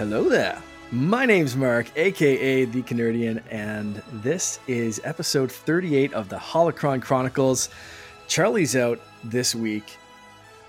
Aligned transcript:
Hello 0.00 0.30
there. 0.30 0.62
My 0.90 1.26
name's 1.26 1.54
Mark, 1.54 1.94
aka 1.94 2.64
The 2.64 2.82
CaNERDian, 2.82 3.42
and 3.50 3.96
this 4.10 4.58
is 4.66 4.98
episode 5.04 5.52
38 5.52 6.14
of 6.14 6.30
the 6.30 6.36
Holocron 6.36 7.02
Chronicles. 7.02 7.68
Charlie's 8.26 8.74
out 8.74 8.98
this 9.24 9.54
week, 9.54 9.98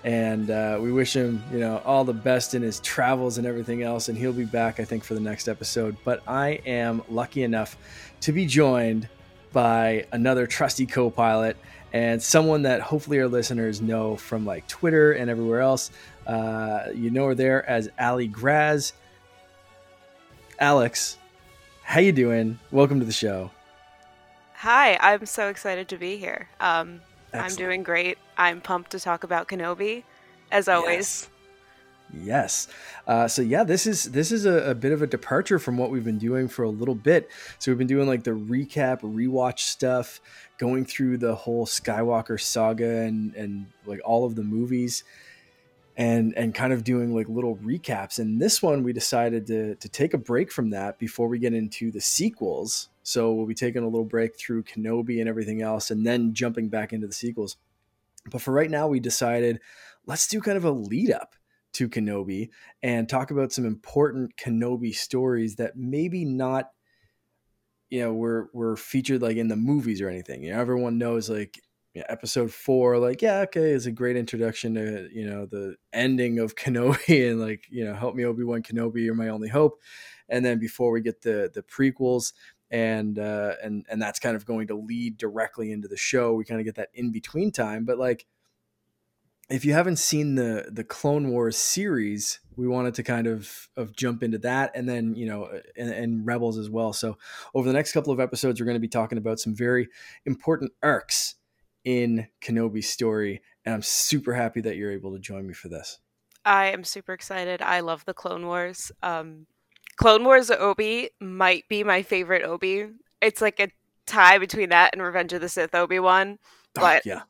and 0.04 0.50
uh, 0.50 0.78
we 0.82 0.92
wish 0.92 1.16
him, 1.16 1.42
you 1.50 1.60
know, 1.60 1.80
all 1.86 2.04
the 2.04 2.12
best 2.12 2.52
in 2.52 2.60
his 2.60 2.78
travels 2.80 3.38
and 3.38 3.46
everything 3.46 3.82
else. 3.82 4.10
And 4.10 4.18
he'll 4.18 4.34
be 4.34 4.44
back, 4.44 4.78
I 4.78 4.84
think, 4.84 5.02
for 5.02 5.14
the 5.14 5.20
next 5.20 5.48
episode. 5.48 5.96
But 6.04 6.22
I 6.28 6.60
am 6.66 7.00
lucky 7.08 7.42
enough 7.42 7.78
to 8.20 8.32
be 8.32 8.44
joined 8.44 9.08
by 9.50 10.04
another 10.12 10.46
trusty 10.46 10.84
co-pilot 10.84 11.56
and 11.94 12.22
someone 12.22 12.60
that 12.62 12.82
hopefully 12.82 13.18
our 13.18 13.28
listeners 13.28 13.80
know 13.80 14.14
from 14.14 14.44
like 14.44 14.68
Twitter 14.68 15.12
and 15.12 15.30
everywhere 15.30 15.60
else. 15.60 15.90
Uh, 16.26 16.88
you 16.94 17.10
know 17.10 17.28
her 17.28 17.34
there 17.34 17.66
as 17.66 17.88
Alli 17.96 18.26
Graz. 18.26 18.92
Alex, 20.62 21.18
how 21.82 21.98
you 21.98 22.12
doing? 22.12 22.56
Welcome 22.70 23.00
to 23.00 23.04
the 23.04 23.10
show. 23.10 23.50
Hi, 24.54 24.96
I'm 25.00 25.26
so 25.26 25.48
excited 25.48 25.88
to 25.88 25.96
be 25.96 26.18
here. 26.18 26.46
Um, 26.60 27.00
I'm 27.34 27.52
doing 27.56 27.82
great. 27.82 28.16
I'm 28.38 28.60
pumped 28.60 28.92
to 28.92 29.00
talk 29.00 29.24
about 29.24 29.48
Kenobi, 29.48 30.04
as 30.52 30.68
always. 30.68 31.28
Yes. 32.14 32.68
Uh, 33.08 33.26
so 33.26 33.42
yeah, 33.42 33.64
this 33.64 33.88
is 33.88 34.04
this 34.04 34.30
is 34.30 34.46
a, 34.46 34.70
a 34.70 34.74
bit 34.76 34.92
of 34.92 35.02
a 35.02 35.06
departure 35.08 35.58
from 35.58 35.78
what 35.78 35.90
we've 35.90 36.04
been 36.04 36.18
doing 36.18 36.46
for 36.46 36.62
a 36.62 36.70
little 36.70 36.94
bit. 36.94 37.28
So 37.58 37.72
we've 37.72 37.78
been 37.78 37.88
doing 37.88 38.06
like 38.06 38.22
the 38.22 38.30
recap, 38.30 39.00
rewatch 39.00 39.58
stuff, 39.58 40.20
going 40.58 40.84
through 40.84 41.18
the 41.18 41.34
whole 41.34 41.66
Skywalker 41.66 42.40
saga 42.40 42.98
and 43.00 43.34
and 43.34 43.66
like 43.84 44.00
all 44.04 44.24
of 44.24 44.36
the 44.36 44.44
movies, 44.44 45.02
and 45.96 46.32
and 46.36 46.54
kind 46.54 46.72
of 46.72 46.84
doing 46.84 47.14
like 47.14 47.28
little 47.28 47.56
recaps. 47.56 48.18
And 48.18 48.40
this 48.40 48.62
one, 48.62 48.82
we 48.82 48.92
decided 48.92 49.46
to 49.48 49.74
to 49.76 49.88
take 49.88 50.14
a 50.14 50.18
break 50.18 50.50
from 50.50 50.70
that 50.70 50.98
before 50.98 51.28
we 51.28 51.38
get 51.38 51.54
into 51.54 51.90
the 51.90 52.00
sequels. 52.00 52.88
So 53.02 53.32
we'll 53.32 53.46
be 53.46 53.54
taking 53.54 53.82
a 53.82 53.88
little 53.88 54.04
break 54.04 54.38
through 54.38 54.64
Kenobi 54.64 55.20
and 55.20 55.28
everything 55.28 55.60
else, 55.60 55.90
and 55.90 56.06
then 56.06 56.34
jumping 56.34 56.68
back 56.68 56.92
into 56.92 57.06
the 57.06 57.12
sequels. 57.12 57.56
But 58.30 58.40
for 58.40 58.52
right 58.52 58.70
now, 58.70 58.88
we 58.88 59.00
decided 59.00 59.60
let's 60.06 60.28
do 60.28 60.40
kind 60.40 60.56
of 60.56 60.64
a 60.64 60.70
lead 60.70 61.10
up 61.10 61.34
to 61.74 61.88
Kenobi 61.88 62.50
and 62.82 63.08
talk 63.08 63.30
about 63.30 63.52
some 63.52 63.64
important 63.64 64.36
Kenobi 64.36 64.94
stories 64.94 65.56
that 65.56 65.76
maybe 65.76 66.24
not 66.24 66.70
you 67.90 68.00
know 68.00 68.14
were 68.14 68.50
were 68.54 68.76
featured 68.76 69.20
like 69.20 69.36
in 69.36 69.48
the 69.48 69.56
movies 69.56 70.00
or 70.00 70.08
anything. 70.08 70.42
You 70.42 70.52
know, 70.52 70.60
everyone 70.60 70.96
knows 70.96 71.28
like 71.28 71.60
yeah, 71.94 72.04
episode 72.08 72.52
four, 72.52 72.98
like 72.98 73.20
yeah, 73.20 73.40
okay, 73.40 73.70
is 73.70 73.86
a 73.86 73.92
great 73.92 74.16
introduction 74.16 74.74
to 74.74 75.08
you 75.12 75.28
know 75.28 75.46
the 75.46 75.76
ending 75.92 76.38
of 76.38 76.56
Kenobi 76.56 77.30
and 77.30 77.40
like 77.40 77.66
you 77.70 77.84
know 77.84 77.94
help 77.94 78.14
me 78.14 78.24
Obi 78.24 78.44
Wan 78.44 78.62
Kenobi, 78.62 79.04
you're 79.04 79.14
my 79.14 79.28
only 79.28 79.48
hope. 79.48 79.80
And 80.28 80.44
then 80.44 80.58
before 80.58 80.90
we 80.90 81.02
get 81.02 81.22
the 81.22 81.50
the 81.52 81.62
prequels, 81.62 82.32
and 82.70 83.18
uh, 83.18 83.54
and 83.62 83.84
and 83.90 84.00
that's 84.00 84.18
kind 84.18 84.34
of 84.34 84.46
going 84.46 84.68
to 84.68 84.74
lead 84.74 85.18
directly 85.18 85.70
into 85.70 85.88
the 85.88 85.96
show. 85.96 86.32
We 86.32 86.44
kind 86.44 86.60
of 86.60 86.64
get 86.64 86.76
that 86.76 86.88
in 86.94 87.12
between 87.12 87.52
time, 87.52 87.84
but 87.84 87.98
like 87.98 88.24
if 89.50 89.66
you 89.66 89.74
haven't 89.74 89.96
seen 89.96 90.36
the 90.36 90.70
the 90.72 90.84
Clone 90.84 91.28
Wars 91.28 91.58
series, 91.58 92.40
we 92.56 92.66
wanted 92.66 92.94
to 92.94 93.02
kind 93.02 93.26
of 93.26 93.68
of 93.76 93.94
jump 93.94 94.22
into 94.22 94.38
that, 94.38 94.72
and 94.74 94.88
then 94.88 95.14
you 95.14 95.26
know, 95.26 95.50
and, 95.76 95.90
and 95.90 96.26
Rebels 96.26 96.56
as 96.56 96.70
well. 96.70 96.94
So 96.94 97.18
over 97.54 97.68
the 97.68 97.74
next 97.74 97.92
couple 97.92 98.14
of 98.14 98.20
episodes, 98.20 98.58
we're 98.58 98.66
going 98.66 98.76
to 98.76 98.80
be 98.80 98.88
talking 98.88 99.18
about 99.18 99.40
some 99.40 99.54
very 99.54 99.88
important 100.24 100.72
arcs 100.82 101.34
in 101.84 102.26
Kenobi's 102.40 102.88
story, 102.88 103.42
and 103.64 103.74
I'm 103.74 103.82
super 103.82 104.34
happy 104.34 104.60
that 104.62 104.76
you're 104.76 104.92
able 104.92 105.12
to 105.12 105.18
join 105.18 105.46
me 105.46 105.54
for 105.54 105.68
this. 105.68 105.98
I 106.44 106.66
am 106.66 106.84
super 106.84 107.12
excited. 107.12 107.62
I 107.62 107.80
love 107.80 108.04
the 108.04 108.14
Clone 108.14 108.46
Wars. 108.46 108.90
Um, 109.02 109.46
Clone 109.96 110.24
Wars 110.24 110.50
Obi 110.50 111.10
might 111.20 111.68
be 111.68 111.84
my 111.84 112.02
favorite 112.02 112.42
Obi. 112.44 112.86
It's 113.20 113.40
like 113.40 113.60
a 113.60 113.68
tie 114.06 114.38
between 114.38 114.70
that 114.70 114.90
and 114.92 115.02
Revenge 115.02 115.32
of 115.32 115.40
the 115.40 115.48
Sith 115.48 115.74
Obi 115.74 115.98
Wan. 116.00 116.38
Oh, 116.76 116.80
But 116.80 117.06
yeah, 117.06 117.22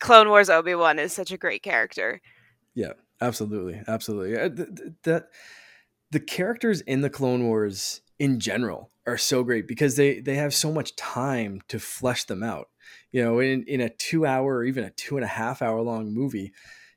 Clone 0.00 0.28
Wars 0.28 0.50
Obi 0.50 0.74
Wan 0.74 0.98
is 0.98 1.12
such 1.12 1.32
a 1.32 1.38
great 1.38 1.62
character. 1.62 2.20
yeah, 2.74 2.92
absolutely, 3.20 3.80
absolutely. 3.88 4.36
Uh, 4.38 4.48
th- 4.50 4.68
th- 4.76 4.92
That 5.04 5.28
the 6.10 6.20
characters 6.20 6.82
in 6.82 7.00
the 7.00 7.10
Clone 7.10 7.46
Wars 7.46 8.02
in 8.18 8.38
general 8.40 8.90
are 9.06 9.16
so 9.18 9.42
great 9.42 9.66
because 9.66 9.96
they 9.96 10.20
they 10.20 10.34
have 10.34 10.52
so 10.52 10.70
much 10.72 10.94
time 10.96 11.62
to 11.68 11.78
flesh 11.78 12.24
them 12.24 12.42
out. 12.42 12.68
You 13.16 13.24
know, 13.24 13.38
in 13.38 13.64
in 13.66 13.80
a 13.80 13.88
two 13.88 14.26
hour 14.26 14.56
or 14.56 14.64
even 14.64 14.84
a 14.84 14.90
two 14.90 15.16
and 15.16 15.24
a 15.24 15.26
half 15.26 15.62
hour 15.62 15.80
long 15.80 16.12
movie, 16.12 16.52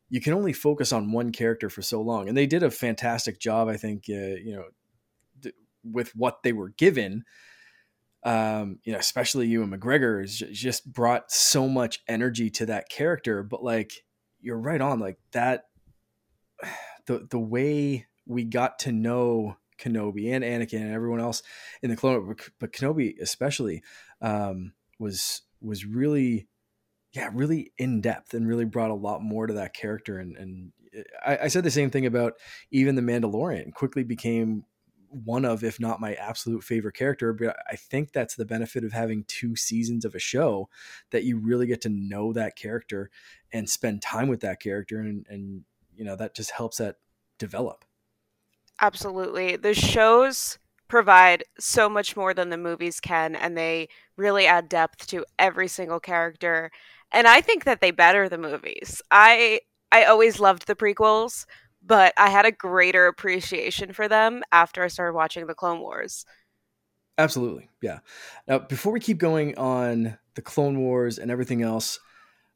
you 0.09 0.19
can 0.19 0.33
only 0.33 0.51
focus 0.51 0.91
on 0.91 1.13
one 1.13 1.31
character 1.31 1.69
for 1.69 1.81
so 1.81 2.01
long, 2.01 2.27
and 2.27 2.35
they 2.35 2.45
did 2.45 2.61
a 2.61 2.69
fantastic 2.69 3.39
job. 3.39 3.69
I 3.69 3.77
think 3.77 4.03
uh, 4.09 4.35
you 4.43 4.53
know 4.53 4.65
th- 5.41 5.55
with 5.81 6.13
what 6.17 6.43
they 6.43 6.51
were 6.51 6.71
given. 6.71 7.23
Um, 8.25 8.79
you 8.83 8.91
know, 8.91 8.99
especially 8.99 9.47
Ewan 9.47 9.71
McGregor 9.71 10.19
has 10.19 10.35
ju- 10.35 10.51
just 10.51 10.91
brought 10.91 11.31
so 11.31 11.69
much 11.69 11.99
energy 12.05 12.49
to 12.49 12.65
that 12.65 12.89
character. 12.89 13.41
But 13.41 13.63
like, 13.63 13.93
you're 14.41 14.59
right 14.59 14.81
on. 14.81 14.99
Like 14.99 15.19
that, 15.31 15.67
the 17.05 17.27
the 17.31 17.39
way 17.39 18.07
we 18.25 18.43
got 18.43 18.79
to 18.79 18.91
know 18.91 19.55
Kenobi 19.79 20.33
and 20.33 20.43
Anakin 20.43 20.81
and 20.81 20.93
everyone 20.93 21.21
else 21.21 21.43
in 21.81 21.89
the 21.89 21.95
clone, 21.95 22.35
but 22.59 22.73
Kenobi 22.73 23.13
especially 23.21 23.83
um, 24.21 24.73
was 24.99 25.43
was 25.61 25.85
really, 25.85 26.47
yeah, 27.13 27.29
really 27.33 27.73
in 27.77 28.01
depth 28.01 28.33
and 28.33 28.47
really 28.47 28.65
brought 28.65 28.91
a 28.91 28.95
lot 28.95 29.21
more 29.21 29.47
to 29.47 29.53
that 29.53 29.73
character. 29.73 30.19
And 30.19 30.37
and 30.37 30.71
I, 31.25 31.37
I 31.43 31.47
said 31.47 31.63
the 31.63 31.71
same 31.71 31.89
thing 31.89 32.05
about 32.05 32.33
even 32.71 32.95
the 32.95 33.01
Mandalorian. 33.01 33.73
Quickly 33.73 34.03
became 34.03 34.65
one 35.09 35.43
of, 35.43 35.63
if 35.63 35.79
not 35.79 35.99
my 35.99 36.13
absolute 36.13 36.63
favorite 36.63 36.95
character. 36.95 37.33
But 37.33 37.57
I 37.69 37.75
think 37.75 38.11
that's 38.11 38.35
the 38.35 38.45
benefit 38.45 38.83
of 38.83 38.91
having 38.91 39.23
two 39.27 39.55
seasons 39.55 40.05
of 40.05 40.15
a 40.15 40.19
show 40.19 40.69
that 41.11 41.23
you 41.23 41.37
really 41.37 41.67
get 41.67 41.81
to 41.81 41.89
know 41.89 42.31
that 42.33 42.55
character 42.55 43.09
and 43.51 43.69
spend 43.69 44.01
time 44.01 44.27
with 44.27 44.41
that 44.41 44.61
character, 44.61 44.99
and 44.99 45.25
and 45.29 45.63
you 45.95 46.05
know 46.05 46.15
that 46.15 46.35
just 46.35 46.51
helps 46.51 46.77
that 46.77 46.97
develop. 47.37 47.85
Absolutely. 48.81 49.55
The 49.57 49.73
shows 49.73 50.57
provide 50.89 51.45
so 51.57 51.87
much 51.87 52.17
more 52.17 52.33
than 52.33 52.49
the 52.49 52.57
movies 52.57 52.99
can, 52.99 53.35
and 53.35 53.57
they 53.57 53.87
really 54.17 54.45
add 54.45 54.67
depth 54.67 55.07
to 55.07 55.23
every 55.37 55.69
single 55.69 55.99
character. 55.99 56.71
And 57.11 57.27
I 57.27 57.39
think 57.39 57.63
that 57.63 57.79
they 57.79 57.91
better 57.91 58.27
the 58.27 58.37
movies. 58.37 59.01
I 59.09 59.61
I 59.91 60.03
always 60.03 60.39
loved 60.39 60.67
the 60.67 60.75
prequels, 60.75 61.45
but 61.85 62.13
I 62.17 62.29
had 62.29 62.45
a 62.45 62.51
greater 62.51 63.07
appreciation 63.07 63.93
for 63.93 64.07
them 64.07 64.43
after 64.51 64.83
I 64.83 64.87
started 64.87 65.13
watching 65.13 65.47
the 65.47 65.55
Clone 65.55 65.79
Wars. 65.79 66.25
Absolutely, 67.17 67.69
yeah. 67.81 67.99
Now, 68.47 68.59
before 68.59 68.93
we 68.93 68.99
keep 68.99 69.17
going 69.17 69.57
on 69.57 70.17
the 70.35 70.41
Clone 70.41 70.79
Wars 70.79 71.17
and 71.17 71.31
everything 71.31 71.61
else, 71.61 71.99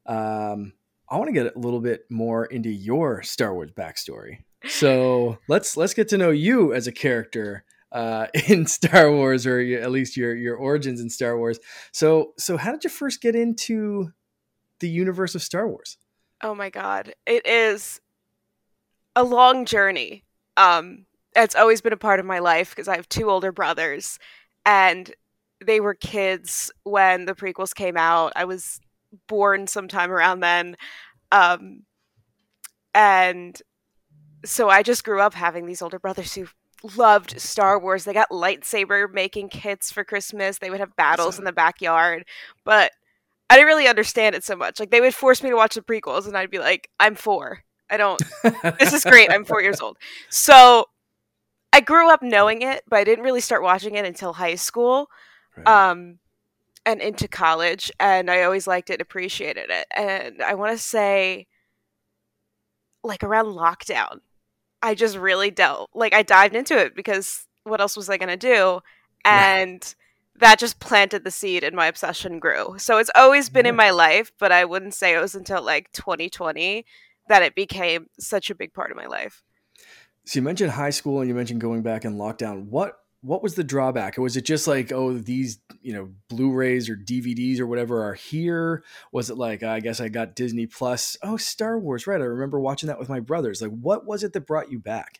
um, 0.05 0.73
I 1.09 1.17
want 1.17 1.27
to 1.27 1.33
get 1.33 1.55
a 1.55 1.59
little 1.59 1.81
bit 1.81 2.05
more 2.09 2.45
into 2.45 2.69
your 2.69 3.23
Star 3.23 3.53
Wars 3.53 3.71
backstory. 3.71 4.39
So 4.65 5.37
let's 5.49 5.75
let's 5.75 5.93
get 5.93 6.07
to 6.09 6.17
know 6.17 6.31
you 6.31 6.73
as 6.73 6.87
a 6.87 6.91
character 6.91 7.65
uh, 7.93 8.27
in 8.47 8.65
Star 8.65 9.11
Wars, 9.11 9.45
or 9.45 9.59
at 9.59 9.91
least 9.91 10.17
your 10.17 10.35
your 10.35 10.57
origins 10.57 10.99
in 10.99 11.09
Star 11.09 11.37
Wars. 11.37 11.59
So 11.91 12.33
so 12.37 12.57
how 12.57 12.71
did 12.71 12.83
you 12.83 12.89
first 12.89 13.21
get 13.21 13.35
into 13.35 14.11
the 14.79 14.89
universe 14.89 15.35
of 15.35 15.43
Star 15.43 15.67
Wars? 15.67 15.97
Oh 16.41 16.55
my 16.55 16.69
god. 16.69 17.13
It 17.25 17.45
is 17.45 18.01
a 19.15 19.23
long 19.23 19.65
journey. 19.65 20.25
Um 20.57 21.05
it's 21.35 21.55
always 21.55 21.81
been 21.81 21.93
a 21.93 21.97
part 21.97 22.19
of 22.19 22.25
my 22.25 22.39
life 22.39 22.71
because 22.71 22.87
I 22.87 22.95
have 22.95 23.09
two 23.09 23.29
older 23.29 23.51
brothers 23.51 24.19
and 24.65 25.11
they 25.65 25.79
were 25.79 25.95
kids 25.95 26.71
when 26.83 27.25
the 27.25 27.33
prequels 27.33 27.73
came 27.73 27.97
out. 27.97 28.33
I 28.35 28.45
was 28.45 28.79
born 29.27 29.67
sometime 29.67 30.11
around 30.11 30.41
then. 30.41 30.75
Um 31.31 31.83
and 32.95 33.59
so 34.45 34.69
I 34.69 34.83
just 34.83 35.03
grew 35.03 35.21
up 35.21 35.33
having 35.33 35.65
these 35.65 35.81
older 35.81 35.97
brothers 35.97 36.33
who 36.33 36.47
loved 36.95 37.39
Star 37.39 37.79
Wars. 37.79 38.03
They 38.03 38.13
got 38.13 38.29
lightsaber 38.29 39.11
making 39.11 39.49
kits 39.49 39.91
for 39.91 40.03
Christmas. 40.03 40.57
They 40.57 40.69
would 40.69 40.79
have 40.79 40.95
battles 40.95 41.39
in 41.39 41.45
the 41.45 41.51
backyard. 41.51 42.25
But 42.65 42.91
I 43.49 43.55
didn't 43.55 43.67
really 43.67 43.87
understand 43.87 44.35
it 44.35 44.43
so 44.43 44.55
much. 44.55 44.79
Like 44.79 44.91
they 44.91 45.01
would 45.01 45.13
force 45.13 45.43
me 45.43 45.49
to 45.49 45.55
watch 45.55 45.75
the 45.75 45.81
prequels 45.81 46.27
and 46.27 46.37
I'd 46.37 46.51
be 46.51 46.59
like, 46.59 46.89
I'm 46.99 47.15
four. 47.15 47.63
I 47.89 47.97
don't 47.97 48.21
this 48.79 48.93
is 48.93 49.03
great. 49.03 49.31
I'm 49.31 49.45
four 49.45 49.61
years 49.61 49.79
old. 49.79 49.97
So 50.29 50.87
I 51.71 51.79
grew 51.79 52.11
up 52.11 52.21
knowing 52.21 52.61
it, 52.61 52.83
but 52.87 52.97
I 52.97 53.03
didn't 53.03 53.25
really 53.25 53.41
start 53.41 53.63
watching 53.63 53.95
it 53.95 54.05
until 54.05 54.33
high 54.33 54.55
school. 54.55 55.07
Right. 55.55 55.67
Um 55.67 56.19
and 56.85 56.99
into 56.99 57.27
college 57.27 57.91
and 57.99 58.29
I 58.29 58.43
always 58.43 58.67
liked 58.67 58.89
it, 58.89 59.01
appreciated 59.01 59.69
it. 59.69 59.87
And 59.95 60.41
I 60.41 60.55
want 60.55 60.71
to 60.71 60.83
say 60.83 61.47
like 63.03 63.23
around 63.23 63.47
lockdown, 63.47 64.19
I 64.83 64.93
just 64.93 65.17
really 65.17 65.49
dealt 65.49 65.89
like 65.95 66.13
I 66.13 66.21
dived 66.21 66.55
into 66.55 66.77
it 66.77 66.95
because 66.95 67.47
what 67.63 67.81
else 67.81 67.95
was 67.95 68.09
I 68.09 68.17
going 68.17 68.29
to 68.29 68.37
do? 68.37 68.81
Yeah. 69.25 69.61
And 69.61 69.95
that 70.35 70.59
just 70.59 70.79
planted 70.79 71.23
the 71.23 71.31
seed 71.31 71.63
and 71.63 71.75
my 71.75 71.87
obsession 71.87 72.39
grew. 72.39 72.75
So 72.77 72.97
it's 72.97 73.11
always 73.15 73.49
been 73.49 73.65
in 73.65 73.75
my 73.75 73.91
life, 73.91 74.31
but 74.39 74.51
I 74.51 74.65
wouldn't 74.65 74.93
say 74.93 75.15
it 75.15 75.21
was 75.21 75.35
until 75.35 75.63
like 75.63 75.91
2020 75.93 76.85
that 77.29 77.41
it 77.41 77.55
became 77.55 78.07
such 78.19 78.49
a 78.49 78.55
big 78.55 78.73
part 78.73 78.91
of 78.91 78.97
my 78.97 79.05
life. 79.05 79.41
So 80.25 80.39
you 80.39 80.43
mentioned 80.43 80.71
high 80.71 80.89
school 80.89 81.19
and 81.19 81.29
you 81.29 81.35
mentioned 81.35 81.61
going 81.61 81.81
back 81.81 82.03
in 82.03 82.17
lockdown. 82.17 82.65
What 82.67 82.97
what 83.23 83.41
was 83.41 83.55
the 83.55 83.63
drawback? 83.63 84.17
Was 84.17 84.35
it 84.35 84.43
just 84.43 84.67
like, 84.67 84.91
oh, 84.91 85.13
these, 85.13 85.59
you 85.81 85.93
know, 85.93 86.09
Blu-rays 86.27 86.89
or 86.89 86.97
DVDs 86.97 87.59
or 87.59 87.65
whatever 87.65 88.03
are 88.03 88.13
here? 88.13 88.83
Was 89.13 89.29
it 89.29 89.37
like, 89.37 89.63
I 89.63 89.79
guess 89.79 90.01
I 90.01 90.09
got 90.09 90.35
Disney 90.35 90.67
Plus? 90.67 91.15
Oh, 91.23 91.37
Star 91.37 91.79
Wars, 91.79 92.05
right? 92.05 92.19
I 92.19 92.25
remember 92.25 92.59
watching 92.59 92.87
that 92.87 92.99
with 92.99 93.07
my 93.07 93.21
brothers. 93.21 93.61
Like, 93.61 93.71
what 93.71 94.05
was 94.05 94.23
it 94.23 94.33
that 94.33 94.45
brought 94.45 94.71
you 94.71 94.77
back? 94.77 95.19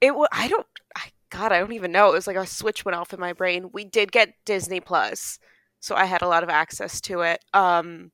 It 0.00 0.16
was. 0.16 0.28
I 0.32 0.48
don't. 0.48 0.66
I, 0.96 1.04
God, 1.30 1.52
I 1.52 1.60
don't 1.60 1.72
even 1.72 1.92
know. 1.92 2.10
It 2.10 2.14
was 2.14 2.26
like 2.26 2.36
a 2.36 2.46
switch 2.46 2.84
went 2.84 2.96
off 2.96 3.14
in 3.14 3.20
my 3.20 3.32
brain. 3.32 3.70
We 3.72 3.84
did 3.84 4.10
get 4.10 4.34
Disney 4.44 4.80
Plus, 4.80 5.38
so 5.80 5.94
I 5.94 6.04
had 6.06 6.22
a 6.22 6.28
lot 6.28 6.42
of 6.42 6.48
access 6.48 7.00
to 7.02 7.20
it. 7.20 7.42
Um, 7.54 8.10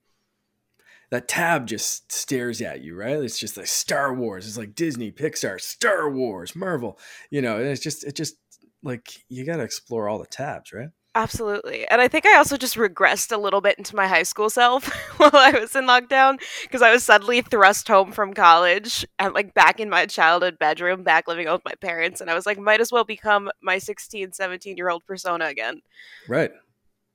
that 1.11 1.29
tab 1.29 1.67
just 1.67 2.13
stares 2.13 2.63
at 2.63 2.83
you, 2.83 2.95
right? 2.95 3.17
It's 3.17 3.39
just 3.39 3.57
like 3.57 3.67
Star 3.67 4.15
Wars. 4.15 4.47
It's 4.47 4.57
like 4.57 4.75
Disney, 4.75 5.11
Pixar, 5.11 5.61
Star 5.61 6.11
Wars, 6.11 6.55
Marvel. 6.55 6.99
You 7.31 7.43
know, 7.43 7.59
it's 7.59 7.83
just 7.83 8.05
it 8.05 8.15
just 8.15 8.37
like 8.83 9.25
you 9.29 9.45
got 9.45 9.57
to 9.57 9.63
explore 9.63 10.09
all 10.09 10.19
the 10.19 10.27
tabs, 10.27 10.73
right? 10.73 10.91
Absolutely. 11.15 11.87
And 11.89 12.01
I 12.01 12.09
think 12.09 12.25
I 12.25 12.37
also 12.39 12.57
just 12.57 12.77
regressed 12.77 13.33
a 13.33 13.37
little 13.37 13.61
bit 13.61 13.77
into 13.77 13.95
my 13.95 14.07
high 14.07 14.23
school 14.23 14.49
self 14.49 14.89
while 15.19 15.31
I 15.35 15.51
was 15.51 15.77
in 15.77 15.85
lockdown 15.85 16.41
because 16.63 16.81
I 16.81 16.91
was 16.91 17.05
suddenly 17.05 17.43
thrust 17.43 17.87
home 17.87 18.13
from 18.13 18.33
college 18.33 19.07
and 19.19 19.35
like 19.35 19.53
back 19.53 19.79
in 19.79 19.91
my 19.91 20.07
childhood 20.07 20.59
bedroom, 20.59 21.03
back 21.03 21.29
living 21.29 21.51
with 21.51 21.61
my 21.67 21.75
parents. 21.83 22.23
And 22.23 22.31
I 22.31 22.35
was 22.35 22.47
like, 22.47 22.59
might 22.59 22.81
as 22.81 22.91
well 22.91 23.05
become 23.05 23.51
my 23.63 23.77
16, 23.77 24.33
17 24.33 24.77
year 24.79 24.89
old 24.89 25.05
persona 25.05 25.47
again. 25.47 25.83
Right. 26.29 26.53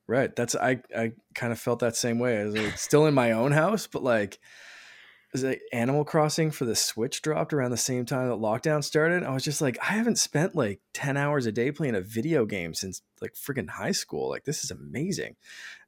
Right. 0.05 0.33
That's 0.35 0.55
I 0.55 0.79
I 0.95 1.13
kind 1.33 1.51
of 1.51 1.59
felt 1.59 1.79
that 1.79 1.95
same 1.95 2.19
way. 2.19 2.39
I 2.39 2.45
was 2.45 2.55
like, 2.55 2.77
still 2.77 3.07
in 3.07 3.15
my 3.15 3.31
own 3.31 3.51
house, 3.51 3.87
but 3.87 4.03
like 4.03 4.37
was 5.33 5.43
like 5.43 5.61
Animal 5.73 6.05
Crossing 6.05 6.51
for 6.51 6.65
the 6.65 6.75
Switch 6.75 7.21
dropped 7.21 7.53
around 7.53 7.71
the 7.71 7.77
same 7.77 8.05
time 8.05 8.29
that 8.29 8.35
lockdown 8.35 8.83
started. 8.83 9.23
I 9.23 9.33
was 9.33 9.43
just 9.43 9.61
like, 9.61 9.77
I 9.81 9.93
haven't 9.93 10.17
spent 10.17 10.55
like 10.55 10.79
10 10.93 11.17
hours 11.17 11.45
a 11.45 11.51
day 11.51 11.71
playing 11.71 11.95
a 11.95 12.01
video 12.01 12.45
game 12.45 12.73
since 12.73 13.01
like 13.21 13.33
freaking 13.33 13.69
high 13.69 13.91
school. 13.91 14.29
Like 14.29 14.45
this 14.45 14.63
is 14.63 14.71
amazing. 14.71 15.35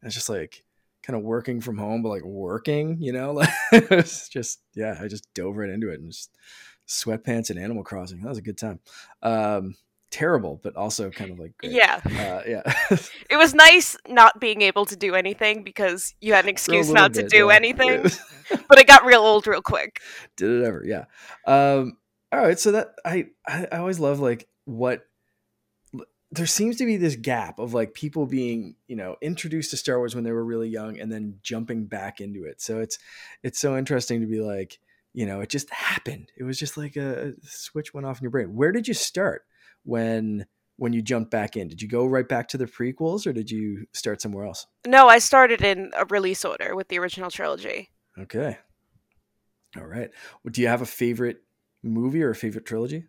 And 0.02 0.08
it's 0.08 0.16
just 0.16 0.30
like 0.30 0.64
kind 1.04 1.18
of 1.18 1.24
working 1.24 1.62
from 1.62 1.78
home, 1.78 2.02
but 2.02 2.10
like 2.10 2.26
working, 2.26 2.98
you 3.00 3.14
know, 3.14 3.32
like 3.34 3.50
it's 3.72 4.30
just 4.30 4.62
yeah, 4.76 4.98
I 5.02 5.08
just 5.08 5.34
dove 5.34 5.58
right 5.58 5.70
into 5.70 5.90
it 5.90 6.00
and 6.00 6.12
just 6.12 6.36
sweatpants 6.88 7.50
and 7.50 7.60
Animal 7.60 7.84
Crossing. 7.84 8.22
That 8.22 8.30
was 8.30 8.38
a 8.38 8.44
good 8.44 8.58
time. 8.58 8.80
Um 9.22 9.76
terrible, 10.12 10.60
but 10.64 10.76
also 10.76 11.10
kind 11.10 11.32
of 11.32 11.40
like 11.40 11.58
great. 11.58 11.72
yeah, 11.72 12.00
uh, 12.06 12.42
yeah. 12.48 12.62
it 13.30 13.38
was 13.38 13.54
nice 13.54 13.98
not 14.08 14.40
being 14.40 14.62
able 14.62 14.86
to 14.86 14.96
do 14.96 15.16
anything 15.16 15.64
because 15.64 16.14
you 16.22 16.34
had 16.34 16.46
an 16.46 16.50
excuse 16.50 16.90
not 16.90 17.14
bit, 17.14 17.24
to 17.24 17.28
do 17.30 17.48
yeah. 17.48 17.56
anything. 17.56 18.04
but 18.68 18.80
it 18.80 18.88
got 18.88 19.06
real 19.06 19.22
old 19.22 19.48
real 19.48 19.62
quick. 19.62 20.02
Did 20.36 20.62
it 20.62 20.66
ever? 20.66 20.84
Yeah. 20.86 21.06
Um, 21.46 21.98
all 22.32 22.40
right, 22.40 22.60
so 22.60 22.74
that 22.74 22.96
I, 23.06 23.28
I 23.48 23.66
always 23.78 24.00
love 24.00 24.20
like 24.20 24.48
what 24.66 25.06
there 26.32 26.46
seems 26.46 26.78
to 26.78 26.86
be 26.86 26.98
this 26.98 27.16
gap 27.16 27.58
of 27.58 27.74
like 27.74 27.94
people 27.94 28.26
being 28.26 28.76
you 28.88 28.96
know 28.96 29.16
introduced 29.22 29.72
to 29.72 29.78
Star 29.78 29.98
Wars 29.98 30.14
when 30.14 30.24
they 30.24 30.32
were 30.32 30.46
really 30.46 30.70
young 30.70 31.00
and 31.00 31.12
then 31.12 31.40
jumping 31.42 31.86
back 31.86 32.22
into 32.22 32.46
it. 32.46 32.62
So 32.62 32.80
it's 32.80 33.00
it's 33.44 33.60
so 33.60 33.78
interesting 33.78 34.22
to 34.22 34.28
be 34.28 34.42
like 34.42 34.80
you 35.14 35.26
know 35.26 35.42
it 35.42 35.50
just 35.50 35.70
happened. 35.72 36.32
It 36.38 36.44
was 36.44 36.60
just 36.60 36.78
like 36.78 36.96
a, 36.96 37.30
a 37.30 37.34
switch 37.44 37.94
went 37.94 38.06
off 38.06 38.20
in 38.20 38.24
your 38.24 38.32
brain. 38.32 38.56
Where 38.56 38.72
did 38.72 38.88
you 38.88 38.94
start? 38.94 39.46
When 39.84 40.46
when 40.78 40.94
you 40.94 41.02
jumped 41.02 41.30
back 41.30 41.58
in? 41.58 41.68
Did 41.68 41.82
you 41.82 41.88
go 41.88 42.06
right 42.06 42.28
back 42.28 42.48
to 42.50 42.58
the 42.58 42.66
prequels 42.66 43.28
or 43.28 43.34
did 43.34 43.52
you 43.52 43.86
start 43.94 44.22
somewhere 44.22 44.46
else? 44.46 44.66
No, 44.88 45.10
I 45.10 45.20
started 45.20 45.62
in 45.62 45.92
a 45.96 46.06
release 46.06 46.46
order 46.46 46.76
with 46.76 46.88
the 46.88 47.00
original 47.00 47.30
trilogy. 47.30 47.90
Okay. 48.18 48.58
All 49.78 49.86
right. 49.86 50.10
Well, 50.44 50.52
do 50.52 50.62
you 50.62 50.68
have 50.68 50.82
a 50.82 50.86
favorite 50.86 51.44
movie 51.84 52.24
or 52.24 52.30
a 52.30 52.36
favorite 52.36 52.66
trilogy? 52.66 53.06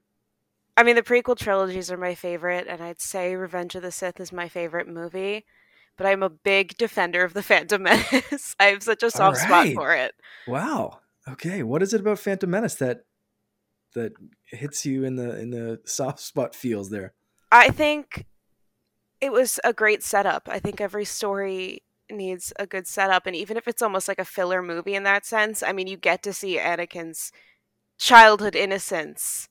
I 0.77 0.83
mean, 0.83 0.97
the 0.97 1.03
prequel 1.03 1.39
trilogies 1.39 1.91
are 1.91 1.97
my 1.97 2.15
favorite, 2.15 2.67
and 2.69 2.83
I'd 2.83 3.01
say 3.01 3.35
Revenge 3.35 3.75
of 3.75 3.83
the 3.83 3.93
Sith 3.93 4.21
is 4.21 4.33
my 4.33 4.49
favorite 4.49 4.89
movie. 4.89 5.45
But 5.97 6.07
I'm 6.07 6.23
a 6.23 6.31
big 6.31 6.77
defender 6.79 7.25
of 7.25 7.35
the 7.35 7.43
Phantom 7.43 7.83
Menace. 7.83 8.57
I 8.59 8.65
have 8.65 8.83
such 8.83 9.03
a 9.03 9.11
soft 9.11 9.39
right. 9.39 9.47
spot 9.47 9.67
for 9.75 9.95
it. 9.95 10.15
Wow. 10.47 11.01
Okay. 11.29 11.63
What 11.63 11.83
is 11.83 11.93
it 11.93 12.01
about 12.01 12.19
Phantom 12.19 12.49
Menace 12.49 12.77
that 12.77 13.05
that 13.95 14.13
hits 14.45 14.87
you 14.87 15.05
in 15.05 15.17
the 15.17 15.39
in 15.39 15.51
the 15.51 15.81
soft 15.85 16.21
spot 16.31 16.55
feels 16.55 16.91
there? 16.91 17.15
I 17.53 17.71
think 17.71 18.27
it 19.21 19.33
was 19.33 19.61
a 19.65 19.73
great 19.73 20.03
setup. 20.03 20.49
I 20.51 20.59
think 20.59 20.81
every 20.81 21.05
story 21.05 21.83
needs 22.11 22.53
a 22.59 22.67
good 22.67 22.87
setup 22.89 23.27
and 23.27 23.37
even 23.37 23.57
if 23.57 23.69
it's 23.69 23.83
almost 23.83 24.09
like 24.09 24.19
a 24.19 24.25
filler 24.25 24.63
movie 24.63 24.95
in 24.95 25.05
that 25.05 25.25
sense, 25.25 25.63
I 25.63 25.73
mean 25.73 25.87
you 25.87 25.97
get 25.97 26.23
to 26.25 26.33
see 26.33 26.59
Anakin's 26.59 27.31
childhood 27.99 28.57
innocence 28.57 29.49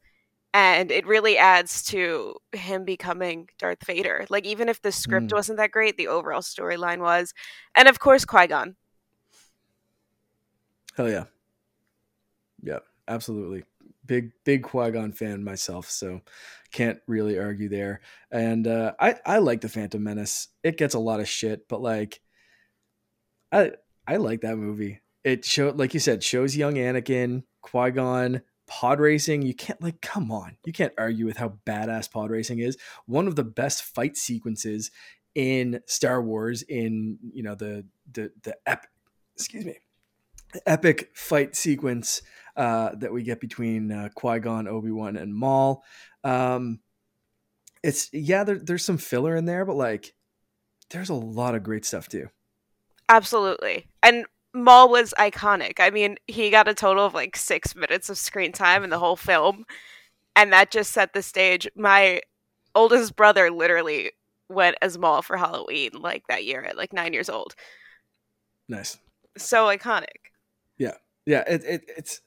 and 0.54 0.92
it 0.92 1.06
really 1.06 1.38
adds 1.38 1.84
to 1.86 2.36
him 2.52 2.84
becoming 2.84 3.48
Darth 3.60 3.86
Vader. 3.86 4.26
Like 4.30 4.46
even 4.46 4.68
if 4.68 4.82
the 4.82 4.92
script 4.92 5.28
mm. 5.28 5.34
wasn't 5.34 5.58
that 5.58 5.72
great, 5.72 5.96
the 5.96 6.08
overall 6.08 6.42
storyline 6.42 7.00
was. 7.00 7.34
And 7.76 7.88
of 7.88 8.00
course 8.00 8.26
Qui-Gon. 8.26 8.76
Hell 10.98 11.10
yeah. 11.10 11.26
Yeah, 12.62 12.80
absolutely 13.08 13.64
big 14.10 14.32
big 14.44 14.64
Qui 14.64 14.92
Gon 14.92 15.14
fan 15.14 15.44
myself, 15.44 15.90
so 15.90 16.22
can't 16.72 17.00
really 17.08 17.38
argue 17.38 17.70
there. 17.70 18.02
And 18.32 18.68
uh, 18.68 18.94
I 19.00 19.16
I 19.26 19.38
like 19.38 19.62
the 19.62 19.70
Phantom 19.70 20.04
Menace. 20.04 20.50
It 20.64 20.78
gets 20.78 20.96
a 20.96 21.00
lot 21.00 21.22
of 21.22 21.30
shit, 21.30 21.70
but 21.70 21.82
like 21.82 22.20
I 23.52 23.72
I 24.06 24.18
like 24.18 24.42
that 24.42 24.58
movie. 24.58 25.00
It 25.24 25.46
showed 25.46 25.78
like 25.78 25.94
you 25.94 26.00
said 26.00 26.24
shows 26.24 26.58
young 26.58 26.74
Anakin, 26.74 27.44
Qui 27.62 27.92
Gon, 27.92 28.42
pod 28.68 29.00
racing. 29.00 29.44
You 29.44 29.54
can't 29.54 29.82
like 29.82 30.02
come 30.02 30.32
on, 30.32 30.58
you 30.66 30.74
can't 30.74 30.94
argue 30.98 31.26
with 31.26 31.38
how 31.38 31.60
badass 31.66 32.12
pod 32.12 32.32
racing 32.32 32.60
is. 32.60 32.78
One 33.06 33.28
of 33.28 33.36
the 33.36 33.44
best 33.44 33.84
fight 33.84 34.18
sequences 34.18 34.90
in 35.36 35.82
Star 35.86 36.22
Wars 36.22 36.64
in 36.64 37.20
you 37.32 37.44
know 37.44 37.54
the 37.54 37.86
the 38.12 38.32
the 38.42 38.58
ep- 38.66 38.88
excuse 39.36 39.66
me 39.66 39.78
epic 40.66 41.12
fight 41.14 41.56
sequence 41.56 42.22
uh, 42.56 42.96
that 42.96 43.14
we 43.14 43.24
get 43.24 43.40
between 43.40 43.92
uh, 43.92 44.10
Qui 44.16 44.40
Gon, 44.40 44.68
Obi 44.68 44.92
Wan, 44.92 45.16
and 45.16 45.34
Maul. 45.34 45.84
Um, 46.24 46.80
it's 47.84 48.10
yeah, 48.12 48.44
there, 48.44 48.60
there's 48.60 48.84
some 48.84 48.98
filler 48.98 49.36
in 49.36 49.46
there, 49.46 49.66
but 49.66 49.76
like, 49.76 50.14
there's 50.90 51.10
a 51.10 51.14
lot 51.14 51.56
of 51.56 51.64
great 51.64 51.86
stuff 51.86 52.08
too. 52.08 52.28
Absolutely, 53.08 53.88
and 54.04 54.26
Maul 54.54 54.90
was 54.90 55.14
iconic. 55.18 55.80
I 55.80 55.90
mean, 55.90 56.18
he 56.28 56.50
got 56.50 56.68
a 56.68 56.74
total 56.74 57.06
of 57.06 57.14
like 57.14 57.36
six 57.36 57.76
minutes 57.76 58.10
of 58.10 58.18
screen 58.18 58.52
time 58.52 58.84
in 58.84 58.90
the 58.90 59.00
whole 59.00 59.16
film, 59.16 59.66
and 60.36 60.52
that 60.52 60.72
just 60.72 60.92
set 60.92 61.14
the 61.14 61.22
stage. 61.22 61.68
My 61.76 62.22
oldest 62.76 63.16
brother 63.16 63.50
literally 63.52 64.12
went 64.50 64.76
as 64.82 64.98
Maul 64.98 65.22
for 65.22 65.38
Halloween 65.38 65.92
like 65.94 66.24
that 66.28 66.44
year 66.44 66.64
at 66.64 66.78
like 66.78 66.92
nine 66.92 67.14
years 67.14 67.30
old. 67.30 67.56
Nice. 68.68 68.98
So 69.38 69.68
iconic. 69.68 70.30
Yeah, 70.80 70.96
yeah. 71.26 71.44
It, 71.48 71.64
it, 71.64 71.82
it's 71.96 72.22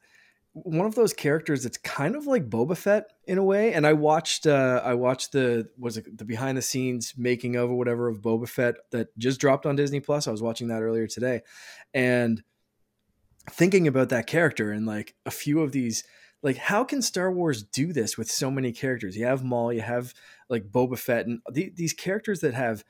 one 0.53 0.87
of 0.87 0.95
those 0.95 1.15
characters 1.15 1.63
that's 1.63 1.79
kind 1.79 2.15
of 2.15 2.27
like 2.27 2.51
Boba 2.51 2.77
Fett 2.77 3.11
in 3.27 3.39
a 3.39 3.45
way. 3.45 3.73
And 3.73 3.87
I 3.87 3.95
watched, 3.95 4.47
uh, 4.47 4.83
I 4.85 4.95
watched 4.95 5.33
the 5.33 5.69
was 5.79 5.97
it 5.97 6.17
the 6.17 6.25
behind 6.25 6.59
the 6.59 6.63
scenes 6.63 7.15
making 7.17 7.57
of 7.57 7.71
or 7.71 7.75
whatever 7.75 8.09
of 8.09 8.21
Boba 8.21 8.49
Fett 8.49 8.77
that 8.93 9.17
just 9.19 9.41
dropped 9.41 9.67
on 9.67 9.75
Disney 9.75 9.99
Plus. 9.99 10.29
I 10.29 10.31
was 10.31 10.43
watching 10.43 10.69
that 10.69 10.83
earlier 10.83 11.09
today, 11.09 11.41
and 11.93 12.43
thinking 13.51 13.89
about 13.89 14.11
that 14.11 14.27
character 14.27 14.71
and 14.71 14.87
like 14.87 15.15
a 15.27 15.31
few 15.31 15.63
of 15.63 15.73
these 15.73 16.05
like 16.43 16.57
how 16.57 16.85
can 16.85 17.03
Star 17.03 17.31
Wars 17.31 17.63
do 17.63 17.93
this 17.93 18.19
with 18.19 18.31
so 18.31 18.51
many 18.51 18.73
characters? 18.73 19.17
You 19.17 19.27
have 19.27 19.45
Maul, 19.45 19.73
you 19.73 19.81
have 19.81 20.13
like 20.49 20.71
Boba 20.71 20.99
Fett, 20.99 21.27
and 21.27 21.41
th- 21.55 21.75
these 21.77 21.93
characters 21.93 22.41
that 22.41 22.55
have 22.55 22.85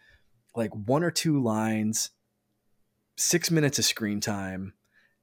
like 0.56 0.70
one 0.74 1.04
or 1.04 1.10
two 1.10 1.40
lines, 1.40 2.10
six 3.16 3.50
minutes 3.50 3.78
of 3.78 3.84
screen 3.84 4.20
time, 4.20 4.72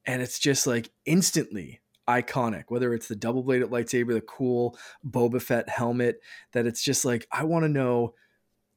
and 0.09 0.23
it's 0.23 0.39
just 0.39 0.65
like 0.65 0.89
instantly 1.05 1.79
iconic 2.07 2.63
whether 2.69 2.93
it's 2.95 3.07
the 3.07 3.15
double 3.15 3.43
bladed 3.43 3.69
lightsaber 3.69 4.13
the 4.13 4.21
cool 4.21 4.75
boba 5.07 5.39
fett 5.39 5.69
helmet 5.69 6.19
that 6.53 6.65
it's 6.65 6.83
just 6.83 7.05
like 7.05 7.27
i 7.31 7.43
want 7.43 7.63
to 7.63 7.69
know 7.69 8.15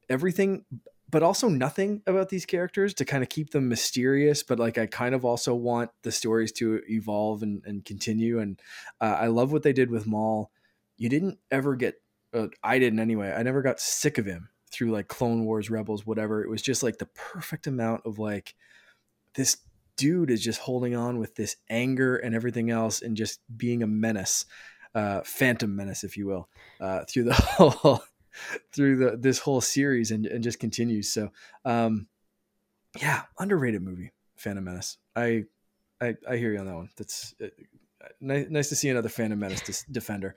everything 0.09 0.63
but 1.09 1.23
also 1.23 1.49
nothing 1.49 2.01
about 2.05 2.29
these 2.29 2.45
characters 2.45 2.93
to 2.93 3.05
kind 3.05 3.23
of 3.23 3.29
keep 3.29 3.49
them 3.49 3.67
mysterious 3.67 4.43
but 4.43 4.59
like 4.59 4.77
i 4.77 4.85
kind 4.85 5.15
of 5.15 5.25
also 5.25 5.55
want 5.55 5.89
the 6.03 6.11
stories 6.11 6.51
to 6.51 6.79
evolve 6.87 7.41
and, 7.41 7.63
and 7.65 7.83
continue 7.83 8.39
and 8.39 8.61
uh, 9.01 9.17
i 9.19 9.25
love 9.25 9.51
what 9.51 9.63
they 9.63 9.73
did 9.73 9.89
with 9.89 10.05
maul. 10.05 10.51
You 10.97 11.09
didn't 11.09 11.39
ever 11.49 11.75
get 11.75 11.95
uh, 12.35 12.47
i 12.61 12.77
didn't 12.77 12.99
anyway 12.99 13.33
i 13.35 13.41
never 13.41 13.63
got 13.63 13.79
sick 13.79 14.19
of 14.19 14.27
him 14.27 14.49
through 14.73 14.91
like 14.91 15.07
clone 15.07 15.45
wars 15.45 15.69
rebels 15.69 16.05
whatever. 16.05 16.43
It 16.43 16.49
was 16.49 16.61
just 16.61 16.83
like 16.83 16.97
the 16.97 17.05
perfect 17.05 17.67
amount 17.67 18.01
of 18.05 18.19
like 18.19 18.55
this 19.35 19.57
dude 19.97 20.29
is 20.29 20.43
just 20.43 20.59
holding 20.59 20.95
on 20.95 21.19
with 21.19 21.35
this 21.35 21.55
anger 21.69 22.15
and 22.15 22.35
everything 22.35 22.69
else 22.69 23.01
and 23.01 23.15
just 23.17 23.39
being 23.55 23.83
a 23.83 23.87
menace, 23.87 24.45
uh, 24.95 25.21
phantom 25.23 25.75
menace, 25.75 26.03
if 26.03 26.17
you 26.17 26.27
will, 26.27 26.49
uh, 26.79 27.03
through 27.05 27.25
the 27.25 27.33
whole, 27.33 28.01
through 28.71 28.97
the, 28.97 29.17
this 29.17 29.39
whole 29.39 29.61
series 29.61 30.11
and, 30.11 30.25
and 30.25 30.43
just 30.43 30.59
continues. 30.59 31.11
So, 31.11 31.29
um, 31.65 32.07
yeah, 32.99 33.23
underrated 33.39 33.81
movie, 33.81 34.11
Phantom 34.35 34.63
Menace. 34.63 34.97
I, 35.15 35.45
I, 35.99 36.15
I 36.29 36.37
hear 36.37 36.53
you 36.53 36.59
on 36.59 36.67
that 36.67 36.75
one. 36.75 36.89
That's, 36.95 37.33
uh, 37.41 37.47
nice, 38.21 38.47
nice 38.49 38.69
to 38.69 38.75
see 38.75 38.89
another 38.89 39.09
Phantom 39.09 39.39
Menace 39.39 39.85
defender. 39.91 40.35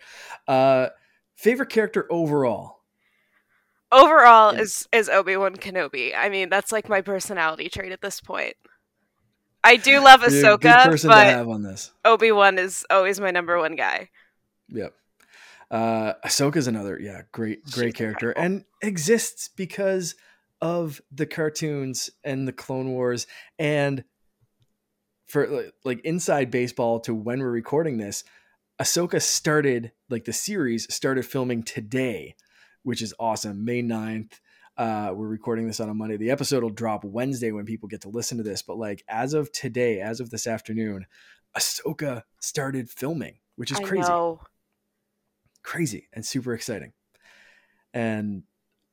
Uh, 0.48 0.88
favorite 1.34 1.70
character 1.70 2.06
overall? 2.10 2.76
Overall 3.92 4.50
is 4.50 4.88
is 4.92 5.08
Obi 5.08 5.36
Wan 5.36 5.54
Kenobi. 5.54 6.12
I 6.14 6.28
mean, 6.28 6.48
that's 6.48 6.72
like 6.72 6.88
my 6.88 7.02
personality 7.02 7.68
trait 7.68 7.92
at 7.92 8.00
this 8.00 8.20
point. 8.20 8.56
I 9.66 9.76
do 9.76 10.00
love 10.00 10.20
Ahsoka, 10.20 10.60
good 10.60 10.90
person 10.90 11.10
but 11.10 11.90
Obi 12.04 12.30
Wan 12.30 12.56
is 12.56 12.86
always 12.88 13.18
my 13.18 13.32
number 13.32 13.58
one 13.58 13.74
guy. 13.74 14.10
Yep. 14.68 14.94
Uh, 15.68 16.12
Ahsoka's 16.24 16.68
another, 16.68 16.98
yeah, 17.00 17.22
great, 17.32 17.64
great 17.72 17.86
She's 17.86 17.94
character, 17.94 18.30
incredible. 18.30 18.56
and 18.56 18.64
exists 18.80 19.48
because 19.48 20.14
of 20.60 21.00
the 21.10 21.26
cartoons 21.26 22.10
and 22.22 22.46
the 22.46 22.52
Clone 22.52 22.90
Wars, 22.90 23.26
and 23.58 24.04
for 25.26 25.72
like 25.84 26.00
inside 26.04 26.52
baseball 26.52 27.00
to 27.00 27.12
when 27.12 27.40
we're 27.40 27.50
recording 27.50 27.98
this, 27.98 28.22
Ahsoka 28.80 29.20
started 29.20 29.90
like 30.08 30.24
the 30.24 30.32
series 30.32 30.92
started 30.94 31.26
filming 31.26 31.64
today, 31.64 32.36
which 32.84 33.02
is 33.02 33.12
awesome. 33.18 33.64
May 33.64 33.82
9th. 33.82 34.38
Uh, 34.76 35.10
we're 35.14 35.26
recording 35.26 35.66
this 35.66 35.80
on 35.80 35.88
a 35.88 35.94
Monday. 35.94 36.18
The 36.18 36.30
episode 36.30 36.62
will 36.62 36.70
drop 36.70 37.02
Wednesday 37.04 37.50
when 37.50 37.64
people 37.64 37.88
get 37.88 38.02
to 38.02 38.10
listen 38.10 38.36
to 38.36 38.44
this. 38.44 38.62
But 38.62 38.76
like 38.76 39.02
as 39.08 39.32
of 39.32 39.50
today, 39.52 40.00
as 40.00 40.20
of 40.20 40.30
this 40.30 40.46
afternoon, 40.46 41.06
Ahsoka 41.56 42.22
started 42.40 42.90
filming, 42.90 43.38
which 43.56 43.72
is 43.72 43.78
crazy. 43.78 44.12
Crazy 45.62 46.08
and 46.12 46.24
super 46.24 46.52
exciting. 46.52 46.92
And 47.94 48.42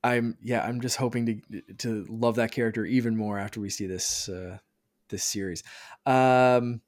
I'm 0.02 0.38
yeah, 0.40 0.64
I'm 0.64 0.80
just 0.80 0.96
hoping 0.96 1.26
to 1.26 1.62
to 1.78 2.06
love 2.08 2.36
that 2.36 2.52
character 2.52 2.86
even 2.86 3.16
more 3.16 3.38
after 3.38 3.60
we 3.60 3.68
see 3.68 3.86
this 3.86 4.28
uh, 4.28 4.58
this 5.10 5.22
series. 5.22 5.62
Um, 6.06 6.80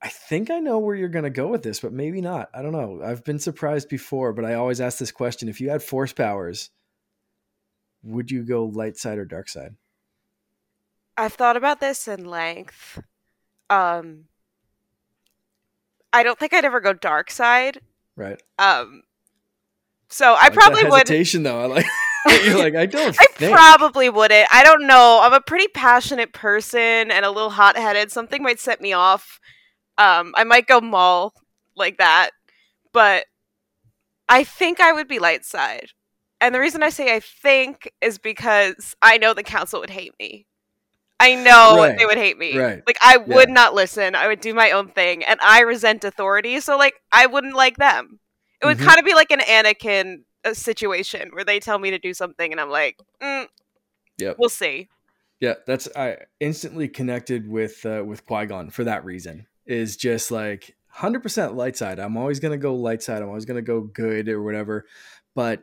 I 0.00 0.08
think 0.08 0.50
I 0.50 0.60
know 0.60 0.78
where 0.78 0.94
you're 0.94 1.08
going 1.08 1.24
to 1.24 1.30
go 1.30 1.48
with 1.48 1.62
this, 1.62 1.80
but 1.80 1.92
maybe 1.92 2.20
not. 2.20 2.50
I 2.54 2.62
don't 2.62 2.72
know. 2.72 3.00
I've 3.04 3.24
been 3.24 3.38
surprised 3.38 3.88
before, 3.88 4.32
but 4.32 4.44
I 4.44 4.54
always 4.54 4.80
ask 4.80 4.98
this 4.98 5.12
question: 5.12 5.48
If 5.48 5.60
you 5.60 5.70
had 5.70 5.82
force 5.82 6.12
powers, 6.12 6.70
would 8.02 8.30
you 8.30 8.42
go 8.42 8.64
light 8.64 8.96
side 8.96 9.18
or 9.18 9.24
dark 9.24 9.48
side? 9.48 9.74
I've 11.16 11.34
thought 11.34 11.56
about 11.56 11.80
this 11.80 12.08
in 12.08 12.24
length. 12.24 13.02
Um, 13.68 14.24
I 16.12 16.22
don't 16.22 16.38
think 16.38 16.54
I'd 16.54 16.64
ever 16.64 16.80
go 16.80 16.92
dark 16.92 17.30
side. 17.30 17.80
Right. 18.16 18.42
Um, 18.58 19.02
so 20.08 20.32
I, 20.32 20.36
I 20.36 20.42
like 20.44 20.52
probably 20.52 20.84
would. 20.84 21.08
Hesitation 21.08 21.42
though. 21.42 21.60
I 21.60 21.66
like. 21.66 21.86
You're 22.44 22.58
like, 22.58 22.74
I 22.74 22.86
don't. 22.86 23.16
I 23.20 23.26
think. 23.32 23.52
probably 23.54 24.08
wouldn't. 24.08 24.46
I 24.52 24.62
don't 24.62 24.86
know. 24.86 25.20
I'm 25.22 25.32
a 25.32 25.40
pretty 25.40 25.68
passionate 25.68 26.32
person 26.32 27.10
and 27.10 27.24
a 27.24 27.30
little 27.30 27.50
hot 27.50 27.76
headed. 27.76 28.12
Something 28.12 28.42
might 28.42 28.60
set 28.60 28.80
me 28.80 28.92
off. 28.92 29.40
Um, 29.98 30.32
I 30.36 30.44
might 30.44 30.66
go 30.66 30.80
Maul 30.80 31.34
like 31.76 31.98
that, 31.98 32.30
but 32.92 33.26
I 34.28 34.44
think 34.44 34.80
I 34.80 34.92
would 34.92 35.08
be 35.08 35.18
light 35.18 35.44
side. 35.44 35.90
And 36.42 36.52
the 36.52 36.58
reason 36.58 36.82
I 36.82 36.88
say 36.88 37.14
I 37.14 37.20
think 37.20 37.92
is 38.00 38.18
because 38.18 38.96
I 39.00 39.16
know 39.16 39.32
the 39.32 39.44
council 39.44 39.78
would 39.78 39.90
hate 39.90 40.12
me. 40.18 40.44
I 41.20 41.36
know 41.36 41.76
right. 41.76 41.96
they 41.96 42.04
would 42.04 42.18
hate 42.18 42.36
me. 42.36 42.58
Right. 42.58 42.82
Like 42.84 42.98
I 43.00 43.16
would 43.16 43.48
yeah. 43.48 43.54
not 43.54 43.74
listen. 43.74 44.16
I 44.16 44.26
would 44.26 44.40
do 44.40 44.52
my 44.52 44.72
own 44.72 44.88
thing, 44.88 45.22
and 45.22 45.38
I 45.40 45.60
resent 45.60 46.02
authority. 46.02 46.58
So 46.58 46.76
like 46.76 46.94
I 47.12 47.26
wouldn't 47.26 47.54
like 47.54 47.76
them. 47.76 48.18
It 48.60 48.66
would 48.66 48.78
mm-hmm. 48.78 48.86
kind 48.86 48.98
of 48.98 49.04
be 49.04 49.14
like 49.14 49.30
an 49.30 49.38
Anakin 49.38 50.24
uh, 50.44 50.52
situation 50.52 51.30
where 51.32 51.44
they 51.44 51.60
tell 51.60 51.78
me 51.78 51.92
to 51.92 51.98
do 51.98 52.12
something, 52.12 52.50
and 52.50 52.60
I'm 52.60 52.70
like, 52.70 52.98
mm, 53.22 53.46
yeah, 54.18 54.32
we'll 54.36 54.48
see. 54.48 54.88
Yeah, 55.38 55.54
that's 55.64 55.88
I 55.94 56.16
instantly 56.40 56.88
connected 56.88 57.48
with 57.48 57.86
uh, 57.86 58.02
with 58.04 58.26
Qui 58.26 58.46
Gon 58.46 58.70
for 58.70 58.82
that 58.82 59.04
reason. 59.04 59.46
Is 59.64 59.96
just 59.96 60.32
like 60.32 60.74
hundred 60.88 61.22
percent 61.22 61.54
light 61.54 61.76
side. 61.76 62.00
I'm 62.00 62.16
always 62.16 62.40
gonna 62.40 62.58
go 62.58 62.74
light 62.74 63.00
side. 63.00 63.22
I'm 63.22 63.28
always 63.28 63.44
gonna 63.44 63.62
go 63.62 63.82
good 63.82 64.28
or 64.28 64.42
whatever. 64.42 64.86
But 65.36 65.62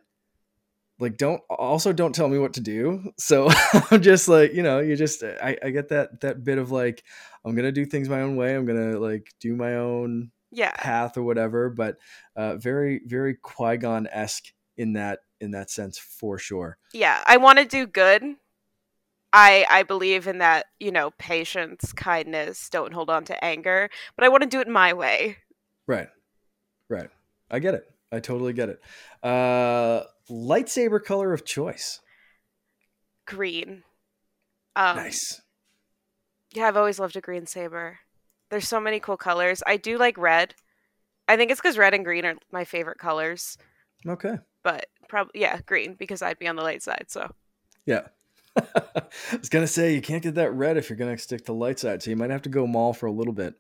like 1.00 1.18
don't 1.18 1.42
also 1.50 1.94
don't 1.94 2.14
tell 2.14 2.28
me 2.28 2.38
what 2.38 2.54
to 2.54 2.62
do. 2.62 3.12
So 3.18 3.50
i'm 3.92 4.02
just 4.02 4.28
like 4.28 4.54
you 4.54 4.64
know 4.64 4.80
you 4.80 4.96
just 4.96 5.24
I, 5.24 5.58
I 5.64 5.70
get 5.70 5.90
that 5.90 6.22
that 6.22 6.44
bit 6.44 6.58
of 6.58 6.72
like 6.72 7.04
i'm 7.46 7.56
gonna 7.56 7.72
do 7.72 7.86
things 7.86 8.10
my 8.10 8.22
own 8.22 8.36
way. 8.36 8.56
I'm 8.56 8.66
gonna 8.66 9.00
like 9.00 9.32
do 9.40 9.56
my 9.56 9.76
own 9.76 10.32
yeah. 10.52 10.72
path 10.72 11.16
or 11.16 11.24
whatever 11.24 11.70
but 11.70 11.98
uh 12.36 12.56
very 12.58 13.02
very 13.06 13.36
qui-gon-esque 13.36 14.46
in 14.78 14.94
that 14.94 15.20
in 15.40 15.52
that 15.52 15.70
sense 15.70 15.98
for 15.98 16.38
sure. 16.38 16.78
Yeah 16.94 17.24
i 17.26 17.38
want 17.38 17.60
to 17.60 17.66
do 17.66 17.88
good. 17.88 18.24
I 19.32 19.66
i 19.70 19.84
believe 19.84 20.28
in 20.28 20.40
that 20.40 20.66
you 20.80 20.92
know 20.92 21.12
patience 21.18 21.94
kindness 21.94 22.70
don't 22.70 22.94
hold 22.94 23.10
on 23.10 23.26
to 23.26 23.44
anger 23.44 23.90
but 24.16 24.26
i 24.26 24.30
want 24.30 24.44
to 24.44 24.50
do 24.50 24.60
it 24.60 24.68
my 24.68 24.94
way. 24.94 25.38
Right. 25.88 26.10
Right. 26.90 27.10
I 27.52 27.60
get 27.60 27.76
it 27.76 27.86
i 28.12 28.20
totally 28.20 28.54
get 28.54 28.70
it 28.70 28.82
uh 29.24 30.02
lightsaber 30.30 31.04
color 31.04 31.34
of 31.34 31.46
choice? 31.46 32.00
Green. 33.26 33.84
Um, 34.76 34.96
nice. 34.98 35.42
Yeah, 36.54 36.68
I've 36.68 36.78
always 36.78 37.00
loved 37.00 37.16
a 37.16 37.22
green 37.22 37.46
saber. 37.46 38.00
There's 38.50 38.68
so 38.68 38.80
many 38.80 39.00
cool 39.00 39.18
colors. 39.18 39.62
I 39.68 39.78
do 39.78 39.98
like 39.98 40.18
red. 40.18 40.56
I 41.28 41.38
think 41.38 41.52
it's 41.52 41.62
because 41.62 41.78
red 41.78 41.94
and 41.94 42.04
green 42.04 42.26
are 42.26 42.36
my 42.52 42.66
favorite 42.66 42.98
colors. 42.98 43.58
Okay. 44.08 44.36
But 44.64 44.88
probably 45.08 45.42
yeah, 45.42 45.60
green 45.66 45.94
because 45.94 46.22
I'd 46.22 46.40
be 46.40 46.48
on 46.48 46.56
the 46.56 46.64
light 46.64 46.82
side. 46.82 47.06
So. 47.08 47.32
Yeah. 47.86 48.08
I 48.58 49.04
was 49.38 49.50
gonna 49.50 49.68
say 49.68 49.94
you 49.94 50.02
can't 50.02 50.24
get 50.24 50.36
that 50.36 50.54
red 50.54 50.78
if 50.78 50.90
you're 50.90 50.98
gonna 50.98 51.18
stick 51.18 51.46
to 51.46 51.54
light 51.54 51.80
side, 51.80 52.02
so 52.02 52.10
you 52.10 52.16
might 52.16 52.32
have 52.32 52.42
to 52.44 52.50
go 52.50 52.66
Maul 52.66 52.94
for 52.94 53.06
a 53.06 53.12
little 53.12 53.34
bit. 53.34 53.54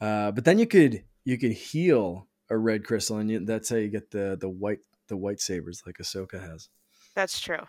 Uh, 0.00 0.30
but 0.32 0.44
then 0.44 0.58
you 0.58 0.66
could 0.66 1.02
you 1.24 1.38
could 1.38 1.52
heal 1.52 2.27
a 2.50 2.56
red 2.56 2.84
crystal, 2.84 3.18
and 3.18 3.30
you, 3.30 3.44
that's 3.44 3.68
how 3.68 3.76
you 3.76 3.88
get 3.88 4.10
the 4.10 4.36
the 4.40 4.48
white 4.48 4.80
the 5.08 5.16
white 5.16 5.40
sabers 5.40 5.82
like 5.86 5.96
Ahsoka 5.98 6.40
has. 6.40 6.68
That's 7.14 7.40
true. 7.40 7.66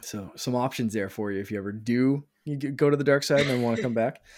So 0.00 0.30
some 0.36 0.54
options 0.54 0.92
there 0.92 1.08
for 1.08 1.32
you 1.32 1.40
if 1.40 1.50
you 1.50 1.58
ever 1.58 1.72
do 1.72 2.24
you 2.48 2.56
go 2.56 2.90
to 2.90 2.96
the 2.96 3.04
dark 3.04 3.22
side 3.22 3.40
and 3.40 3.50
then 3.50 3.62
want 3.62 3.76
to 3.76 3.82
come 3.82 3.94
back. 3.94 4.20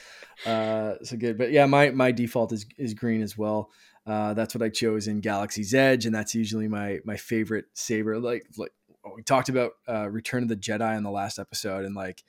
Uh, 0.47 0.95
so 1.03 1.19
good, 1.19 1.37
but 1.37 1.53
yeah, 1.53 1.67
my 1.67 1.91
my 1.91 2.11
default 2.11 2.51
is 2.51 2.65
is 2.79 2.95
green 2.95 3.21
as 3.21 3.37
well. 3.37 3.69
Uh, 4.07 4.33
that's 4.33 4.55
what 4.55 4.63
I 4.63 4.71
chose 4.71 5.07
in 5.07 5.21
Galaxy's 5.21 5.75
Edge, 5.75 6.07
and 6.07 6.15
that's 6.15 6.35
usually 6.35 6.67
my 6.67 7.01
my 7.05 7.19
favorite 7.19 7.67
saber. 7.75 8.19
Like 8.19 8.47
like 8.57 8.73
we 9.15 9.23
talked 9.23 9.51
about 9.51 9.73
uh, 9.87 10.09
Return 10.09 10.43
of 10.43 10.49
the 10.49 10.57
Jedi 10.57 10.97
in 10.97 11.03
the 11.03 11.11
last 11.11 11.39
episode, 11.39 11.85
and 11.85 11.95
like 11.95 12.25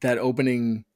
that 0.00 0.16
opening 0.16 0.86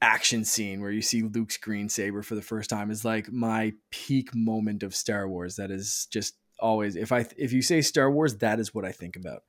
action 0.00 0.44
scene 0.44 0.80
where 0.80 0.90
you 0.90 1.02
see 1.02 1.22
Luke's 1.22 1.56
green 1.56 1.88
saber 1.88 2.22
for 2.22 2.34
the 2.34 2.42
first 2.42 2.70
time 2.70 2.90
is 2.90 3.04
like 3.04 3.32
my 3.32 3.72
peak 3.90 4.34
moment 4.34 4.82
of 4.82 4.94
Star 4.94 5.28
Wars. 5.28 5.56
That 5.56 5.70
is 5.70 6.06
just 6.10 6.36
always 6.60 6.96
if 6.96 7.12
I 7.12 7.26
if 7.36 7.52
you 7.52 7.62
say 7.62 7.80
Star 7.80 8.10
Wars, 8.10 8.36
that 8.36 8.60
is 8.60 8.74
what 8.74 8.84
I 8.84 8.92
think 8.92 9.16
about. 9.16 9.42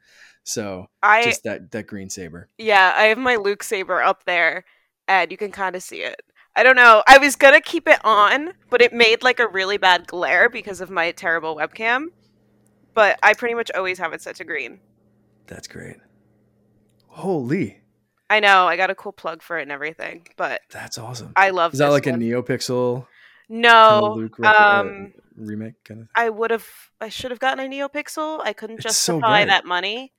So 0.43 0.87
I 1.03 1.23
just 1.23 1.43
that 1.43 1.71
that 1.71 1.87
green 1.87 2.09
saber. 2.09 2.49
Yeah, 2.57 2.93
I 2.95 3.05
have 3.05 3.17
my 3.17 3.35
Luke 3.35 3.63
saber 3.63 4.01
up 4.01 4.25
there, 4.25 4.65
and 5.07 5.31
you 5.31 5.37
can 5.37 5.51
kind 5.51 5.75
of 5.75 5.83
see 5.83 6.01
it. 6.01 6.21
I 6.55 6.63
don't 6.63 6.75
know. 6.75 7.03
I 7.07 7.19
was 7.19 7.35
gonna 7.35 7.61
keep 7.61 7.87
it 7.87 8.03
on, 8.03 8.53
but 8.69 8.81
it 8.81 8.93
made 8.93 9.23
like 9.23 9.39
a 9.39 9.47
really 9.47 9.77
bad 9.77 10.07
glare 10.07 10.49
because 10.49 10.81
of 10.81 10.89
my 10.89 11.11
terrible 11.11 11.55
webcam. 11.55 12.07
But 12.93 13.19
I 13.21 13.33
pretty 13.33 13.55
much 13.55 13.71
always 13.75 13.99
have 13.99 14.13
it 14.13 14.21
set 14.21 14.35
to 14.37 14.43
green. 14.43 14.79
That's 15.47 15.67
great. 15.67 15.97
Holy. 17.07 17.81
I 18.29 18.39
know. 18.39 18.67
I 18.67 18.77
got 18.77 18.89
a 18.89 18.95
cool 18.95 19.11
plug 19.11 19.41
for 19.41 19.57
it 19.57 19.63
and 19.63 19.71
everything, 19.71 20.27
but 20.37 20.61
that's 20.69 20.97
awesome. 20.97 21.33
I 21.35 21.49
love. 21.49 21.73
Is 21.73 21.79
that 21.79 21.89
like 21.89 22.05
one. 22.05 22.15
a 22.15 22.17
NeoPixel? 22.17 23.07
No. 23.49 24.13
Luke 24.15 24.37
uh, 24.43 24.81
um, 24.85 25.13
remake 25.35 25.83
kind 25.83 26.01
of. 26.01 26.07
Thing? 26.07 26.09
I 26.15 26.29
would 26.29 26.51
have. 26.51 26.67
I 27.01 27.09
should 27.09 27.31
have 27.31 27.39
gotten 27.39 27.65
a 27.65 27.67
NeoPixel. 27.67 28.41
I 28.43 28.53
couldn't 28.53 28.77
it's 28.77 28.83
justify 28.83 29.41
so 29.41 29.47
that 29.47 29.65
money. 29.65 30.13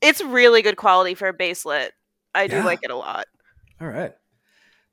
It's 0.00 0.22
really 0.22 0.62
good 0.62 0.76
quality 0.76 1.14
for 1.14 1.28
a 1.28 1.34
baselit. 1.34 1.90
I 2.34 2.48
do 2.48 2.56
yeah. 2.56 2.64
like 2.64 2.80
it 2.82 2.90
a 2.90 2.96
lot. 2.96 3.26
All 3.80 3.88
right, 3.88 4.12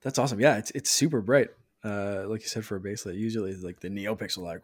that's 0.01 0.19
awesome. 0.19 0.39
Yeah, 0.39 0.57
it's 0.57 0.71
it's 0.71 0.91
super 0.91 1.21
bright. 1.21 1.49
Uh, 1.83 2.23
like 2.27 2.41
you 2.41 2.47
said, 2.47 2.63
for 2.63 2.77
a 2.77 2.79
baselit, 2.79 3.17
usually 3.17 3.55
like 3.55 3.79
the 3.79 3.89
NeoPixel, 3.89 4.37
like. 4.37 4.61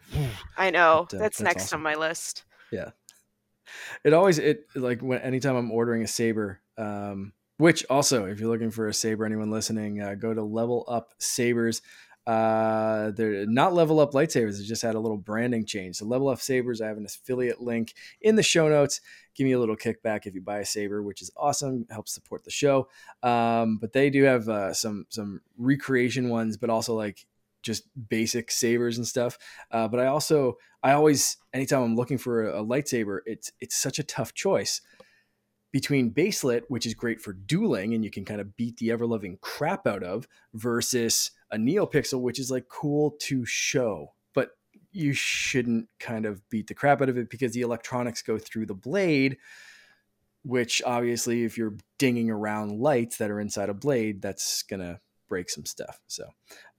I 0.58 0.70
know 0.70 1.08
but, 1.10 1.18
uh, 1.18 1.20
that's, 1.20 1.38
that's, 1.40 1.42
next 1.42 1.64
awesome. 1.66 1.78
on 1.78 1.84
my 1.84 1.96
list. 1.96 2.44
Yeah, 2.72 2.92
it 4.04 4.14
always 4.14 4.38
it 4.38 4.68
like 4.76 5.02
when 5.02 5.20
anytime 5.22 5.56
I'm 5.56 5.72
ordering 5.72 6.04
a 6.04 6.08
saber. 6.08 6.62
Um, 6.78 7.34
which 7.60 7.86
also, 7.90 8.26
if 8.26 8.40
you're 8.40 8.50
looking 8.50 8.72
for 8.72 8.88
a 8.88 8.94
saber, 8.94 9.26
anyone 9.26 9.52
listening, 9.52 10.02
uh, 10.02 10.16
go 10.16 10.34
to 10.34 10.42
Level 10.42 10.86
Up 10.88 11.14
Sabers. 11.20 11.82
Uh, 12.26 13.12
they're 13.12 13.46
not 13.48 13.74
level 13.74 14.00
up 14.00 14.14
lightsabers. 14.14 14.60
They 14.60 14.64
just 14.64 14.82
had 14.82 14.96
a 14.96 15.00
little 15.00 15.18
branding 15.18 15.66
change. 15.66 15.98
So 15.98 16.06
level 16.06 16.30
up 16.30 16.40
sabers. 16.40 16.80
I 16.80 16.88
have 16.88 16.98
an 16.98 17.06
affiliate 17.06 17.60
link 17.60 17.96
in 18.22 18.36
the 18.36 18.44
show 18.44 18.70
notes. 18.70 19.02
Give 19.36 19.46
me 19.46 19.54
a 19.54 19.60
little 19.60 19.76
kickback 19.76 20.26
if 20.26 20.36
you 20.36 20.42
buy 20.42 20.60
a 20.60 20.66
saber, 20.66 21.04
which 21.04 21.22
is 21.22 21.32
awesome. 21.36 21.86
Helps 21.90 22.14
support 22.14 22.44
the 22.46 22.52
show. 22.52 22.88
Um, 23.24 23.78
but 23.78 23.94
they 23.94 24.10
do 24.10 24.24
have 24.24 24.48
uh, 24.48 24.74
some 24.74 25.06
some 25.10 25.42
recreation 25.58 26.30
ones, 26.30 26.56
but 26.56 26.70
also 26.70 26.94
like 26.94 27.26
just 27.62 27.84
basic 28.08 28.52
sabers 28.52 28.98
and 28.98 29.08
stuff. 29.08 29.38
Uh, 29.72 29.88
but 29.88 30.00
I 30.00 30.06
also 30.06 30.58
I 30.84 30.92
always 30.92 31.38
anytime 31.52 31.82
I'm 31.82 31.96
looking 31.96 32.20
for 32.20 32.48
a, 32.48 32.62
a 32.62 32.66
lightsaber, 32.66 33.20
it's 33.26 33.52
it's 33.60 33.76
such 33.76 33.98
a 34.00 34.04
tough 34.04 34.34
choice 34.34 34.82
between 35.72 36.12
baselit, 36.12 36.64
which 36.68 36.86
is 36.86 36.94
great 36.94 37.22
for 37.22 37.34
dueling 37.34 37.94
and 37.94 38.04
you 38.04 38.10
can 38.10 38.26
kind 38.26 38.42
of 38.42 38.56
beat 38.58 38.78
the 38.78 38.92
ever 38.92 39.06
loving 39.06 39.38
crap 39.42 39.86
out 39.86 40.04
of, 40.04 40.28
versus 40.54 41.32
a 41.52 41.58
NeoPixel, 41.58 42.22
which 42.22 42.40
is 42.40 42.52
like 42.52 42.68
cool 42.70 43.16
to 43.22 43.46
show, 43.46 44.14
but 44.34 44.52
you 44.92 45.14
shouldn't 45.14 45.88
kind 46.00 46.26
of 46.26 46.48
beat 46.50 46.68
the 46.68 46.74
crap 46.74 47.02
out 47.02 47.10
of 47.10 47.18
it 47.18 47.30
because 47.30 47.54
the 47.54 47.62
electronics 47.62 48.22
go 48.22 48.38
through 48.38 48.66
the 48.66 48.74
blade, 48.74 49.38
which 50.44 50.82
obviously, 50.86 51.44
if 51.44 51.58
you're 51.58 51.76
dinging 51.98 52.30
around 52.30 52.80
lights 52.80 53.18
that 53.18 53.30
are 53.30 53.40
inside 53.40 53.70
a 53.70 53.74
blade, 53.74 54.22
that's 54.22 54.64
gonna 54.64 55.00
break 55.28 55.50
some 55.50 55.66
stuff. 55.66 56.00
So, 56.08 56.30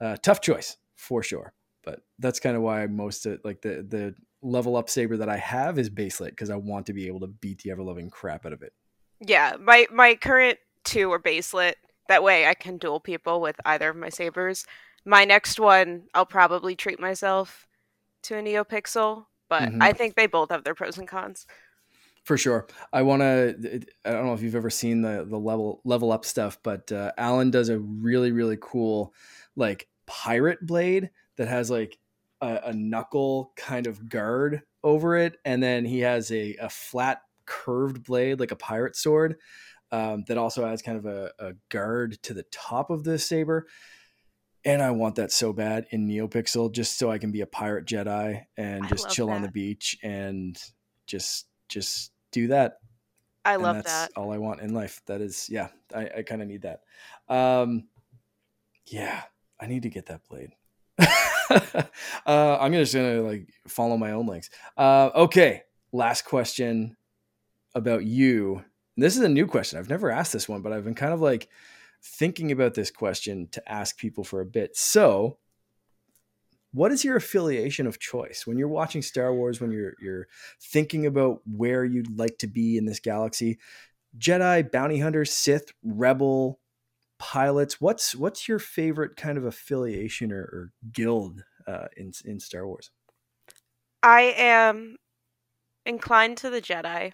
uh, 0.01 0.17
tough 0.23 0.41
choice 0.41 0.77
for 0.97 1.23
sure. 1.23 1.53
But 1.83 2.01
that's 2.19 2.41
kind 2.41 2.57
of 2.57 2.63
why 2.63 2.87
most 2.87 3.27
of 3.27 3.41
like 3.45 3.63
the 3.63 3.85
the 3.89 4.15
level 4.43 4.77
up 4.77 4.89
saber 4.89 5.17
that 5.19 5.29
I 5.29 5.37
have 5.37 5.79
is 5.79 5.91
baselit 5.91 6.31
because 6.31 6.51
I 6.51 6.57
want 6.57 6.87
to 6.87 6.93
be 6.93 7.07
able 7.07 7.21
to 7.21 7.27
beat 7.27 7.63
the 7.63 7.71
ever 7.71 7.83
loving 7.83 8.11
crap 8.11 8.47
out 8.47 8.53
of 8.53 8.63
it. 8.63 8.73
Yeah, 9.21 9.57
my 9.61 9.87
my 9.93 10.15
current 10.15 10.59
two 10.85 11.13
are 11.13 11.21
baselit. 11.21 11.75
That 12.09 12.23
way 12.23 12.47
I 12.47 12.55
can 12.55 12.79
duel 12.79 13.01
people 13.01 13.41
with 13.41 13.57
either 13.65 13.91
of 13.91 13.97
my 13.97 14.09
sabers. 14.09 14.67
My 15.05 15.25
next 15.25 15.61
one, 15.61 16.05
I'll 16.15 16.27
probably 16.27 16.75
treat 16.75 17.01
myself 17.01 17.67
to 18.23 18.37
a 18.37 18.43
NeoPixel, 18.43 19.25
but 19.49 19.63
mm-hmm. 19.63 19.83
I 19.83 19.93
think 19.93 20.15
they 20.15 20.27
both 20.27 20.51
have 20.51 20.65
their 20.65 20.75
pros 20.75 20.99
and 20.99 21.09
cons. 21.09 21.47
For 22.25 22.37
sure, 22.37 22.67
I 22.93 23.03
want 23.03 23.21
to. 23.21 23.81
I 24.05 24.11
don't 24.11 24.27
know 24.27 24.35
if 24.35 24.43
you've 24.43 24.55
ever 24.55 24.71
seen 24.71 25.03
the 25.03 25.25
the 25.29 25.39
level 25.39 25.81
level 25.85 26.13
up 26.13 26.25
stuff, 26.25 26.59
but 26.63 26.91
uh, 26.93 27.13
Alan 27.17 27.51
does 27.51 27.69
a 27.69 27.79
really 27.79 28.33
really 28.33 28.59
cool 28.61 29.15
like 29.57 29.89
pirate 30.07 30.65
blade 30.67 31.11
that 31.37 31.49
has 31.49 31.71
like 31.71 31.99
a, 32.41 32.61
a 32.65 32.73
knuckle 32.73 33.53
kind 33.57 33.87
of 33.87 34.09
guard 34.09 34.63
over 34.83 35.17
it, 35.17 35.39
and 35.45 35.63
then 35.63 35.85
he 35.85 36.01
has 36.01 36.31
a, 36.31 36.57
a 36.57 36.69
flat 36.69 37.23
curved 37.51 38.05
blade 38.05 38.39
like 38.39 38.53
a 38.53 38.57
pirate 38.57 38.95
sword 38.95 39.37
um, 39.91 40.23
that 40.29 40.39
also 40.39 40.65
has 40.65 40.83
kind 40.83 40.97
of 40.97 41.05
a, 41.05 41.33
a, 41.41 41.53
guard 41.69 42.17
to 42.23 42.33
the 42.33 42.45
top 42.53 42.91
of 42.91 43.03
the 43.03 43.19
saber. 43.19 43.67
And 44.65 44.81
I 44.81 44.93
want 44.93 45.17
that 45.17 45.33
so 45.33 45.53
bad 45.53 45.87
in 45.91 46.07
NeoPixel 46.07 46.73
just 46.73 46.97
so 46.97 47.11
I 47.11 47.19
can 47.19 47.33
be 47.33 47.41
a 47.41 47.47
pirate 47.47 47.87
Jedi 47.87 48.45
and 48.57 48.87
just 48.89 49.11
chill 49.11 49.27
that. 49.27 49.33
on 49.33 49.43
the 49.43 49.51
beach 49.51 49.99
and 50.03 50.57
just 51.07 51.47
just 51.69 52.13
do 52.31 52.49
that. 52.49 52.75
I 53.45 53.55
and 53.55 53.63
love 53.63 53.77
that's 53.77 53.91
that. 53.91 54.11
All 54.17 54.33
I 54.33 54.39
want 54.39 54.61
in 54.61 54.75
life. 54.75 55.01
That 55.07 55.23
is, 55.23 55.49
yeah, 55.51 55.69
I, 55.95 56.11
I 56.19 56.23
kind 56.23 56.43
of 56.43 56.49
need 56.49 56.63
that. 56.63 56.83
Um, 57.29 57.89
yeah, 58.87 59.23
I 59.59 59.67
need 59.67 59.83
to 59.85 59.89
get 59.89 60.07
that 60.07 60.21
blade. 60.29 60.53
uh, 61.01 62.59
I'm 62.61 62.73
just 62.75 62.95
gonna 62.95 63.23
like 63.23 63.49
follow 63.67 63.97
my 63.97 64.13
own 64.13 64.27
links. 64.27 64.51
Uh, 64.77 65.11
okay, 65.15 65.63
last 65.91 66.27
question 66.27 66.97
about 67.75 68.05
you. 68.05 68.65
This 68.97 69.17
is 69.17 69.23
a 69.23 69.29
new 69.29 69.47
question. 69.47 69.79
I've 69.79 69.89
never 69.89 70.11
asked 70.11 70.33
this 70.33 70.49
one, 70.49 70.63
but 70.63 70.73
I've 70.73 70.85
been 70.85 70.95
kind 70.95 71.13
of 71.13 71.21
like 71.21 71.49
thinking 72.03 72.53
about 72.53 72.75
this 72.75 72.91
question 72.91 73.49
to 73.53 73.73
ask 73.73 73.97
people 73.97 74.25
for 74.25 74.41
a 74.41 74.47
bit. 74.47 74.77
So, 74.77 75.39
what 76.73 76.93
is 76.93 77.05
your 77.05 77.17
affiliation 77.17 77.87
of 77.87 77.99
choice 77.99 78.47
when 78.47 78.57
you're 78.57 78.69
watching 78.69 79.03
Star 79.03 79.35
Wars? 79.35 79.61
When 79.61 79.73
you're 79.73 79.95
you're 80.01 80.29
thinking 80.61 81.07
about 81.07 81.41
where 81.45 81.85
you'd 81.85 82.17
like 82.17 82.39
to 82.39 82.47
be 82.47 82.77
in 82.77 82.85
this 82.85 83.01
galaxy? 83.01 83.59
Jedi, 84.19 84.71
bounty 84.71 84.99
hunter, 84.99 85.25
Sith, 85.25 85.73
rebel, 85.83 86.61
pilots. 87.19 87.81
What's 87.81 88.15
what's 88.15 88.49
your 88.49 88.59
favorite 88.59 89.17
kind 89.17 89.39
of 89.39 89.45
affiliation 89.45 90.33
or, 90.33 90.43
or 90.43 90.73
guild 90.93 91.45
uh, 91.67 91.89
in 91.97 92.13
in 92.25 92.41
Star 92.41 92.67
Wars? 92.67 92.91
I 94.03 94.35
am 94.37 94.97
inclined 95.85 96.39
to 96.39 96.51
the 96.51 96.63
Jedi, 96.63 97.13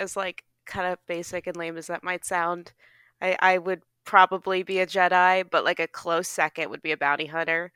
as 0.00 0.16
like 0.16 0.44
kind 0.66 0.92
of 0.92 0.98
basic 1.06 1.46
and 1.46 1.56
lame 1.56 1.76
as 1.76 1.86
that 1.88 2.04
might 2.04 2.24
sound. 2.24 2.72
I 3.20 3.36
I 3.40 3.58
would 3.58 3.82
probably 4.04 4.62
be 4.62 4.80
a 4.80 4.86
Jedi, 4.86 5.44
but 5.50 5.64
like 5.64 5.80
a 5.80 5.88
close 5.88 6.28
second 6.28 6.70
would 6.70 6.82
be 6.82 6.92
a 6.92 6.96
bounty 6.96 7.26
hunter, 7.26 7.72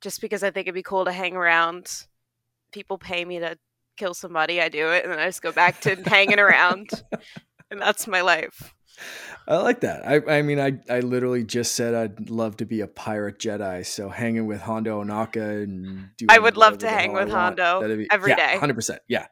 just 0.00 0.20
because 0.20 0.42
I 0.42 0.50
think 0.50 0.66
it'd 0.66 0.74
be 0.74 0.82
cool 0.82 1.04
to 1.04 1.12
hang 1.12 1.36
around. 1.36 2.06
People 2.72 2.98
pay 2.98 3.24
me 3.24 3.38
to 3.38 3.58
kill 3.96 4.14
somebody, 4.14 4.60
I 4.60 4.68
do 4.68 4.90
it, 4.90 5.04
and 5.04 5.12
then 5.12 5.20
I 5.20 5.26
just 5.26 5.42
go 5.42 5.52
back 5.52 5.80
to 5.82 5.96
hanging 6.06 6.38
around, 6.38 6.90
and 7.70 7.80
that's 7.80 8.06
my 8.06 8.20
life. 8.20 8.74
I 9.46 9.56
like 9.56 9.80
that. 9.80 10.06
I, 10.06 10.38
I 10.38 10.42
mean, 10.42 10.60
I, 10.60 10.78
I 10.88 11.00
literally 11.00 11.44
just 11.44 11.74
said 11.74 11.94
I'd 11.94 12.30
love 12.30 12.58
to 12.58 12.64
be 12.64 12.80
a 12.80 12.86
pirate 12.86 13.38
Jedi. 13.38 13.84
So 13.84 14.08
hanging 14.08 14.46
with 14.46 14.60
Hondo 14.60 15.02
Ohnaka 15.02 15.64
and 15.64 16.10
doing 16.16 16.30
I 16.30 16.38
would 16.38 16.56
love 16.56 16.78
to 16.78 16.88
hang 16.88 17.12
with 17.12 17.28
Hondo 17.28 17.80
every 18.10 18.30
yeah, 18.30 18.36
day. 18.36 18.58
Hundred 18.58 18.74
percent. 18.74 19.02
Yeah, 19.08 19.26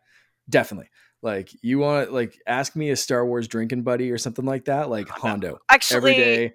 definitely. 0.48 0.90
Like 1.22 1.50
you 1.62 1.78
want 1.78 2.12
like 2.12 2.40
ask 2.46 2.74
me 2.74 2.90
a 2.90 2.96
Star 2.96 3.24
Wars 3.24 3.46
drinking 3.46 3.82
buddy 3.82 4.11
or 4.11 4.18
something 4.18 4.44
like 4.44 4.64
that. 4.64 4.90
Like 4.90 5.08
Hondo. 5.08 5.58
Actually, 5.70 5.96
every 5.96 6.14
day. 6.14 6.54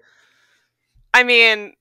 I 1.14 1.24
mean, 1.24 1.74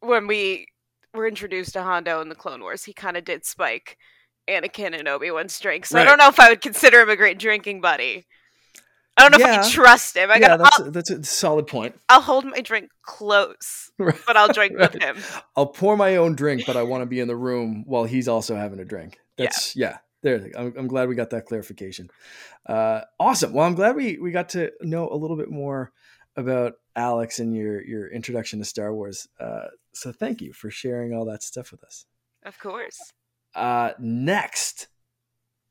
when 0.00 0.26
we 0.26 0.66
were 1.12 1.28
introduced 1.28 1.74
to 1.74 1.82
Hondo 1.82 2.20
in 2.22 2.30
the 2.30 2.34
Clone 2.34 2.62
Wars, 2.62 2.84
he 2.84 2.94
kind 2.94 3.16
of 3.16 3.24
did 3.24 3.44
spike 3.44 3.98
Anakin 4.48 4.98
and 4.98 5.06
Obi 5.06 5.30
Wan's 5.30 5.58
drink. 5.60 5.84
So 5.84 5.98
right. 5.98 6.06
I 6.06 6.08
don't 6.08 6.18
know 6.18 6.28
if 6.28 6.40
I 6.40 6.48
would 6.48 6.62
consider 6.62 7.02
him 7.02 7.10
a 7.10 7.16
great 7.16 7.38
drinking 7.38 7.82
buddy. 7.82 8.26
I 9.18 9.22
don't 9.22 9.32
know 9.32 9.44
yeah. 9.44 9.54
if 9.54 9.58
I 9.58 9.62
can 9.62 9.70
trust 9.70 10.16
him. 10.16 10.30
I 10.30 10.34
yeah, 10.34 10.56
gotta, 10.56 10.62
that's, 10.62 10.78
a, 10.78 10.90
that's 10.90 11.10
a 11.10 11.24
solid 11.24 11.66
point. 11.66 11.94
I'll 12.08 12.20
hold 12.20 12.44
my 12.44 12.60
drink 12.60 12.90
close, 13.02 13.90
but 13.98 14.36
I'll 14.36 14.52
drink 14.52 14.78
right. 14.78 14.92
with 14.92 15.02
him. 15.02 15.16
I'll 15.56 15.66
pour 15.66 15.96
my 15.96 16.16
own 16.16 16.36
drink, 16.36 16.62
but 16.66 16.76
I 16.76 16.84
want 16.84 17.02
to 17.02 17.06
be 17.06 17.20
in 17.20 17.28
the 17.28 17.36
room 17.36 17.82
while 17.86 18.04
he's 18.04 18.28
also 18.28 18.54
having 18.54 18.78
a 18.78 18.84
drink. 18.84 19.18
That's 19.36 19.76
yeah. 19.76 19.88
yeah 19.90 19.98
there. 20.22 20.50
I'm, 20.56 20.74
I'm, 20.76 20.86
glad 20.86 21.08
we 21.08 21.14
got 21.14 21.30
that 21.30 21.46
clarification. 21.46 22.10
Uh, 22.66 23.02
awesome. 23.18 23.52
Well, 23.52 23.66
I'm 23.66 23.74
glad 23.74 23.96
we 23.96 24.18
we 24.18 24.30
got 24.30 24.50
to 24.50 24.72
know 24.80 25.08
a 25.08 25.16
little 25.16 25.36
bit 25.36 25.50
more 25.50 25.92
about 26.36 26.74
Alex 26.96 27.38
and 27.38 27.54
your 27.54 27.84
your 27.84 28.08
introduction 28.08 28.58
to 28.58 28.64
Star 28.64 28.94
Wars. 28.94 29.28
Uh, 29.38 29.66
so 29.92 30.12
thank 30.12 30.40
you 30.40 30.52
for 30.52 30.70
sharing 30.70 31.14
all 31.14 31.24
that 31.26 31.42
stuff 31.42 31.70
with 31.70 31.82
us. 31.84 32.04
Of 32.44 32.58
course. 32.58 33.12
Uh, 33.54 33.92
next, 33.98 34.88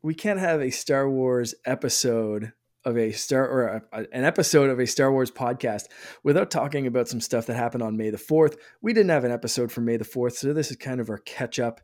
we 0.01 0.13
can't 0.13 0.39
have 0.39 0.61
a 0.61 0.69
Star 0.69 1.09
Wars 1.09 1.55
episode 1.65 2.53
of 2.87 2.97
a 2.97 3.11
star 3.11 3.45
or 3.45 3.83
a, 3.91 4.07
an 4.13 4.23
episode 4.23 4.69
of 4.69 4.79
a 4.79 4.87
Star 4.87 5.11
Wars 5.11 5.29
podcast 5.29 5.85
without 6.23 6.49
talking 6.49 6.87
about 6.87 7.09
some 7.09 7.19
stuff 7.19 7.45
that 7.45 7.55
happened 7.55 7.83
on 7.83 7.97
May 7.97 8.09
the 8.09 8.17
4th. 8.17 8.55
We 8.81 8.93
didn't 8.93 9.09
have 9.09 9.25
an 9.25 9.31
episode 9.31 9.73
for 9.73 9.81
May 9.81 9.97
the 9.97 10.05
4th, 10.05 10.33
so 10.33 10.53
this 10.53 10.71
is 10.71 10.77
kind 10.77 11.01
of 11.01 11.09
our 11.09 11.17
catch 11.17 11.59
up. 11.59 11.81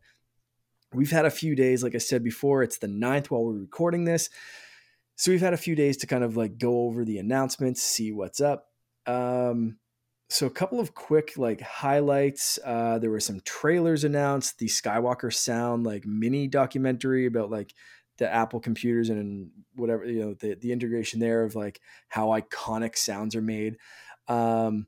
We've 0.93 1.11
had 1.11 1.25
a 1.25 1.31
few 1.31 1.55
days, 1.55 1.83
like 1.83 1.95
I 1.95 1.99
said 1.99 2.23
before, 2.23 2.63
it's 2.63 2.77
the 2.77 2.87
9th 2.87 3.27
while 3.27 3.45
we're 3.45 3.53
recording 3.53 4.05
this. 4.05 4.29
So 5.15 5.31
we've 5.31 5.41
had 5.41 5.53
a 5.53 5.57
few 5.57 5.75
days 5.75 5.97
to 5.97 6.07
kind 6.07 6.23
of 6.23 6.37
like 6.37 6.57
go 6.57 6.81
over 6.81 7.05
the 7.05 7.19
announcements, 7.19 7.81
see 7.81 8.11
what's 8.11 8.41
up. 8.41 8.67
Um, 9.05 9.77
so 10.29 10.47
a 10.47 10.51
couple 10.51 10.79
of 10.79 10.95
quick 10.95 11.33
like 11.37 11.61
highlights. 11.61 12.57
Uh, 12.63 12.97
there 12.97 13.11
were 13.11 13.19
some 13.19 13.41
trailers 13.45 14.03
announced. 14.03 14.57
The 14.57 14.67
Skywalker 14.67 15.31
Sound 15.31 15.85
like 15.85 16.05
mini 16.05 16.47
documentary 16.47 17.25
about 17.25 17.51
like 17.51 17.73
the 18.17 18.31
Apple 18.31 18.59
computers 18.59 19.09
and 19.09 19.49
whatever 19.75 20.05
you 20.05 20.21
know 20.21 20.33
the 20.33 20.55
the 20.55 20.71
integration 20.71 21.19
there 21.19 21.43
of 21.43 21.55
like 21.55 21.79
how 22.09 22.29
iconic 22.29 22.95
sounds 22.97 23.35
are 23.35 23.41
made. 23.41 23.77
Um, 24.27 24.87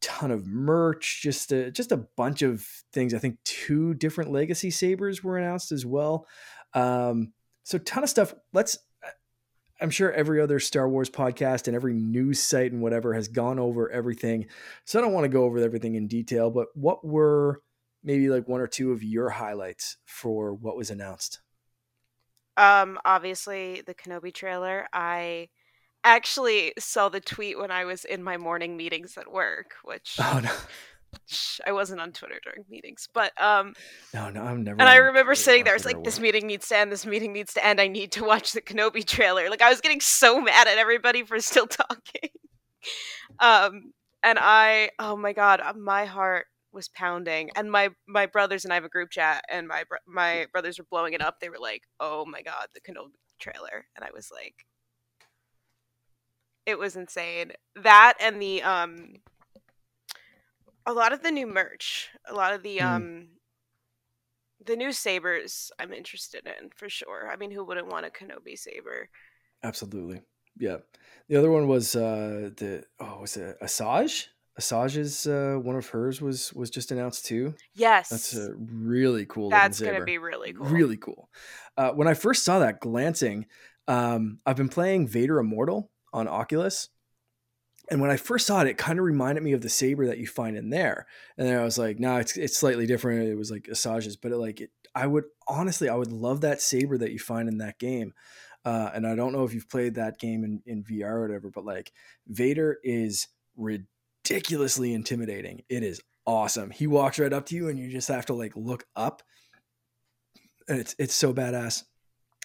ton 0.00 0.30
of 0.30 0.46
merch, 0.46 1.20
just 1.22 1.52
a 1.52 1.70
just 1.70 1.92
a 1.92 2.06
bunch 2.16 2.42
of 2.42 2.66
things. 2.92 3.14
I 3.14 3.18
think 3.18 3.38
two 3.44 3.94
different 3.94 4.30
legacy 4.30 4.70
sabers 4.70 5.22
were 5.22 5.38
announced 5.38 5.72
as 5.72 5.86
well. 5.86 6.26
Um, 6.74 7.32
so 7.62 7.78
ton 7.78 8.02
of 8.02 8.10
stuff. 8.10 8.34
Let's. 8.52 8.78
I'm 9.80 9.90
sure 9.90 10.12
every 10.12 10.40
other 10.40 10.60
Star 10.60 10.88
Wars 10.88 11.10
podcast 11.10 11.66
and 11.66 11.74
every 11.74 11.92
news 11.92 12.40
site 12.40 12.70
and 12.70 12.80
whatever 12.80 13.14
has 13.14 13.26
gone 13.26 13.58
over 13.58 13.90
everything. 13.90 14.46
So 14.84 14.98
I 14.98 15.02
don't 15.02 15.12
want 15.12 15.24
to 15.24 15.28
go 15.28 15.42
over 15.42 15.58
everything 15.58 15.96
in 15.96 16.06
detail, 16.06 16.52
but 16.52 16.68
what 16.74 17.04
were 17.04 17.60
maybe 18.04 18.28
like 18.28 18.46
one 18.46 18.60
or 18.60 18.68
two 18.68 18.92
of 18.92 19.02
your 19.02 19.28
highlights 19.28 19.96
for 20.04 20.54
what 20.54 20.76
was 20.76 20.90
announced? 20.90 21.40
Um, 22.56 22.98
obviously 23.04 23.82
the 23.84 23.94
Kenobi 23.94 24.32
trailer. 24.32 24.86
I 24.92 25.48
actually 26.04 26.72
saw 26.78 27.08
the 27.08 27.20
tweet 27.20 27.58
when 27.58 27.70
I 27.70 27.84
was 27.84 28.04
in 28.04 28.22
my 28.22 28.36
morning 28.36 28.76
meetings 28.76 29.16
at 29.16 29.30
work, 29.30 29.74
which 29.84 30.16
oh, 30.20 30.40
no. 30.42 30.50
I 31.66 31.72
wasn't 31.72 32.00
on 32.00 32.12
Twitter 32.12 32.40
during 32.42 32.64
meetings, 32.70 33.08
but 33.12 33.32
um, 33.40 33.74
no, 34.14 34.30
no, 34.30 34.42
I'm 34.42 34.64
never. 34.64 34.80
And 34.80 34.88
I 34.88 34.96
remember 34.96 35.34
sitting 35.34 35.64
there, 35.64 35.74
it's 35.74 35.84
like 35.84 36.02
this 36.04 36.18
meeting 36.18 36.46
needs 36.46 36.68
to 36.68 36.76
end. 36.76 36.90
This 36.90 37.06
meeting 37.06 37.32
needs 37.32 37.52
to 37.54 37.64
end. 37.64 37.80
I 37.80 37.88
need 37.88 38.12
to 38.12 38.24
watch 38.24 38.52
the 38.52 38.62
Kenobi 38.62 39.04
trailer. 39.04 39.50
Like 39.50 39.62
I 39.62 39.68
was 39.68 39.80
getting 39.80 40.00
so 40.00 40.40
mad 40.40 40.68
at 40.68 40.78
everybody 40.78 41.22
for 41.24 41.38
still 41.40 41.66
talking. 41.68 42.30
um, 43.38 43.92
and 44.22 44.38
I, 44.40 44.90
oh 44.98 45.16
my 45.16 45.32
god, 45.32 45.60
uh, 45.60 45.74
my 45.74 46.06
heart 46.06 46.46
was 46.72 46.88
pounding 46.88 47.50
and 47.54 47.70
my 47.70 47.90
my 48.08 48.26
brothers 48.26 48.64
and 48.64 48.72
I 48.72 48.76
have 48.76 48.84
a 48.84 48.88
group 48.88 49.10
chat 49.10 49.44
and 49.50 49.68
my 49.68 49.84
my 50.06 50.46
brothers 50.52 50.78
were 50.78 50.86
blowing 50.90 51.12
it 51.12 51.20
up 51.20 51.38
they 51.38 51.50
were 51.50 51.58
like 51.60 51.82
oh 52.00 52.24
my 52.24 52.40
god 52.40 52.68
the 52.74 52.80
Kenobi 52.80 53.12
trailer 53.38 53.84
and 53.94 54.04
I 54.04 54.08
was 54.14 54.30
like 54.32 54.54
it 56.66 56.78
was 56.78 56.96
insane 56.96 57.52
that 57.82 58.14
and 58.20 58.40
the 58.40 58.62
um 58.62 59.14
a 60.86 60.92
lot 60.92 61.12
of 61.12 61.22
the 61.22 61.30
new 61.30 61.46
merch 61.46 62.10
a 62.28 62.34
lot 62.34 62.54
of 62.54 62.62
the 62.62 62.78
mm. 62.78 62.84
um 62.84 63.28
the 64.64 64.76
new 64.76 64.92
sabers 64.92 65.70
I'm 65.78 65.92
interested 65.92 66.46
in 66.46 66.70
for 66.70 66.88
sure 66.88 67.28
I 67.30 67.36
mean 67.36 67.50
who 67.50 67.64
wouldn't 67.64 67.88
want 67.88 68.06
a 68.06 68.10
Kenobi 68.10 68.56
saber 68.56 69.08
absolutely 69.62 70.22
yeah 70.58 70.78
the 71.28 71.36
other 71.36 71.50
one 71.50 71.68
was 71.68 71.96
uh 71.96 72.50
the 72.56 72.84
oh 73.00 73.20
was 73.20 73.36
it 73.36 73.56
Asajj 73.60 74.26
Asajj's 74.60 75.26
uh, 75.26 75.58
one 75.58 75.76
of 75.76 75.88
hers 75.88 76.20
was 76.20 76.52
was 76.52 76.68
just 76.68 76.90
announced 76.90 77.24
too. 77.24 77.54
Yes, 77.74 78.10
That's 78.10 78.36
a 78.36 78.52
really 78.54 79.24
cool. 79.24 79.48
that's 79.48 79.80
going 79.80 79.98
to 79.98 80.04
be 80.04 80.18
really 80.18 80.52
cool. 80.52 80.66
really 80.66 80.98
cool. 80.98 81.30
Uh, 81.76 81.92
when 81.92 82.06
I 82.06 82.14
first 82.14 82.44
saw 82.44 82.58
that 82.58 82.80
glancing, 82.80 83.46
um, 83.88 84.40
I've 84.44 84.56
been 84.56 84.68
playing 84.68 85.08
Vader 85.08 85.38
Immortal 85.38 85.90
on 86.12 86.28
Oculus, 86.28 86.88
and 87.90 88.00
when 88.00 88.10
I 88.10 88.16
first 88.16 88.46
saw 88.46 88.60
it, 88.62 88.68
it 88.68 88.78
kind 88.78 88.98
of 88.98 89.04
reminded 89.04 89.42
me 89.42 89.52
of 89.52 89.60
the 89.60 89.68
saber 89.68 90.06
that 90.06 90.18
you 90.18 90.26
find 90.26 90.56
in 90.56 90.70
there. 90.70 91.06
And 91.36 91.46
then 91.46 91.58
I 91.58 91.64
was 91.64 91.78
like, 91.78 91.98
no, 91.98 92.12
nah, 92.12 92.18
it's 92.18 92.36
it's 92.36 92.56
slightly 92.56 92.86
different. 92.86 93.28
It 93.28 93.36
was 93.36 93.50
like 93.50 93.64
Asajj's, 93.64 94.16
but 94.16 94.32
it, 94.32 94.36
like 94.38 94.60
it, 94.60 94.70
I 94.94 95.06
would 95.06 95.24
honestly, 95.48 95.88
I 95.88 95.96
would 95.96 96.12
love 96.12 96.42
that 96.42 96.60
saber 96.60 96.96
that 96.98 97.12
you 97.12 97.18
find 97.18 97.48
in 97.48 97.58
that 97.58 97.78
game. 97.78 98.14
Uh, 98.64 98.90
and 98.94 99.06
I 99.06 99.16
don't 99.16 99.32
know 99.32 99.44
if 99.44 99.52
you've 99.52 99.68
played 99.68 99.96
that 99.96 100.20
game 100.20 100.44
in, 100.44 100.62
in 100.66 100.84
VR 100.84 101.10
or 101.10 101.22
whatever, 101.22 101.50
but 101.50 101.64
like 101.64 101.92
Vader 102.28 102.78
is 102.84 103.26
ridiculously 103.56 104.94
intimidating. 104.94 105.62
It 105.68 105.82
is 105.82 106.00
awesome. 106.24 106.70
He 106.70 106.86
walks 106.86 107.18
right 107.18 107.32
up 107.32 107.46
to 107.46 107.56
you, 107.56 107.68
and 107.68 107.78
you 107.78 107.90
just 107.90 108.08
have 108.08 108.26
to 108.26 108.34
like 108.34 108.52
look 108.54 108.84
up, 108.94 109.22
and 110.68 110.78
it's 110.78 110.94
it's 110.98 111.14
so 111.14 111.34
badass 111.34 111.82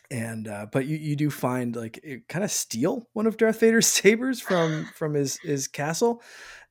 and 0.10 0.48
uh, 0.48 0.67
but 0.72 0.86
you, 0.86 0.98
you 0.98 1.15
do 1.15 1.30
find 1.30 1.76
like 1.76 2.00
it 2.04 2.28
kind 2.28 2.43
of 2.43 2.52
steal 2.52 3.08
one 3.13 3.28
of 3.28 3.38
Darth 3.38 3.60
Vader's 3.60 3.88
sabers 3.88 4.39
from 4.39 4.86
from 4.96 5.13
his 5.13 5.38
his 5.39 5.67
castle 5.67 6.22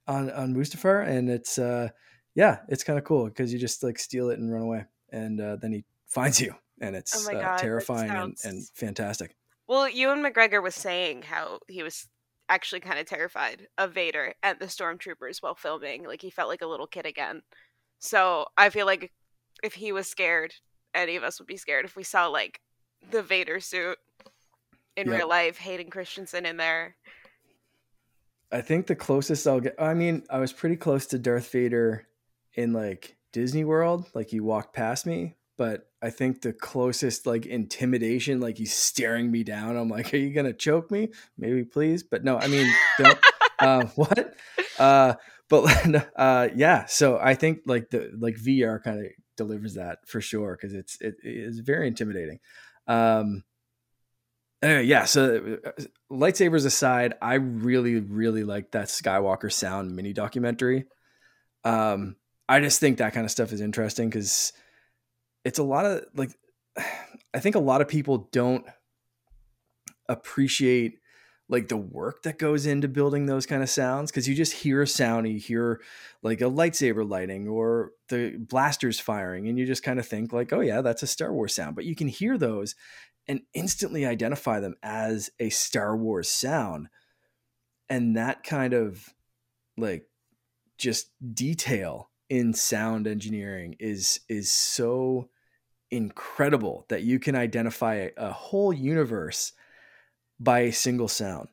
on 0.07 0.31
on 0.31 0.55
Mustafar, 0.55 1.07
and 1.07 1.29
it's 1.29 1.59
uh 1.59 1.89
yeah, 2.35 2.59
it's 2.69 2.85
kind 2.85 2.99
of 2.99 3.05
cool 3.05 3.27
because 3.27 3.53
you 3.53 3.59
just 3.59 3.83
like 3.83 3.99
steal 3.99 4.31
it 4.31 4.39
and 4.39 4.53
run 4.53 4.63
away, 4.63 4.85
and 5.11 5.41
uh, 5.41 5.57
then 5.57 5.73
he 5.73 5.85
finds 6.07 6.41
you, 6.41 6.55
and 6.81 6.95
oh 6.95 6.99
it's 6.99 7.29
oh 7.29 7.33
God, 7.33 7.45
uh, 7.45 7.59
terrifying 7.59 8.09
sounds... 8.09 8.45
and, 8.45 8.55
and 8.55 8.69
fantastic. 8.75 9.37
Well, 9.67 9.89
Ewan 9.89 10.23
McGregor 10.23 10.63
was 10.63 10.75
saying 10.75 11.23
how 11.23 11.59
he 11.67 11.83
was 11.83 12.09
actually 12.49 12.81
kind 12.81 12.99
of 12.99 13.07
terrified 13.07 13.67
of 13.79 13.93
Vader 13.93 14.35
and 14.43 14.59
the 14.61 14.67
stormtroopers 14.67 15.43
while 15.43 15.55
filming. 15.55 16.05
Like 16.07 16.23
he 16.23 16.31
felt 16.31 16.49
like 16.49 16.63
a 16.63 16.67
little 16.67 16.87
kid 16.87 17.07
again. 17.07 17.43
So 17.99 18.47
I 18.57 18.71
feel 18.71 18.87
like 18.87 19.13
if 19.65 19.75
he 19.75 19.91
was 19.91 20.07
scared, 20.07 20.55
any 20.95 21.17
of 21.17 21.25
us 21.25 21.39
would 21.41 21.49
be 21.49 21.57
scared 21.57 21.85
if 21.85 21.97
we 21.97 22.05
saw 22.05 22.29
like 22.29 22.61
the 23.11 23.23
Vader 23.23 23.61
suit 23.61 23.99
in 24.97 25.09
yep. 25.09 25.19
real 25.19 25.29
life, 25.29 25.59
Hayden 25.59 25.91
Christensen 25.91 26.47
in 26.47 26.57
there. 26.57 26.97
I 28.51 28.61
think 28.61 28.87
the 28.87 28.97
closest 28.97 29.47
I'll 29.47 29.61
get. 29.61 29.75
I 29.79 29.95
mean, 29.95 30.23
I 30.31 30.39
was 30.39 30.53
pretty 30.53 30.77
close 30.77 31.07
to 31.07 31.19
Darth 31.19 31.51
Vader 31.51 32.07
in 32.55 32.73
like 32.73 33.17
Disney 33.33 33.65
World. 33.65 34.07
Like 34.15 34.31
he 34.31 34.41
walked 34.41 34.75
past 34.75 35.05
me, 35.05 35.35
but 35.57 35.91
I 36.01 36.11
think 36.11 36.43
the 36.43 36.53
closest 36.53 37.27
like 37.27 37.47
intimidation, 37.47 38.41
like 38.41 38.57
he's 38.59 38.73
staring 38.73 39.31
me 39.31 39.43
down. 39.43 39.77
I'm 39.77 39.89
like, 39.89 40.15
are 40.15 40.19
you 40.19 40.33
gonna 40.33 40.53
choke 40.53 40.91
me? 40.91 41.09
Maybe 41.37 41.65
please, 41.65 42.03
but 42.03 42.25
no. 42.25 42.39
I 42.39 42.47
mean, 42.47 42.73
don't. 42.99 43.19
uh, 43.59 43.85
what? 43.97 44.35
Uh, 44.79 45.15
but 45.49 46.13
uh, 46.17 46.49
yeah. 46.55 46.87
So 46.87 47.19
I 47.21 47.35
think 47.35 47.61
like 47.67 47.91
the 47.91 48.13
like 48.19 48.37
VR 48.37 48.83
kind 48.83 49.01
of 49.01 49.13
delivers 49.37 49.75
that 49.75 49.99
for 50.07 50.21
sure 50.21 50.57
because 50.59 50.75
it's 50.75 50.99
it 51.01 51.17
is 51.23 51.59
very 51.61 51.89
intimidating. 51.89 52.39
Um, 52.87 53.45
anyway, 54.63 54.85
yeah. 54.85 55.05
So, 55.05 55.59
uh, 55.65 55.83
lightsabers 56.11 56.67
aside, 56.67 57.15
I 57.21 57.35
really, 57.35 57.97
really 58.01 58.45
like 58.45 58.73
that 58.73 58.89
Skywalker 58.89 59.53
Sound 59.53 59.95
mini 59.95 60.13
documentary. 60.13 60.87
Um, 61.65 62.17
I 62.49 62.61
just 62.61 62.81
think 62.81 62.99
that 62.99 63.13
kind 63.13 63.25
of 63.25 63.31
stuff 63.31 63.53
is 63.53 63.61
interesting 63.61 64.09
because 64.09 64.53
it's 65.45 65.59
a 65.59 65.65
lot 65.65 65.85
of 65.85 66.05
like, 66.15 66.31
I 67.35 67.41
think 67.41 67.55
a 67.55 67.61
lot 67.61 67.81
of 67.81 67.89
people 67.89 68.29
don't 68.33 68.65
appreciate 70.09 70.99
like 71.49 71.69
the 71.69 71.77
work 71.77 72.23
that 72.23 72.39
goes 72.39 72.67
into 72.67 72.89
building 72.89 73.27
those 73.27 73.47
kind 73.47 73.63
of 73.63 73.71
sounds? 73.71 74.11
Because 74.11 74.29
you 74.29 74.35
just 74.35 74.53
hear 74.53 74.83
a 74.83 74.87
sound 74.87 75.29
you 75.29 75.39
hear 75.39 75.81
like 76.23 76.41
a 76.41 76.45
lightsaber 76.45 77.09
lighting 77.09 77.47
or 77.49 77.93
the 78.09 78.37
blasters 78.39 78.99
firing 78.99 79.49
and 79.49 79.59
you 79.59 79.67
just 79.67 79.83
kind 79.83 79.99
of 79.99 80.07
think 80.07 80.33
like 80.33 80.53
oh 80.53 80.61
yeah 80.61 80.81
that's 80.81 81.03
a 81.03 81.07
star 81.07 81.33
wars 81.33 81.55
sound. 81.55 81.77
But 81.77 81.85
you 81.85 81.95
can 81.95 82.09
hear 82.09 82.37
those 82.37 82.75
and 83.29 83.43
instantly 83.55 84.07
identify 84.07 84.61
them 84.61 84.75
as 84.83 85.31
a 85.41 85.51
star 85.51 85.97
wars 85.97 86.31
sound. 86.31 86.89
And 87.89 88.17
that 88.17 88.45
kind 88.45 88.75
of 88.75 89.09
like 89.77 90.09
just 90.79 91.11
detail 91.35 92.11
in 92.29 92.53
sound 92.53 93.07
engineering 93.07 93.77
is 93.79 94.21
is 94.29 94.51
so 94.51 95.29
incredible 95.91 96.85
that 96.89 97.03
you 97.03 97.19
can 97.19 97.37
identify 97.37 98.09
a 98.17 98.33
whole 98.33 98.73
universe 98.73 99.53
by 100.39 100.61
a 100.61 100.73
single 100.73 101.09
sound, 101.09 101.49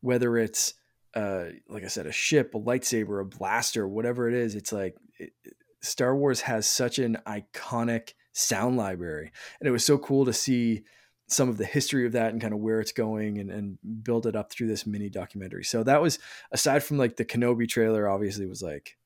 whether 0.00 0.36
it's 0.36 0.74
uh, 1.14 1.46
like 1.68 1.84
I 1.84 1.88
said, 1.88 2.06
a 2.06 2.12
ship, 2.12 2.54
a 2.54 2.60
lightsaber, 2.60 3.20
a 3.20 3.24
blaster, 3.24 3.86
whatever 3.88 4.28
it 4.28 4.34
is. 4.34 4.54
It's 4.54 4.72
like 4.72 4.96
it, 5.18 5.32
Star 5.80 6.14
Wars 6.14 6.42
has 6.42 6.66
such 6.66 6.98
an 6.98 7.18
iconic 7.26 8.12
sound 8.32 8.76
library, 8.76 9.32
and 9.60 9.68
it 9.68 9.72
was 9.72 9.84
so 9.84 9.98
cool 9.98 10.24
to 10.26 10.32
see 10.32 10.84
some 11.26 11.48
of 11.48 11.58
the 11.58 11.64
history 11.64 12.06
of 12.06 12.12
that 12.12 12.32
and 12.32 12.40
kind 12.40 12.52
of 12.52 12.58
where 12.58 12.80
it's 12.80 12.92
going 12.92 13.38
and, 13.38 13.50
and 13.50 13.78
build 14.02 14.26
it 14.26 14.34
up 14.34 14.50
through 14.50 14.66
this 14.66 14.84
mini 14.84 15.08
documentary. 15.08 15.62
So 15.62 15.84
that 15.84 16.02
was 16.02 16.18
aside 16.50 16.82
from 16.82 16.98
like 16.98 17.16
the 17.16 17.24
Kenobi 17.24 17.68
trailer, 17.68 18.08
obviously 18.08 18.46
was 18.46 18.62
like 18.62 18.96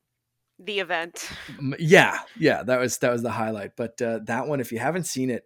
the 0.58 0.80
event. 0.80 1.30
Yeah, 1.78 2.18
yeah, 2.38 2.62
that 2.62 2.80
was 2.80 2.98
that 2.98 3.12
was 3.12 3.22
the 3.22 3.30
highlight. 3.30 3.76
But 3.76 4.00
uh, 4.00 4.20
that 4.24 4.46
one, 4.46 4.60
if 4.60 4.72
you 4.72 4.78
haven't 4.78 5.04
seen 5.04 5.30
it, 5.30 5.44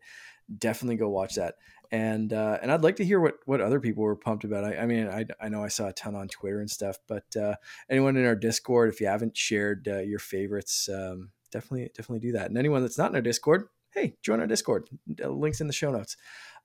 definitely 0.56 0.96
go 0.96 1.08
watch 1.08 1.34
that 1.34 1.54
and 1.90 2.32
uh, 2.32 2.58
and 2.60 2.70
I'd 2.70 2.82
like 2.82 2.96
to 2.96 3.04
hear 3.04 3.20
what 3.20 3.36
what 3.46 3.60
other 3.60 3.80
people 3.80 4.02
were 4.02 4.16
pumped 4.16 4.44
about. 4.44 4.64
I, 4.64 4.78
I 4.78 4.86
mean, 4.86 5.08
I, 5.08 5.24
I 5.40 5.48
know 5.48 5.64
I 5.64 5.68
saw 5.68 5.88
a 5.88 5.92
ton 5.92 6.14
on 6.14 6.28
Twitter 6.28 6.60
and 6.60 6.70
stuff, 6.70 6.98
but 7.06 7.24
uh, 7.36 7.54
anyone 7.88 8.16
in 8.16 8.26
our 8.26 8.36
Discord, 8.36 8.90
if 8.90 9.00
you 9.00 9.06
haven't 9.06 9.36
shared 9.36 9.88
uh, 9.88 10.00
your 10.00 10.18
favorites, 10.18 10.88
um, 10.88 11.30
definitely 11.50 11.90
definitely 11.94 12.20
do 12.20 12.32
that. 12.32 12.48
And 12.48 12.58
anyone 12.58 12.82
that's 12.82 12.98
not 12.98 13.10
in 13.10 13.16
our 13.16 13.22
Discord, 13.22 13.68
hey, 13.92 14.16
join 14.22 14.40
our 14.40 14.46
Discord. 14.46 14.88
Links 15.18 15.60
in 15.60 15.66
the 15.66 15.72
show 15.72 15.90
notes. 15.90 16.16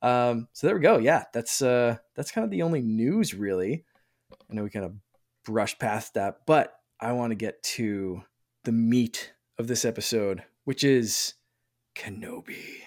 Um, 0.01 0.49
so 0.51 0.67
there 0.67 0.75
we 0.75 0.81
go. 0.81 0.97
Yeah, 0.97 1.23
that's 1.33 1.61
uh, 1.61 1.97
that's 2.15 2.31
kind 2.31 2.45
of 2.45 2.51
the 2.51 2.63
only 2.63 2.81
news 2.81 3.33
really. 3.33 3.85
I 4.49 4.53
know 4.53 4.63
we 4.63 4.69
kind 4.69 4.85
of 4.85 4.95
brushed 5.45 5.79
past 5.79 6.15
that, 6.15 6.39
but 6.45 6.73
I 6.99 7.13
want 7.13 7.31
to 7.31 7.35
get 7.35 7.63
to 7.63 8.23
the 8.63 8.71
meat 8.71 9.33
of 9.57 9.67
this 9.67 9.85
episode, 9.85 10.43
which 10.65 10.83
is 10.83 11.35
Kenobi. 11.95 12.83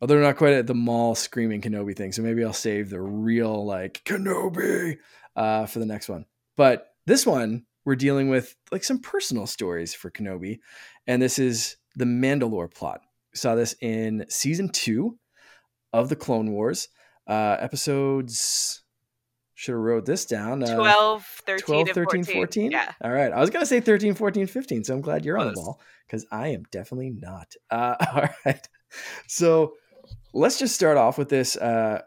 They're 0.00 0.20
not 0.20 0.36
quite 0.36 0.52
at 0.52 0.66
the 0.66 0.74
Maul 0.74 1.14
screaming 1.14 1.62
Kenobi 1.62 1.96
thing, 1.96 2.12
so 2.12 2.22
maybe 2.22 2.44
I'll 2.44 2.52
save 2.52 2.90
the 2.90 3.00
real 3.00 3.64
like 3.64 4.02
Kenobi 4.04 4.98
uh, 5.36 5.66
for 5.66 5.78
the 5.78 5.86
next 5.86 6.08
one. 6.08 6.26
But 6.56 6.88
this 7.06 7.26
one, 7.26 7.64
we're 7.84 7.96
dealing 7.96 8.28
with 8.28 8.54
like 8.70 8.84
some 8.84 8.98
personal 8.98 9.46
stories 9.46 9.94
for 9.94 10.10
Kenobi, 10.10 10.60
and 11.06 11.22
this 11.22 11.38
is 11.38 11.76
the 11.96 12.04
Mandalore 12.04 12.72
plot. 12.72 13.00
We 13.32 13.38
saw 13.38 13.54
this 13.54 13.74
in 13.80 14.26
season 14.28 14.68
two 14.68 15.18
of 15.92 16.08
the 16.08 16.16
Clone 16.16 16.52
Wars, 16.52 16.88
uh, 17.26 17.56
episodes. 17.60 18.82
Should 19.56 19.72
have 19.72 19.80
wrote 19.80 20.04
this 20.04 20.24
down. 20.24 20.64
Uh, 20.64 20.74
12, 20.74 21.24
13, 21.46 21.64
12, 21.64 21.88
13 21.90 22.24
14. 22.24 22.34
14. 22.34 22.70
Yeah. 22.72 22.92
All 23.02 23.12
right. 23.12 23.32
I 23.32 23.40
was 23.40 23.50
going 23.50 23.62
to 23.62 23.66
say 23.66 23.80
13, 23.80 24.14
14, 24.14 24.48
15. 24.48 24.84
So 24.84 24.94
I'm 24.94 25.00
glad 25.00 25.24
you're 25.24 25.36
Close. 25.36 25.46
on 25.46 25.54
the 25.54 25.60
ball 25.60 25.80
because 26.06 26.26
I 26.32 26.48
am 26.48 26.64
definitely 26.72 27.10
not. 27.10 27.54
Uh, 27.70 27.94
all 28.14 28.28
right. 28.44 28.68
So 29.28 29.74
let's 30.34 30.58
just 30.58 30.74
start 30.74 30.96
off 30.96 31.16
with 31.16 31.28
this. 31.28 31.56
Uh, 31.56 32.02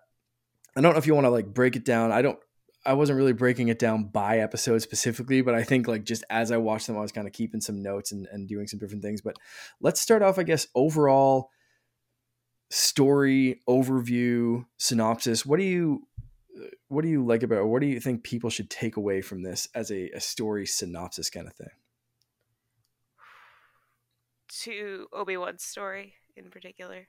I 0.76 0.82
don't 0.82 0.94
know 0.94 1.00
if 1.00 1.08
you 1.08 1.16
want 1.16 1.26
to 1.26 1.32
like 1.32 1.54
break 1.54 1.76
it 1.76 1.86
down. 1.86 2.12
I 2.12 2.22
don't. 2.22 2.38
I 2.86 2.94
wasn't 2.94 3.18
really 3.18 3.34
breaking 3.34 3.68
it 3.68 3.80
down 3.80 4.06
by 4.06 4.40
episode 4.40 4.82
specifically, 4.82 5.42
but 5.42 5.54
I 5.54 5.63
think 5.63 5.88
like 5.88 6.06
just 6.06 6.24
as 6.30 6.52
I 6.52 6.58
watched 6.58 6.88
them, 6.88 6.98
I 6.98 7.02
was 7.02 7.12
kind 7.12 7.28
of 7.28 7.34
keeping 7.34 7.60
some 7.60 7.82
notes 7.82 8.12
and, 8.12 8.28
and 8.32 8.48
doing 8.48 8.68
some 8.68 8.80
different 8.80 9.04
things. 9.04 9.22
But 9.22 9.36
let's 9.82 10.00
start 10.00 10.22
off, 10.22 10.40
I 10.40 10.44
guess, 10.44 10.68
overall 10.74 11.50
story 12.70 13.62
overview 13.68 14.66
synopsis. 14.78 15.46
What 15.46 15.58
do 15.58 15.63
you 15.63 16.08
what 16.88 17.02
do 17.02 17.10
you 17.10 17.26
like 17.26 17.44
about 17.44 17.60
it? 17.60 17.66
What 17.66 17.82
do 17.82 17.88
you 17.88 18.00
think 18.00 18.24
people 18.24 18.50
should 18.50 18.70
take 18.70 18.96
away 18.96 19.22
from 19.22 19.44
this 19.44 19.68
as 19.76 19.92
a, 19.92 20.10
a 20.12 20.22
story 20.22 20.66
synopsis 20.66 21.30
kind 21.30 21.48
of 21.48 21.54
thing? 21.54 21.70
To 24.62 25.08
Obi 25.12 25.36
Wan's 25.38 25.63
story 25.63 26.13
in 26.36 26.50
particular. 26.50 27.08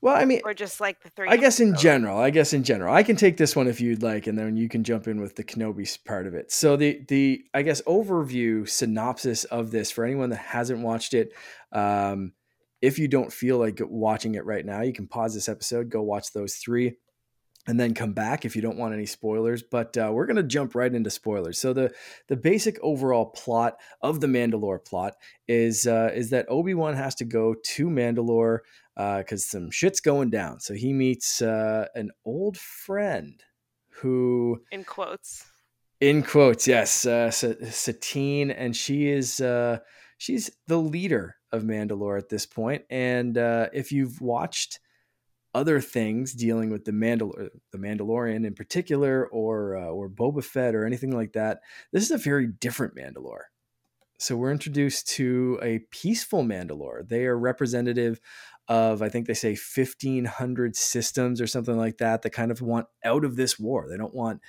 Well, 0.00 0.14
I 0.14 0.24
mean, 0.24 0.40
or 0.44 0.54
just 0.54 0.80
like 0.80 1.02
the 1.02 1.10
three. 1.10 1.28
I 1.28 1.36
guess 1.36 1.58
in 1.58 1.74
general. 1.74 2.18
I 2.18 2.30
guess 2.30 2.52
in 2.52 2.62
general, 2.64 2.94
I 2.94 3.02
can 3.02 3.16
take 3.16 3.36
this 3.36 3.56
one 3.56 3.66
if 3.66 3.80
you'd 3.80 4.02
like, 4.02 4.26
and 4.26 4.38
then 4.38 4.56
you 4.56 4.68
can 4.68 4.84
jump 4.84 5.08
in 5.08 5.20
with 5.20 5.36
the 5.36 5.44
Kenobi 5.44 6.04
part 6.04 6.26
of 6.26 6.34
it. 6.34 6.52
So 6.52 6.76
the 6.76 7.02
the 7.08 7.44
I 7.54 7.62
guess 7.62 7.82
overview 7.82 8.68
synopsis 8.68 9.44
of 9.44 9.70
this 9.70 9.90
for 9.90 10.04
anyone 10.04 10.30
that 10.30 10.36
hasn't 10.36 10.80
watched 10.80 11.14
it. 11.14 11.32
Um, 11.72 12.32
if 12.82 12.98
you 12.98 13.08
don't 13.08 13.32
feel 13.32 13.58
like 13.58 13.80
watching 13.82 14.34
it 14.34 14.44
right 14.44 14.64
now, 14.64 14.82
you 14.82 14.92
can 14.92 15.06
pause 15.06 15.34
this 15.34 15.48
episode, 15.48 15.88
go 15.88 16.02
watch 16.02 16.32
those 16.32 16.56
three 16.56 16.96
and 17.66 17.80
then 17.80 17.94
come 17.94 18.12
back 18.12 18.44
if 18.44 18.54
you 18.54 18.62
don't 18.62 18.78
want 18.78 18.94
any 18.94 19.06
spoilers. 19.06 19.62
But 19.62 19.96
uh, 19.96 20.10
we're 20.12 20.26
going 20.26 20.36
to 20.36 20.42
jump 20.42 20.74
right 20.74 20.92
into 20.92 21.10
spoilers. 21.10 21.58
So 21.58 21.72
the 21.72 21.92
the 22.28 22.36
basic 22.36 22.78
overall 22.82 23.26
plot 23.26 23.78
of 24.00 24.20
the 24.20 24.26
Mandalore 24.26 24.84
plot 24.84 25.14
is 25.48 25.86
uh, 25.86 26.10
is 26.14 26.30
that 26.30 26.46
Obi 26.48 26.74
Wan 26.74 26.94
has 26.94 27.14
to 27.16 27.24
go 27.24 27.54
to 27.54 27.88
Mandalore 27.88 28.58
because 28.96 29.44
uh, 29.44 29.58
some 29.58 29.70
shit's 29.70 30.00
going 30.00 30.30
down. 30.30 30.60
So 30.60 30.74
he 30.74 30.92
meets 30.92 31.42
uh, 31.42 31.86
an 31.94 32.10
old 32.24 32.56
friend 32.56 33.42
who, 34.00 34.62
in 34.70 34.84
quotes, 34.84 35.44
In 36.00 36.22
quotes, 36.22 36.66
yes, 36.66 37.06
uh, 37.06 37.30
Satine, 37.30 38.50
and 38.50 38.76
she 38.76 39.08
is 39.08 39.40
uh, 39.40 39.78
she's 40.18 40.50
the 40.66 40.78
leader 40.78 41.36
of 41.52 41.62
Mandalore 41.62 42.18
at 42.18 42.28
this 42.28 42.46
point. 42.46 42.84
And 42.90 43.36
uh, 43.38 43.68
if 43.72 43.92
you've 43.92 44.20
watched 44.20 44.80
other 45.56 45.80
things 45.80 46.34
dealing 46.34 46.68
with 46.70 46.84
the 46.84 46.92
Mandalor 46.92 47.48
the 47.72 47.78
Mandalorian 47.78 48.46
in 48.46 48.54
particular, 48.54 49.26
or 49.26 49.76
uh, 49.76 49.86
or 49.86 50.10
Boba 50.10 50.44
Fett 50.44 50.74
or 50.74 50.84
anything 50.84 51.16
like 51.16 51.32
that, 51.32 51.60
this 51.92 52.04
is 52.04 52.10
a 52.10 52.18
very 52.18 52.46
different 52.46 52.94
Mandalore. 52.94 53.44
So 54.18 54.36
we're 54.36 54.52
introduced 54.52 55.08
to 55.16 55.58
a 55.62 55.80
peaceful 55.90 56.44
Mandalore. 56.44 57.08
They 57.08 57.24
are 57.24 57.38
representative 57.38 58.20
of 58.68 59.00
I 59.00 59.08
think 59.08 59.26
they 59.26 59.34
say 59.34 59.52
1500 59.52 60.76
systems 60.76 61.40
or 61.40 61.46
something 61.46 61.76
like 61.76 61.98
that 61.98 62.20
that 62.22 62.30
kind 62.30 62.50
of 62.50 62.60
want 62.60 62.86
out 63.02 63.24
of 63.24 63.36
this 63.36 63.58
war. 63.58 63.86
They 63.88 63.96
don't 63.96 64.14
want 64.14 64.42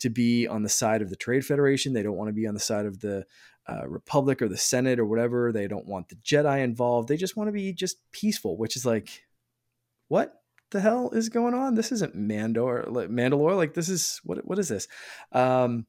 to 0.00 0.08
be 0.08 0.46
on 0.46 0.62
the 0.62 0.68
side 0.70 1.02
of 1.02 1.10
the 1.10 1.16
Trade 1.16 1.44
Federation. 1.44 1.92
They 1.92 2.02
don't 2.02 2.16
want 2.16 2.28
to 2.28 2.34
be 2.34 2.46
on 2.46 2.54
the 2.54 2.60
side 2.60 2.86
of 2.86 3.00
the 3.00 3.26
uh, 3.68 3.86
Republic 3.86 4.40
or 4.40 4.48
the 4.48 4.56
Senate 4.56 4.98
or 4.98 5.04
whatever. 5.04 5.52
They 5.52 5.68
don't 5.68 5.86
want 5.86 6.08
the 6.08 6.16
Jedi 6.16 6.64
involved. 6.64 7.08
They 7.08 7.18
just 7.18 7.36
want 7.36 7.48
to 7.48 7.52
be 7.52 7.74
just 7.74 7.98
peaceful, 8.12 8.56
which 8.56 8.76
is 8.76 8.86
like, 8.86 9.24
what 10.08 10.43
the 10.74 10.80
hell 10.80 11.10
is 11.12 11.28
going 11.28 11.54
on? 11.54 11.76
This 11.76 11.92
isn't 11.92 12.16
Mandor, 12.16 12.88
Mandalore. 12.88 13.56
Like 13.56 13.74
this 13.74 13.88
is 13.88 14.20
what 14.24 14.44
what 14.44 14.58
is 14.58 14.68
this? 14.68 14.88
Um, 15.30 15.86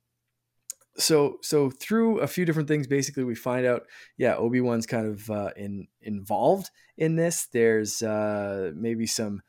so 0.97 1.39
so 1.41 1.71
through 1.71 2.19
a 2.19 2.27
few 2.27 2.45
different 2.45 2.67
things 2.69 2.87
basically 2.87 3.25
we 3.25 3.35
find 3.35 3.65
out 3.65 3.83
yeah 4.17 4.33
obi-wan's 4.35 4.85
kind 4.85 5.07
of 5.07 5.29
uh, 5.29 5.49
in 5.57 5.87
involved 6.01 6.69
in 6.97 7.17
this 7.17 7.47
there's 7.51 8.01
uh, 8.01 8.71
maybe 8.73 9.05
some 9.05 9.41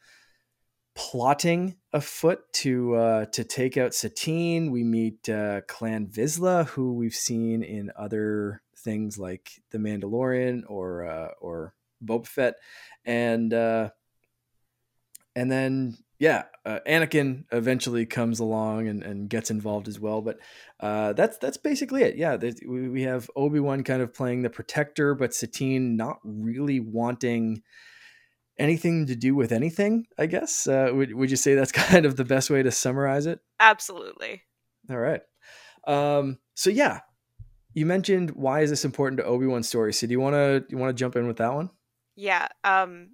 plotting 0.96 1.76
afoot 1.92 2.40
to 2.52 2.96
uh, 2.96 3.24
to 3.26 3.44
take 3.44 3.76
out 3.76 3.94
satine 3.94 4.72
we 4.72 4.82
meet 4.82 5.28
uh, 5.28 5.60
clan 5.68 6.08
vizsla 6.08 6.66
who 6.66 6.94
we've 6.94 7.14
seen 7.14 7.62
in 7.62 7.92
other 7.94 8.60
things 8.78 9.16
like 9.16 9.50
the 9.70 9.78
mandalorian 9.78 10.62
or 10.66 11.06
uh, 11.06 11.28
or 11.40 11.74
boba 12.04 12.26
fett 12.26 12.54
and 13.04 13.54
uh, 13.54 13.88
and 15.36 15.52
then 15.52 15.96
yeah, 16.18 16.44
uh, 16.64 16.80
Anakin 16.88 17.44
eventually 17.52 18.06
comes 18.06 18.40
along 18.40 18.88
and, 18.88 19.02
and 19.02 19.28
gets 19.28 19.50
involved 19.50 19.86
as 19.86 20.00
well. 20.00 20.22
But 20.22 20.38
uh, 20.80 21.12
that's 21.12 21.36
that's 21.36 21.58
basically 21.58 22.02
it. 22.02 22.16
Yeah, 22.16 22.36
we, 22.66 22.88
we 22.88 23.02
have 23.02 23.30
Obi 23.36 23.60
Wan 23.60 23.84
kind 23.84 24.00
of 24.00 24.14
playing 24.14 24.42
the 24.42 24.50
protector, 24.50 25.14
but 25.14 25.34
Satine 25.34 25.96
not 25.96 26.18
really 26.24 26.80
wanting 26.80 27.62
anything 28.58 29.06
to 29.06 29.14
do 29.14 29.34
with 29.34 29.52
anything. 29.52 30.06
I 30.18 30.24
guess 30.24 30.66
uh, 30.66 30.90
would 30.92 31.14
would 31.14 31.30
you 31.30 31.36
say 31.36 31.54
that's 31.54 31.72
kind 31.90 32.06
of 32.06 32.16
the 32.16 32.24
best 32.24 32.48
way 32.48 32.62
to 32.62 32.70
summarize 32.70 33.26
it? 33.26 33.40
Absolutely. 33.60 34.42
All 34.90 34.98
right. 34.98 35.20
Um, 35.86 36.38
so 36.54 36.70
yeah, 36.70 37.00
you 37.74 37.84
mentioned 37.84 38.30
why 38.30 38.60
is 38.60 38.70
this 38.70 38.86
important 38.86 39.18
to 39.18 39.26
Obi 39.26 39.46
Wan's 39.46 39.68
story? 39.68 39.92
So 39.92 40.06
do 40.06 40.12
you 40.12 40.20
want 40.20 40.34
to 40.34 40.64
you 40.70 40.78
want 40.78 40.96
to 40.96 40.98
jump 40.98 41.14
in 41.14 41.26
with 41.26 41.36
that 41.36 41.52
one? 41.52 41.68
Yeah. 42.16 42.48
Um, 42.64 43.10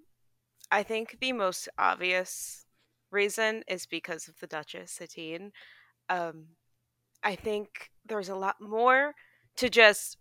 I 0.72 0.82
think 0.82 1.18
the 1.20 1.32
most 1.32 1.68
obvious 1.78 2.64
reason 3.10 3.62
is 3.68 3.84
because 3.84 4.26
of 4.26 4.38
the 4.40 4.46
Duchess 4.46 4.90
Satine. 4.90 5.52
Um, 6.08 6.46
I 7.22 7.36
think 7.36 7.90
there's 8.06 8.30
a 8.30 8.34
lot 8.34 8.56
more 8.58 9.14
to 9.58 9.68
just 9.68 10.16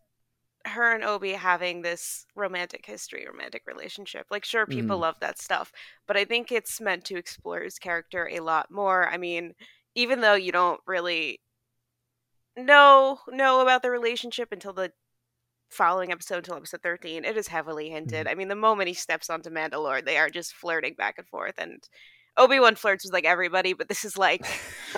her 0.66 0.94
and 0.94 1.04
Obi 1.04 1.32
having 1.32 1.82
this 1.82 2.26
romantic 2.36 2.86
history, 2.86 3.26
romantic 3.26 3.64
relationship. 3.66 4.28
Like, 4.30 4.44
sure, 4.46 4.66
people 4.66 4.98
mm. 4.98 5.02
love 5.02 5.16
that 5.22 5.42
stuff, 5.42 5.72
but 6.06 6.18
I 6.18 6.26
think 6.26 6.52
it's 6.52 6.82
meant 6.82 7.06
to 7.06 7.18
explore 7.18 7.62
his 7.62 7.80
character 7.80 8.30
a 8.30 8.42
lot 8.42 8.70
more. 8.70 9.10
I 9.10 9.18
mean, 9.18 9.54
even 9.96 10.20
though 10.20 10.36
you 10.36 10.52
don't 10.52 10.82
really 10.86 11.40
know 12.58 13.20
know 13.30 13.62
about 13.62 13.82
the 13.82 13.90
relationship 13.90 14.50
until 14.52 14.74
the 14.74 14.92
following 15.72 16.12
episode 16.12 16.38
until 16.38 16.56
episode 16.56 16.82
13 16.84 17.26
it 17.26 17.38
is 17.38 17.48
heavily 17.48 17.90
hinted 17.90 18.28
mm. 18.28 18.32
i 18.32 18.36
mean 18.36 18.50
the 18.50 18.56
moment 18.56 18.88
he 18.88 18.94
steps 18.94 19.30
onto 19.30 19.50
mandalore 19.50 20.04
they 20.04 20.18
are 20.18 20.30
just 20.30 20.54
flirting 20.54 20.94
back 20.94 21.16
and 21.18 21.28
forth 21.28 21.56
and 21.58 21.88
Obi 22.38 22.60
Wan 22.60 22.76
flirts 22.76 23.04
with 23.04 23.14
like 23.14 23.26
everybody, 23.26 23.74
but 23.74 23.90
this 23.90 24.06
is 24.06 24.18
like 24.18 24.46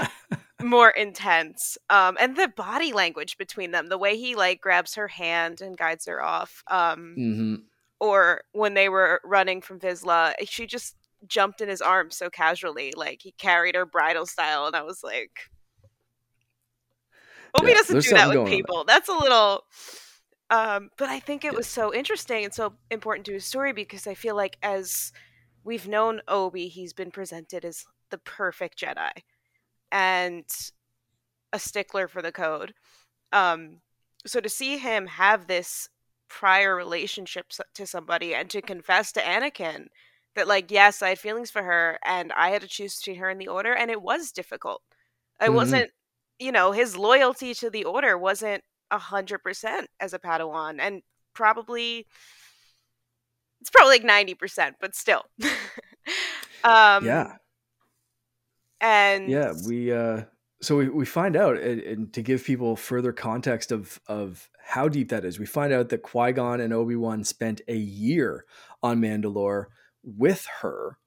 more 0.61 0.89
intense. 0.89 1.77
Um, 1.89 2.17
and 2.19 2.35
the 2.35 2.47
body 2.47 2.93
language 2.93 3.37
between 3.37 3.71
them, 3.71 3.89
the 3.89 3.97
way 3.97 4.17
he 4.17 4.35
like 4.35 4.61
grabs 4.61 4.95
her 4.95 5.07
hand 5.07 5.61
and 5.61 5.77
guides 5.77 6.05
her 6.05 6.23
off. 6.23 6.63
Um, 6.69 7.15
mm-hmm. 7.17 7.55
or 7.99 8.41
when 8.51 8.75
they 8.75 8.89
were 8.89 9.19
running 9.23 9.61
from 9.61 9.79
Vizsla, 9.79 10.33
she 10.45 10.67
just 10.67 10.95
jumped 11.27 11.61
in 11.61 11.69
his 11.69 11.81
arms 11.81 12.15
so 12.17 12.29
casually, 12.29 12.93
like 12.95 13.21
he 13.21 13.31
carried 13.31 13.75
her 13.75 13.85
bridal 13.85 14.25
style, 14.25 14.67
and 14.67 14.75
I 14.75 14.83
was 14.83 15.03
like, 15.03 15.31
Obi 17.59 17.69
yeah, 17.69 17.75
doesn't 17.75 18.03
do 18.03 18.09
that 18.11 18.29
with 18.29 18.47
people. 18.47 18.83
That's 18.85 19.09
a 19.09 19.13
little. 19.13 19.63
Um, 20.53 20.91
but 20.97 21.09
I 21.09 21.19
think 21.19 21.43
it 21.43 21.53
yeah. 21.53 21.57
was 21.57 21.65
so 21.65 21.91
interesting 21.91 22.43
and 22.43 22.53
so 22.53 22.75
important 22.91 23.25
to 23.25 23.33
his 23.33 23.43
story 23.43 23.73
because 23.73 24.05
I 24.05 24.13
feel 24.13 24.35
like 24.35 24.59
as 24.61 25.11
we've 25.63 25.87
known 25.87 26.21
Obi, 26.27 26.67
he's 26.67 26.93
been 26.93 27.09
presented 27.09 27.65
as 27.65 27.85
the 28.11 28.19
perfect 28.19 28.79
Jedi 28.79 29.09
and 29.91 30.45
a 31.51 31.57
stickler 31.57 32.07
for 32.07 32.21
the 32.21 32.31
code. 32.31 32.75
Um, 33.31 33.81
so 34.27 34.39
to 34.39 34.47
see 34.47 34.77
him 34.77 35.07
have 35.07 35.47
this 35.47 35.89
prior 36.29 36.75
relationship 36.75 37.47
to 37.73 37.87
somebody 37.87 38.35
and 38.35 38.47
to 38.51 38.61
confess 38.61 39.11
to 39.13 39.21
Anakin 39.21 39.87
that, 40.35 40.47
like, 40.47 40.69
yes, 40.69 41.01
I 41.01 41.09
had 41.09 41.19
feelings 41.19 41.49
for 41.49 41.63
her 41.63 41.97
and 42.05 42.31
I 42.33 42.49
had 42.49 42.61
to 42.61 42.67
choose 42.67 42.99
between 42.99 43.17
her 43.17 43.29
and 43.29 43.41
the 43.41 43.47
Order, 43.47 43.73
and 43.73 43.89
it 43.89 44.03
was 44.03 44.31
difficult. 44.31 44.83
I 45.39 45.45
mm-hmm. 45.45 45.55
wasn't, 45.55 45.91
you 46.37 46.51
know, 46.51 46.73
his 46.73 46.95
loyalty 46.95 47.55
to 47.55 47.71
the 47.71 47.85
Order 47.85 48.19
wasn't 48.19 48.63
a 48.93 48.99
hundred 48.99 49.39
percent 49.39 49.89
as 49.99 50.13
a 50.13 50.19
Padawan, 50.19 50.77
and 50.79 51.01
probably 51.33 52.05
it's 53.63 53.69
probably 53.69 53.99
like 53.99 54.27
90%, 54.27 54.73
but 54.81 54.93
still. 54.93 55.23
um, 56.65 57.05
yeah. 57.05 57.35
And 58.81 59.29
yeah, 59.29 59.53
we, 59.65 59.89
uh, 59.89 60.23
so 60.61 60.75
we, 60.75 60.89
we 60.89 61.05
find 61.05 61.37
out, 61.37 61.57
and, 61.57 61.79
and, 61.79 62.13
to 62.13 62.21
give 62.21 62.43
people 62.43 62.75
further 62.75 63.13
context 63.13 63.71
of, 63.71 64.01
of 64.07 64.49
how 64.61 64.89
deep 64.89 65.07
that 65.09 65.23
is, 65.23 65.39
we 65.39 65.45
find 65.45 65.71
out 65.71 65.87
that 65.89 66.01
Qui 66.01 66.33
Gon 66.33 66.59
and 66.59 66.73
Obi 66.73 66.97
Wan 66.97 67.23
spent 67.23 67.61
a 67.69 67.77
year 67.77 68.43
on 68.81 68.99
Mandalore 68.99 69.67
with 70.03 70.45
her 70.61 70.97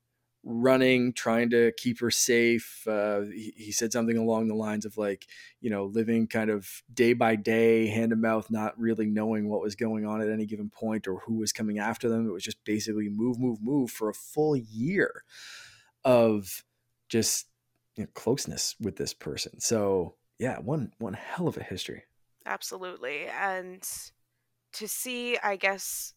running, 0.47 1.13
trying 1.13 1.51
to 1.51 1.73
keep 1.77 1.99
her 1.99 2.11
safe. 2.11 2.87
Uh, 2.87 3.23
he, 3.23 3.53
he, 3.57 3.73
said 3.73 3.93
something 3.93 4.17
along 4.17 4.47
the 4.47 4.55
lines 4.55 4.85
of 4.87 4.97
like, 4.97 5.27
you 5.61 5.69
know, 5.69 5.87
living 5.87 6.29
kind 6.29 6.51
of 6.51 6.83
day 6.95 7.13
by 7.13 7.35
day, 7.35 7.89
hand 7.89 8.11
to 8.11 8.17
mouth, 8.17 8.49
not 8.49 8.79
really 8.79 9.07
knowing 9.07 9.49
what 9.49 9.61
was 9.61 9.75
going 9.75 10.07
on 10.07 10.23
at 10.23 10.31
any 10.31 10.47
given 10.47 10.71
point 10.71 11.09
or 11.09 11.19
who 11.27 11.35
was 11.35 11.53
coming 11.53 11.81
after 11.81 12.09
them. 12.09 12.29
It 12.29 12.33
was 12.33 12.45
just 12.45 12.65
basically 12.65 13.09
move, 13.09 13.41
move, 13.41 13.59
move 13.61 13.91
for 13.91 14.09
a 14.09 14.15
full 14.15 14.57
year 14.57 15.25
of 16.05 16.63
just 17.09 17.47
you 17.97 18.05
know, 18.05 18.11
closeness 18.15 18.77
with 18.81 18.97
this 18.97 19.13
person. 19.13 19.59
So 19.59 20.15
yeah, 20.39 20.59
one 20.59 20.93
one 20.99 21.15
hell 21.15 21.49
of 21.49 21.57
a 21.57 21.63
history. 21.63 22.05
Absolutely, 22.45 23.27
and 23.27 23.83
to 24.75 24.87
see, 24.87 25.37
I 25.39 25.57
guess, 25.57 26.15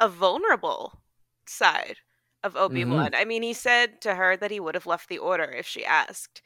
a 0.00 0.08
vulnerable 0.08 1.02
side 1.46 1.98
of 2.42 2.56
Obi 2.56 2.84
Wan. 2.84 3.12
Mm-hmm. 3.12 3.20
I 3.20 3.24
mean, 3.24 3.42
he 3.42 3.52
said 3.52 4.00
to 4.02 4.14
her 4.14 4.36
that 4.36 4.50
he 4.50 4.60
would 4.60 4.74
have 4.74 4.86
left 4.86 5.08
the 5.08 5.18
order 5.18 5.44
if 5.44 5.66
she 5.66 5.84
asked. 5.84 6.42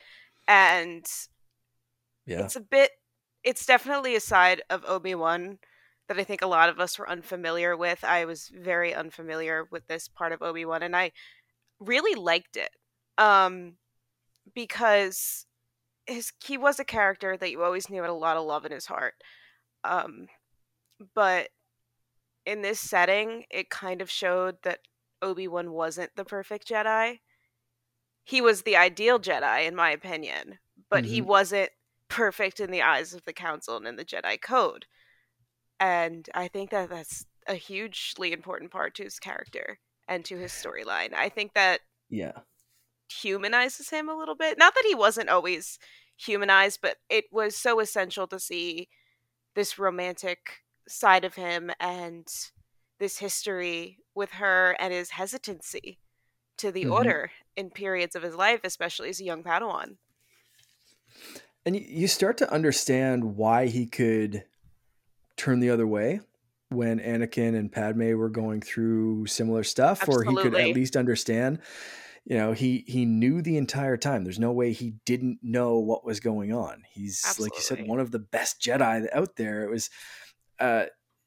And 0.48 1.04
yeah. 2.26 2.44
it's 2.44 2.56
a 2.56 2.60
bit, 2.60 2.90
it's 3.44 3.66
definitely 3.66 4.16
a 4.16 4.20
side 4.20 4.62
of 4.70 4.84
Obi 4.86 5.14
Wan 5.14 5.58
that 6.08 6.18
I 6.18 6.24
think 6.24 6.42
a 6.42 6.46
lot 6.46 6.68
of 6.68 6.80
us 6.80 6.98
were 6.98 7.08
unfamiliar 7.08 7.76
with. 7.76 8.04
I 8.04 8.24
was 8.24 8.50
very 8.54 8.94
unfamiliar 8.94 9.66
with 9.70 9.86
this 9.86 10.08
part 10.08 10.32
of 10.32 10.42
Obi 10.42 10.64
Wan, 10.64 10.82
and 10.82 10.96
I 10.96 11.12
really 11.78 12.14
liked 12.20 12.56
it 12.56 12.70
um, 13.18 13.74
because 14.54 15.46
his 16.06 16.32
he 16.44 16.58
was 16.58 16.80
a 16.80 16.84
character 16.84 17.36
that 17.36 17.50
you 17.50 17.62
always 17.62 17.88
knew 17.88 18.02
had 18.02 18.10
a 18.10 18.14
lot 18.14 18.36
of 18.36 18.44
love 18.44 18.64
in 18.64 18.72
his 18.72 18.86
heart. 18.86 19.14
Um, 19.84 20.26
but 21.14 21.48
in 22.44 22.62
this 22.62 22.80
setting, 22.80 23.44
it 23.50 23.70
kind 23.70 24.02
of 24.02 24.10
showed 24.10 24.56
that 24.62 24.80
Obi 25.22 25.48
Wan 25.48 25.72
wasn't 25.72 26.10
the 26.16 26.24
perfect 26.24 26.68
Jedi. 26.68 27.20
He 28.24 28.40
was 28.40 28.62
the 28.62 28.76
ideal 28.76 29.18
Jedi, 29.18 29.66
in 29.66 29.74
my 29.74 29.90
opinion, 29.90 30.58
but 30.90 31.04
mm-hmm. 31.04 31.12
he 31.14 31.20
wasn't 31.22 31.70
perfect 32.08 32.60
in 32.60 32.70
the 32.70 32.82
eyes 32.82 33.14
of 33.14 33.24
the 33.24 33.32
Council 33.32 33.76
and 33.76 33.86
in 33.86 33.96
the 33.96 34.04
Jedi 34.04 34.40
Code. 34.40 34.86
And 35.80 36.28
I 36.34 36.48
think 36.48 36.70
that 36.70 36.90
that's 36.90 37.26
a 37.48 37.54
hugely 37.54 38.32
important 38.32 38.70
part 38.70 38.94
to 38.96 39.04
his 39.04 39.18
character 39.18 39.78
and 40.06 40.24
to 40.26 40.36
his 40.36 40.52
storyline. 40.52 41.14
I 41.14 41.28
think 41.28 41.54
that 41.54 41.80
yeah 42.08 42.32
humanizes 43.10 43.90
him 43.90 44.08
a 44.08 44.16
little 44.16 44.34
bit. 44.34 44.58
Not 44.58 44.74
that 44.74 44.84
he 44.86 44.94
wasn't 44.94 45.28
always 45.28 45.78
humanized, 46.16 46.80
but 46.82 46.96
it 47.08 47.24
was 47.32 47.56
so 47.56 47.80
essential 47.80 48.26
to 48.28 48.38
see 48.38 48.88
this 49.54 49.78
romantic 49.78 50.62
side 50.88 51.24
of 51.24 51.34
him 51.34 51.70
and 51.78 52.26
this 53.02 53.18
history 53.18 53.98
with 54.14 54.30
her 54.30 54.76
and 54.78 54.92
his 54.92 55.10
hesitancy 55.10 55.98
to 56.56 56.70
the 56.70 56.84
mm-hmm. 56.84 56.92
order 56.92 57.30
in 57.56 57.68
periods 57.68 58.14
of 58.14 58.22
his 58.22 58.36
life, 58.36 58.60
especially 58.62 59.08
as 59.08 59.20
a 59.20 59.24
young 59.24 59.42
Padawan. 59.42 59.96
and 61.66 61.74
you, 61.74 61.84
you 61.84 62.06
start 62.06 62.38
to 62.38 62.50
understand 62.50 63.36
why 63.36 63.66
he 63.66 63.86
could 63.86 64.44
turn 65.36 65.58
the 65.58 65.68
other 65.68 65.86
way 65.86 66.20
when 66.68 67.00
Anakin 67.00 67.56
and 67.56 67.72
Padme 67.72 68.14
were 68.14 68.30
going 68.30 68.60
through 68.60 69.26
similar 69.26 69.64
stuff, 69.64 70.02
Absolutely. 70.02 70.26
or 70.26 70.30
he 70.30 70.42
could 70.42 70.54
at 70.54 70.74
least 70.74 70.96
understand. 70.96 71.58
You 72.24 72.36
know, 72.36 72.52
he 72.52 72.84
he 72.86 73.04
knew 73.04 73.42
the 73.42 73.56
entire 73.56 73.96
time. 73.96 74.22
There's 74.22 74.38
no 74.38 74.52
way 74.52 74.72
he 74.72 74.94
didn't 75.04 75.40
know 75.42 75.78
what 75.78 76.04
was 76.04 76.20
going 76.20 76.52
on. 76.52 76.84
He's 76.88 77.36
like 77.40 77.56
you 77.56 77.62
said, 77.62 77.84
one 77.88 77.98
of 77.98 78.12
the 78.12 78.20
best 78.20 78.60
Jedi 78.60 79.08
out 79.12 79.34
there. 79.34 79.64
It 79.64 79.70
was 79.70 79.90
uh, 80.60 80.84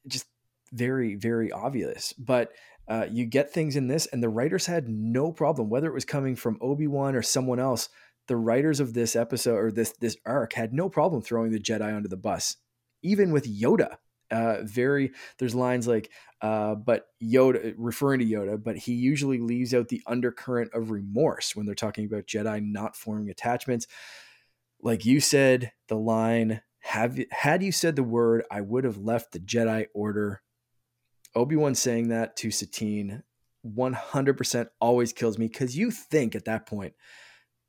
just 0.08 0.24
very 0.72 1.14
very 1.14 1.52
obvious, 1.52 2.12
but. 2.14 2.52
Uh, 2.88 3.04
you 3.10 3.26
get 3.26 3.52
things 3.52 3.74
in 3.74 3.88
this, 3.88 4.06
and 4.06 4.22
the 4.22 4.28
writers 4.28 4.66
had 4.66 4.88
no 4.88 5.32
problem, 5.32 5.68
whether 5.68 5.88
it 5.88 5.92
was 5.92 6.04
coming 6.04 6.36
from 6.36 6.56
Obi 6.60 6.86
Wan 6.86 7.16
or 7.16 7.22
someone 7.22 7.58
else. 7.58 7.88
The 8.28 8.36
writers 8.36 8.78
of 8.78 8.94
this 8.94 9.16
episode 9.16 9.56
or 9.56 9.72
this 9.72 9.92
this 10.00 10.16
arc 10.24 10.52
had 10.52 10.72
no 10.72 10.88
problem 10.88 11.20
throwing 11.20 11.50
the 11.50 11.58
Jedi 11.58 11.92
under 11.92 12.08
the 12.08 12.16
bus, 12.16 12.56
even 13.02 13.32
with 13.32 13.44
Yoda. 13.44 13.96
Uh, 14.30 14.58
very 14.62 15.10
there's 15.38 15.54
lines 15.54 15.88
like, 15.88 16.10
uh, 16.42 16.76
but 16.76 17.06
Yoda 17.22 17.74
referring 17.76 18.20
to 18.20 18.26
Yoda, 18.26 18.62
but 18.62 18.76
he 18.76 18.92
usually 18.92 19.38
leaves 19.38 19.74
out 19.74 19.88
the 19.88 20.02
undercurrent 20.06 20.72
of 20.72 20.92
remorse 20.92 21.56
when 21.56 21.66
they're 21.66 21.74
talking 21.74 22.06
about 22.06 22.26
Jedi 22.26 22.64
not 22.64 22.94
forming 22.94 23.30
attachments. 23.30 23.88
Like 24.80 25.04
you 25.04 25.20
said, 25.20 25.72
the 25.88 25.96
line 25.96 26.60
have 26.80 27.18
had 27.32 27.62
you 27.64 27.72
said 27.72 27.96
the 27.96 28.02
word, 28.04 28.44
I 28.48 28.60
would 28.60 28.84
have 28.84 28.98
left 28.98 29.32
the 29.32 29.40
Jedi 29.40 29.86
Order 29.94 30.42
Obi-Wan 31.36 31.74
saying 31.74 32.08
that 32.08 32.36
to 32.38 32.50
Satine 32.50 33.22
100% 33.66 34.68
always 34.80 35.12
kills 35.12 35.38
me 35.38 35.48
because 35.48 35.76
you 35.76 35.90
think 35.90 36.34
at 36.34 36.44
that 36.46 36.66
point 36.66 36.94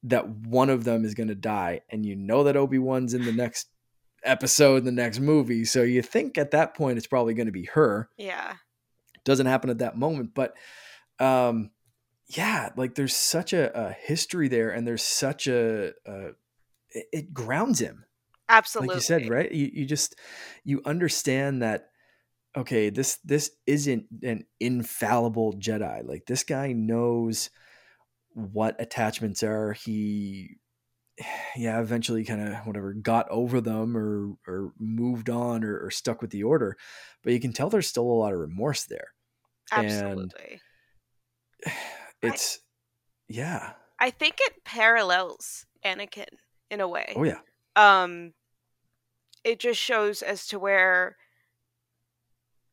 that 0.04 0.28
one 0.30 0.70
of 0.70 0.84
them 0.84 1.04
is 1.04 1.14
going 1.14 1.28
to 1.28 1.36
die 1.36 1.82
and 1.90 2.06
you 2.06 2.16
know 2.16 2.44
that 2.44 2.56
Obi-Wan's 2.56 3.14
in 3.14 3.26
the 3.26 3.32
next 3.32 3.68
episode 4.24 4.78
in 4.78 4.86
the 4.86 4.92
next 4.92 5.20
movie 5.20 5.64
so 5.66 5.84
you 5.84 6.02
think 6.02 6.38
at 6.38 6.52
that 6.52 6.76
point 6.76 6.98
it's 6.98 7.08
probably 7.08 7.34
going 7.34 7.46
to 7.46 7.52
be 7.52 7.66
her 7.66 8.10
Yeah. 8.18 8.56
doesn't 9.24 9.46
happen 9.46 9.70
at 9.70 9.78
that 9.80 9.98
moment 9.98 10.32
but 10.34 10.54
um 11.20 11.70
yeah 12.28 12.70
like 12.76 12.96
there's 12.96 13.16
such 13.16 13.54
a, 13.54 13.72
a 13.80 13.92
history 13.92 14.48
there 14.48 14.70
and 14.72 14.88
there's 14.88 15.04
such 15.04 15.48
a, 15.48 15.94
a 16.06 16.28
it, 16.90 17.06
it 17.14 17.34
grounds 17.34 17.80
him 17.80 18.06
Absolutely. 18.50 18.88
like 18.90 18.96
you 18.98 19.02
said 19.02 19.30
right 19.30 19.52
you, 19.52 19.70
you 19.72 19.86
just 19.86 20.16
you 20.64 20.82
understand 20.86 21.62
that 21.62 21.90
okay 22.58 22.90
this 22.90 23.18
this 23.24 23.52
isn't 23.66 24.06
an 24.24 24.46
infallible 24.60 25.54
jedi. 25.54 26.06
Like 26.08 26.26
this 26.26 26.44
guy 26.44 26.74
knows 26.74 27.50
what 28.34 28.76
attachments 28.80 29.44
are. 29.44 29.74
He 29.74 30.58
yeah 31.56 31.80
eventually 31.80 32.24
kind 32.24 32.42
of 32.42 32.56
whatever 32.66 32.94
got 32.94 33.30
over 33.30 33.62
them 33.62 33.96
or 33.98 34.34
or 34.48 34.74
moved 34.80 35.30
on 35.30 35.64
or, 35.64 35.86
or 35.86 35.92
stuck 35.92 36.22
with 36.22 36.32
the 36.32 36.44
order. 36.44 36.78
But 37.24 37.34
you 37.34 37.40
can 37.40 37.54
tell 37.54 37.70
there's 37.70 37.88
still 37.88 38.04
a 38.04 38.20
lot 38.20 38.34
of 38.34 38.40
remorse 38.40 38.86
there. 38.86 39.10
And- 39.72 39.88
Absolutely. 39.88 40.62
it's 42.22 42.60
yeah. 43.28 43.74
I 44.00 44.12
think 44.12 44.36
it 44.40 44.64
parallels 44.64 45.66
Anakin 45.84 46.26
in 46.70 46.82
a 46.82 46.88
way. 46.88 47.14
oh 47.16 47.24
yeah. 47.24 47.40
Um 47.76 48.34
it 49.44 49.60
just 49.60 49.80
shows 49.80 50.22
as 50.22 50.48
to 50.48 50.60
where 50.60 51.16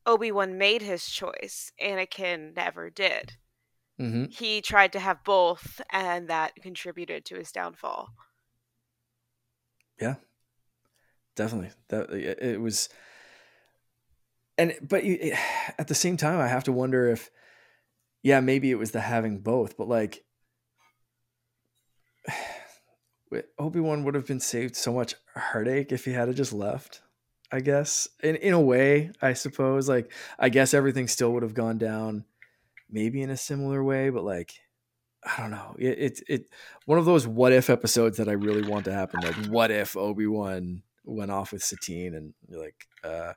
Obi-Wan 0.05 0.57
made 0.57 0.81
his 0.81 1.05
choice. 1.05 1.71
Anakin 1.81 2.55
never 2.55 2.89
did. 2.89 3.33
hmm 3.97 4.25
He 4.25 4.61
tried 4.61 4.93
to 4.93 4.99
have 4.99 5.23
both 5.23 5.81
and 5.89 6.27
that 6.29 6.53
contributed 6.61 7.25
to 7.25 7.35
his 7.35 7.51
downfall. 7.51 8.09
Yeah, 9.99 10.15
definitely 11.35 11.71
that 11.89 12.09
it, 12.09 12.59
was 12.59 12.89
and 14.57 14.73
but 14.81 15.03
you, 15.03 15.17
it, 15.21 15.33
at 15.77 15.87
the 15.87 15.95
same 15.95 16.17
time 16.17 16.39
i 16.39 16.47
have 16.47 16.63
to 16.63 16.71
wonder 16.71 17.09
if 17.09 17.29
yeah 18.23 18.39
maybe 18.39 18.71
it 18.71 18.79
was 18.79 18.91
the 18.91 19.01
having 19.01 19.39
both 19.39 19.77
but 19.77 19.87
like 19.87 20.23
obi-wan 23.59 24.03
would 24.03 24.15
have 24.15 24.25
been 24.25 24.39
saved 24.39 24.75
so 24.75 24.93
much 24.93 25.15
heartache 25.35 25.91
if 25.91 26.05
he 26.05 26.11
had 26.13 26.33
just 26.35 26.53
left 26.53 27.01
i 27.51 27.59
guess 27.59 28.07
in, 28.23 28.35
in 28.37 28.53
a 28.53 28.61
way 28.61 29.11
i 29.21 29.33
suppose 29.33 29.87
like 29.87 30.11
i 30.39 30.49
guess 30.49 30.73
everything 30.73 31.07
still 31.07 31.33
would 31.33 31.43
have 31.43 31.53
gone 31.53 31.77
down 31.77 32.25
maybe 32.89 33.21
in 33.21 33.29
a 33.29 33.37
similar 33.37 33.83
way 33.83 34.09
but 34.09 34.23
like 34.23 34.53
i 35.23 35.41
don't 35.41 35.51
know. 35.51 35.75
It, 35.79 35.99
it, 35.99 36.23
it 36.27 36.49
one 36.85 36.99
of 36.99 37.05
those 37.05 37.27
what 37.27 37.53
if 37.53 37.69
episodes 37.69 38.17
that 38.17 38.29
i 38.29 38.33
really 38.33 38.67
want 38.67 38.85
to 38.85 38.93
happen 38.93 39.21
like 39.21 39.35
what 39.47 39.71
if 39.71 39.97
obi-wan 39.97 40.83
went 41.03 41.31
off 41.31 41.51
with 41.51 41.63
satine 41.63 42.15
and 42.15 42.33
you're 42.47 42.61
like 42.61 42.87
uh 43.03 43.33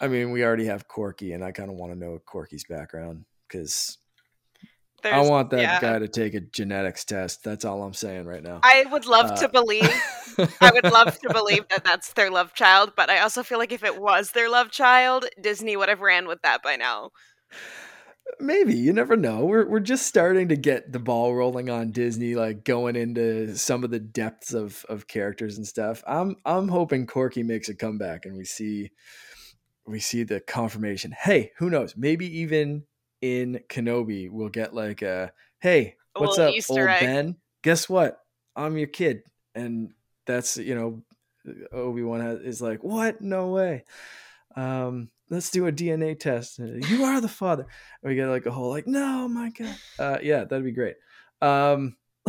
i 0.00 0.08
mean 0.08 0.30
we 0.30 0.44
already 0.44 0.66
have 0.66 0.88
korkie 0.88 1.34
and 1.34 1.44
i 1.44 1.52
kind 1.52 1.70
of 1.70 1.76
want 1.76 1.92
to 1.92 1.98
know 1.98 2.18
korkie's 2.26 2.64
background 2.64 3.24
because 3.46 3.98
i 5.04 5.20
want 5.20 5.50
that 5.50 5.60
yeah. 5.60 5.80
guy 5.80 5.98
to 5.98 6.08
take 6.08 6.34
a 6.34 6.40
genetics 6.40 7.04
test 7.04 7.42
that's 7.42 7.64
all 7.64 7.82
i'm 7.82 7.94
saying 7.94 8.24
right 8.24 8.42
now 8.42 8.60
I 8.62 8.84
would 8.90 9.06
love 9.06 9.32
Uh, 9.32 9.36
to 9.36 9.48
believe 9.48 9.90
I 10.60 10.70
would 10.72 10.90
love 10.90 11.18
to 11.18 11.32
believe 11.32 11.68
that 11.68 11.84
that's 11.84 12.12
their 12.12 12.30
love 12.30 12.54
child, 12.54 12.92
but 12.96 13.10
I 13.10 13.20
also 13.20 13.42
feel 13.42 13.58
like 13.58 13.72
if 13.72 13.84
it 13.84 14.00
was 14.00 14.32
their 14.32 14.48
love 14.48 14.70
child, 14.70 15.26
Disney 15.40 15.76
would 15.76 15.88
have 15.88 16.00
ran 16.00 16.26
with 16.26 16.42
that 16.42 16.62
by 16.62 16.76
now. 16.76 17.10
Maybe 18.40 18.74
you 18.74 18.92
never 18.92 19.16
know. 19.16 19.44
We're 19.44 19.68
we're 19.68 19.80
just 19.80 20.06
starting 20.06 20.48
to 20.48 20.56
get 20.56 20.92
the 20.92 20.98
ball 20.98 21.34
rolling 21.34 21.68
on 21.68 21.90
Disney, 21.90 22.34
like 22.34 22.64
going 22.64 22.96
into 22.96 23.56
some 23.56 23.84
of 23.84 23.90
the 23.90 23.98
depths 23.98 24.54
of 24.54 24.84
of 24.88 25.06
characters 25.06 25.58
and 25.58 25.66
stuff. 25.66 26.02
I'm 26.06 26.36
I'm 26.44 26.68
hoping 26.68 27.06
Korkie 27.06 27.44
makes 27.44 27.68
a 27.68 27.74
comeback 27.74 28.24
and 28.24 28.36
we 28.36 28.44
see 28.44 28.90
we 29.86 30.00
see 30.00 30.22
the 30.22 30.40
confirmation. 30.40 31.12
Hey, 31.12 31.52
who 31.58 31.68
knows? 31.68 31.94
Maybe 31.96 32.38
even 32.38 32.84
in 33.22 33.60
Kenobi 33.68 34.28
we'll 34.30 34.48
get 34.50 34.74
like 34.74 35.00
a 35.00 35.32
hey, 35.60 35.94
what's 36.14 36.38
up, 36.38 36.52
Easter 36.52 36.72
old 36.72 36.90
egg. 36.90 37.00
Ben? 37.00 37.36
Guess 37.62 37.88
what? 37.88 38.18
I'm 38.54 38.76
your 38.76 38.88
kid, 38.88 39.22
and 39.54 39.92
that's 40.26 40.58
you 40.58 40.74
know 40.74 41.02
Obi 41.72 42.02
Wan 42.02 42.20
is 42.44 42.60
like, 42.60 42.82
what? 42.84 43.20
No 43.20 43.48
way. 43.48 43.84
Um, 44.56 45.08
let's 45.30 45.50
do 45.50 45.66
a 45.66 45.72
DNA 45.72 46.18
test. 46.18 46.58
You 46.58 47.04
are 47.04 47.20
the 47.20 47.28
father. 47.28 47.66
And 48.02 48.10
we 48.10 48.16
get 48.16 48.28
like 48.28 48.46
a 48.46 48.50
whole 48.50 48.70
like, 48.70 48.86
no, 48.86 49.28
my 49.28 49.50
god. 49.50 49.76
Uh, 49.98 50.18
yeah, 50.22 50.44
that'd 50.44 50.64
be 50.64 50.72
great. 50.72 50.96
Um, 51.40 51.96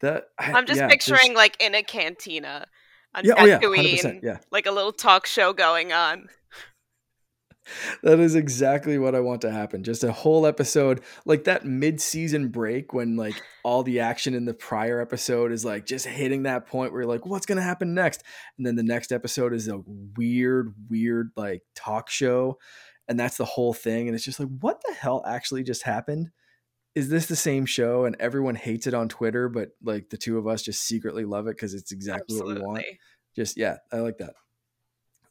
that 0.00 0.28
I, 0.38 0.52
I'm 0.52 0.66
just 0.66 0.80
yeah, 0.80 0.88
picturing 0.88 1.34
there's- 1.34 1.36
like 1.36 1.56
in 1.60 1.74
a 1.74 1.82
cantina 1.82 2.66
on 3.14 3.24
yeah, 3.24 3.34
oh 3.36 3.44
yeah, 3.44 3.58
Tatooine, 3.58 3.76
hundred 3.76 3.90
percent, 3.90 4.20
yeah. 4.22 4.38
like 4.50 4.66
a 4.66 4.70
little 4.70 4.92
talk 4.92 5.26
show 5.26 5.52
going 5.52 5.92
on. 5.92 6.28
That 8.02 8.18
is 8.20 8.34
exactly 8.34 8.98
what 8.98 9.14
I 9.14 9.20
want 9.20 9.42
to 9.42 9.50
happen. 9.50 9.82
Just 9.82 10.04
a 10.04 10.12
whole 10.12 10.46
episode, 10.46 11.02
like 11.24 11.44
that 11.44 11.64
mid-season 11.64 12.48
break 12.48 12.92
when 12.92 13.16
like 13.16 13.40
all 13.64 13.82
the 13.82 14.00
action 14.00 14.34
in 14.34 14.44
the 14.44 14.54
prior 14.54 15.00
episode 15.00 15.52
is 15.52 15.64
like 15.64 15.86
just 15.86 16.06
hitting 16.06 16.44
that 16.44 16.66
point 16.66 16.92
where 16.92 17.02
you're 17.02 17.10
like, 17.10 17.26
what's 17.26 17.46
gonna 17.46 17.62
happen 17.62 17.94
next? 17.94 18.22
And 18.56 18.66
then 18.66 18.76
the 18.76 18.82
next 18.82 19.12
episode 19.12 19.52
is 19.52 19.68
a 19.68 19.82
weird, 20.16 20.74
weird 20.88 21.30
like 21.36 21.62
talk 21.74 22.10
show, 22.10 22.58
and 23.08 23.18
that's 23.18 23.36
the 23.36 23.44
whole 23.44 23.72
thing. 23.72 24.08
And 24.08 24.14
it's 24.14 24.24
just 24.24 24.40
like, 24.40 24.50
what 24.60 24.80
the 24.86 24.94
hell 24.94 25.22
actually 25.26 25.62
just 25.62 25.82
happened? 25.82 26.30
Is 26.94 27.08
this 27.08 27.26
the 27.26 27.36
same 27.36 27.66
show? 27.66 28.04
And 28.06 28.16
everyone 28.18 28.56
hates 28.56 28.86
it 28.86 28.94
on 28.94 29.08
Twitter, 29.08 29.48
but 29.48 29.70
like 29.82 30.10
the 30.10 30.16
two 30.16 30.38
of 30.38 30.46
us 30.46 30.62
just 30.62 30.82
secretly 30.82 31.24
love 31.24 31.46
it 31.46 31.56
because 31.56 31.74
it's 31.74 31.92
exactly 31.92 32.38
what 32.38 32.46
we 32.46 32.60
want 32.60 32.84
just 33.38 33.56
yeah 33.56 33.76
i 33.92 33.98
like 33.98 34.18
that 34.18 34.34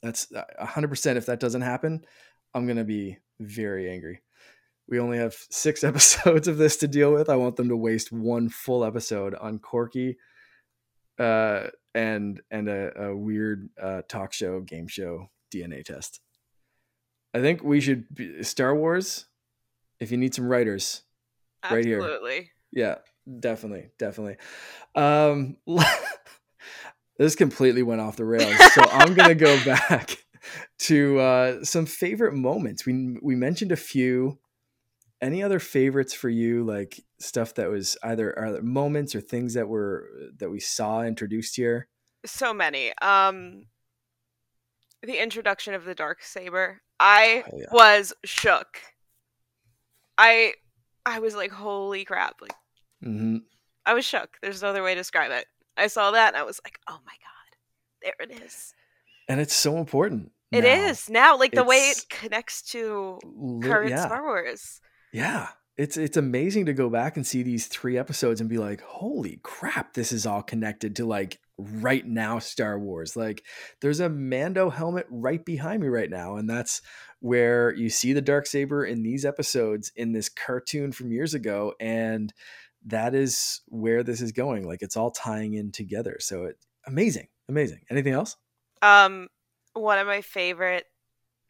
that's 0.02 0.32
uh, 0.32 0.44
100% 0.62 1.16
if 1.16 1.26
that 1.26 1.40
doesn't 1.40 1.64
happen 1.64 2.02
i'm 2.58 2.68
gonna 2.68 2.84
be 2.84 3.18
very 3.40 3.90
angry 3.90 4.22
we 4.90 5.00
only 5.00 5.18
have 5.18 5.36
six 5.50 5.84
episodes 5.84 6.48
of 6.48 6.58
this 6.58 6.78
to 6.78 6.88
deal 6.88 7.14
with 7.14 7.30
i 7.30 7.36
want 7.36 7.56
them 7.56 7.70
to 7.70 7.78
waste 7.78 8.12
one 8.12 8.50
full 8.50 8.84
episode 8.84 9.36
on 9.36 9.60
korkie 9.60 10.16
uh 11.20 11.68
and 11.96 12.42
and 12.52 12.68
a, 12.70 13.04
a 13.06 13.16
weird 13.16 13.70
uh 13.82 14.02
talk 14.08 14.34
show 14.34 14.60
game 14.62 14.88
show 14.88 15.30
dna 15.54 15.84
test 15.84 16.20
i 17.34 17.40
think 17.40 17.64
we 17.64 17.80
should 17.80 18.06
be, 18.14 18.44
star 18.44 18.76
wars 18.76 19.26
if 20.00 20.12
you 20.12 20.18
need 20.18 20.34
some 20.34 20.48
writers 20.48 21.04
Right 21.72 21.86
here. 21.86 22.02
Absolutely. 22.02 22.52
yeah, 22.72 22.96
definitely, 23.40 23.90
definitely. 23.98 24.38
Um, 24.96 25.58
this 27.18 27.36
completely 27.36 27.84
went 27.84 28.02
off 28.02 28.16
the 28.16 28.26
rails, 28.26 28.56
so 28.74 28.84
I'm 28.90 29.14
gonna 29.14 29.36
go 29.36 29.58
back 29.66 30.18
to 30.80 31.20
uh, 31.20 31.64
some 31.64 31.86
favorite 31.86 32.34
moments. 32.34 32.86
We 32.86 33.18
we 33.22 33.36
mentioned 33.36 33.72
a 33.72 33.76
few. 33.78 34.40
Any 35.20 35.42
other 35.42 35.60
favorites 35.60 36.14
for 36.14 36.30
you? 36.30 36.64
Like 36.64 37.02
stuff 37.20 37.56
that 37.56 37.70
was 37.70 37.98
either 38.04 38.38
either 38.40 38.62
moments 38.62 39.16
or 39.16 39.22
things 39.22 39.56
that 39.56 39.68
were 39.68 40.08
that 40.38 40.50
we 40.50 40.60
saw 40.60 41.02
introduced 41.04 41.56
here. 41.56 41.88
So 42.26 42.54
many. 42.54 42.94
Um 43.02 43.66
the 45.04 45.22
introduction 45.22 45.74
of 45.74 45.86
the 45.86 45.96
dark 45.96 46.22
saber. 46.24 46.82
I 47.00 47.44
Oh, 47.52 47.58
yeah. 47.58 47.66
was 47.72 48.14
shook. 48.26 48.80
I 50.18 50.54
I 51.06 51.20
was 51.20 51.36
like, 51.36 51.52
holy 51.52 52.06
crap. 52.06 52.42
Like 52.42 52.54
hmm 53.02 53.38
I 53.86 53.94
was 53.94 54.06
shook. 54.06 54.38
There's 54.42 54.62
no 54.62 54.70
other 54.70 54.84
way 54.84 54.94
to 54.94 55.00
describe 55.00 55.32
it. 55.32 55.46
I 55.78 55.88
saw 55.88 56.12
that 56.12 56.30
and 56.30 56.38
I 56.38 56.44
was 56.44 56.60
like, 56.66 56.80
oh 56.88 57.00
my 57.06 57.14
god, 57.14 57.58
there 58.04 58.16
it 58.20 58.44
is. 58.44 58.74
And 59.30 59.40
it's 59.40 59.54
so 59.54 59.78
important. 59.78 60.32
It 60.52 60.64
now. 60.64 60.88
is 60.88 61.10
now, 61.10 61.38
like 61.38 61.52
the 61.52 61.64
way 61.64 61.90
it 61.90 62.06
connects 62.10 62.62
to 62.72 63.20
current 63.62 63.92
yeah. 63.92 64.06
Star 64.06 64.24
Wars. 64.24 64.80
Yeah. 65.12 65.50
It's 65.78 65.96
it's 65.96 66.18
amazing 66.18 66.66
to 66.66 66.74
go 66.74 66.90
back 66.90 67.18
and 67.18 67.28
see 67.28 67.44
these 67.44 67.68
three 67.68 68.00
episodes 68.00 68.42
and 68.42 68.50
be 68.50 68.58
like, 68.58 68.82
holy 68.82 69.40
crap, 69.44 69.94
this 69.94 70.12
is 70.12 70.26
all 70.26 70.42
connected 70.42 70.96
to 70.96 71.06
like 71.06 71.40
right 71.58 72.06
now 72.06 72.40
Star 72.40 72.80
Wars. 72.80 73.16
Like 73.16 73.44
there's 73.82 74.00
a 74.00 74.10
Mando 74.10 74.72
helmet 74.72 75.06
right 75.12 75.44
behind 75.44 75.82
me 75.84 75.88
right 75.88 76.10
now. 76.10 76.38
And 76.38 76.50
that's 76.50 76.82
where 77.20 77.74
you 77.76 77.90
see 77.90 78.14
the 78.14 78.22
dark 78.22 78.48
saber 78.48 78.86
in 78.86 79.04
these 79.04 79.24
episodes 79.24 79.92
in 79.96 80.14
this 80.14 80.30
cartoon 80.30 80.92
from 80.92 81.12
years 81.12 81.36
ago. 81.36 81.74
And 81.80 82.34
that 82.86 83.14
is 83.14 83.62
where 83.68 84.02
this 84.02 84.22
is 84.22 84.32
going. 84.32 84.68
Like 84.68 84.82
it's 84.82 84.98
all 84.98 85.12
tying 85.12 85.54
in 85.54 85.72
together. 85.72 86.18
So 86.20 86.46
it 86.46 86.58
amazing. 86.88 87.28
Amazing. 87.50 87.82
Anything 87.92 88.14
else? 88.14 88.36
Um, 88.82 89.28
one 89.78 90.00
of 90.00 90.08
my 90.08 90.22
favorite 90.22 90.86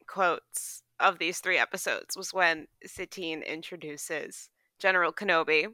quotes 0.07 0.83
of 0.99 1.19
these 1.19 1.39
three 1.39 1.57
episodes 1.57 2.17
was 2.17 2.33
when 2.33 2.67
Satine 2.85 3.41
introduces 3.43 4.49
General 4.79 5.11
Kenobi 5.11 5.67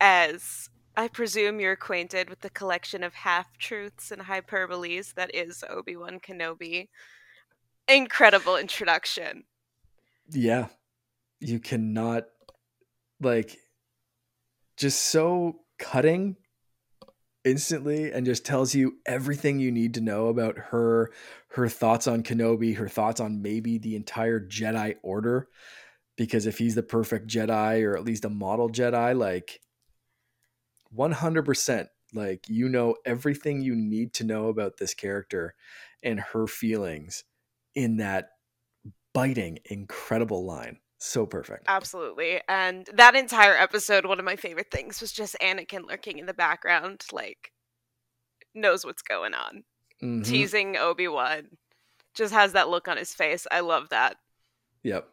as 0.00 0.68
I 0.96 1.08
presume 1.08 1.60
you're 1.60 1.72
acquainted 1.72 2.28
with 2.28 2.40
the 2.40 2.50
collection 2.50 3.02
of 3.02 3.14
half 3.14 3.56
truths 3.58 4.10
and 4.10 4.22
hyperboles 4.22 5.14
that 5.14 5.34
is 5.34 5.64
Obi 5.68 5.96
Wan 5.96 6.20
Kenobi. 6.20 6.88
Incredible 7.88 8.56
introduction. 8.56 9.44
Yeah. 10.30 10.68
You 11.38 11.58
cannot 11.58 12.26
like 13.20 13.56
just 14.76 15.04
so 15.04 15.60
cutting 15.78 16.36
instantly 17.44 18.12
and 18.12 18.26
just 18.26 18.44
tells 18.44 18.74
you 18.74 18.98
everything 19.06 19.58
you 19.58 19.70
need 19.72 19.94
to 19.94 20.00
know 20.00 20.28
about 20.28 20.56
her 20.58 21.10
her 21.48 21.68
thoughts 21.68 22.06
on 22.06 22.22
Kenobi, 22.22 22.76
her 22.76 22.88
thoughts 22.88 23.20
on 23.20 23.42
maybe 23.42 23.78
the 23.78 23.96
entire 23.96 24.40
Jedi 24.40 24.96
order. 25.02 25.48
Because 26.16 26.46
if 26.46 26.58
he's 26.58 26.74
the 26.74 26.82
perfect 26.82 27.28
Jedi 27.28 27.84
or 27.84 27.96
at 27.96 28.04
least 28.04 28.24
a 28.24 28.30
model 28.30 28.68
Jedi 28.68 29.16
like 29.16 29.60
100% 30.96 31.88
like 32.12 32.48
you 32.48 32.68
know 32.68 32.96
everything 33.06 33.62
you 33.62 33.74
need 33.74 34.12
to 34.14 34.24
know 34.24 34.48
about 34.48 34.76
this 34.76 34.94
character 34.94 35.54
and 36.02 36.20
her 36.20 36.46
feelings 36.46 37.24
in 37.74 37.98
that 37.98 38.30
biting 39.14 39.58
incredible 39.64 40.44
line 40.44 40.78
so 41.02 41.24
perfect 41.24 41.64
Absolutely. 41.66 42.40
And 42.46 42.86
that 42.94 43.16
entire 43.16 43.56
episode, 43.56 44.04
one 44.04 44.18
of 44.18 44.24
my 44.24 44.36
favorite 44.36 44.70
things 44.70 45.00
was 45.00 45.10
just 45.12 45.34
Anakin 45.40 45.86
lurking 45.88 46.18
in 46.18 46.26
the 46.26 46.34
background, 46.34 47.04
like 47.10 47.52
knows 48.54 48.84
what's 48.84 49.02
going 49.02 49.32
on. 49.34 49.64
Mhm. 50.02 50.24
Teasing 50.24 50.76
Obi 50.76 51.08
Wan. 51.08 51.48
Just 52.14 52.34
has 52.34 52.52
that 52.52 52.68
look 52.68 52.86
on 52.86 52.96
his 52.96 53.14
face. 53.14 53.46
I 53.50 53.60
love 53.60 53.88
that. 53.90 54.16
Yep. 54.82 55.08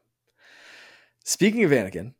Speaking 1.23 1.63
of 1.63 1.71
Anakin, 1.71 2.13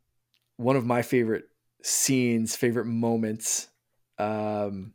one 0.56 0.76
of 0.76 0.86
my 0.86 1.02
favorite 1.02 1.44
scenes, 1.82 2.56
favorite 2.56 2.86
moments, 2.86 3.68
um, 4.18 4.94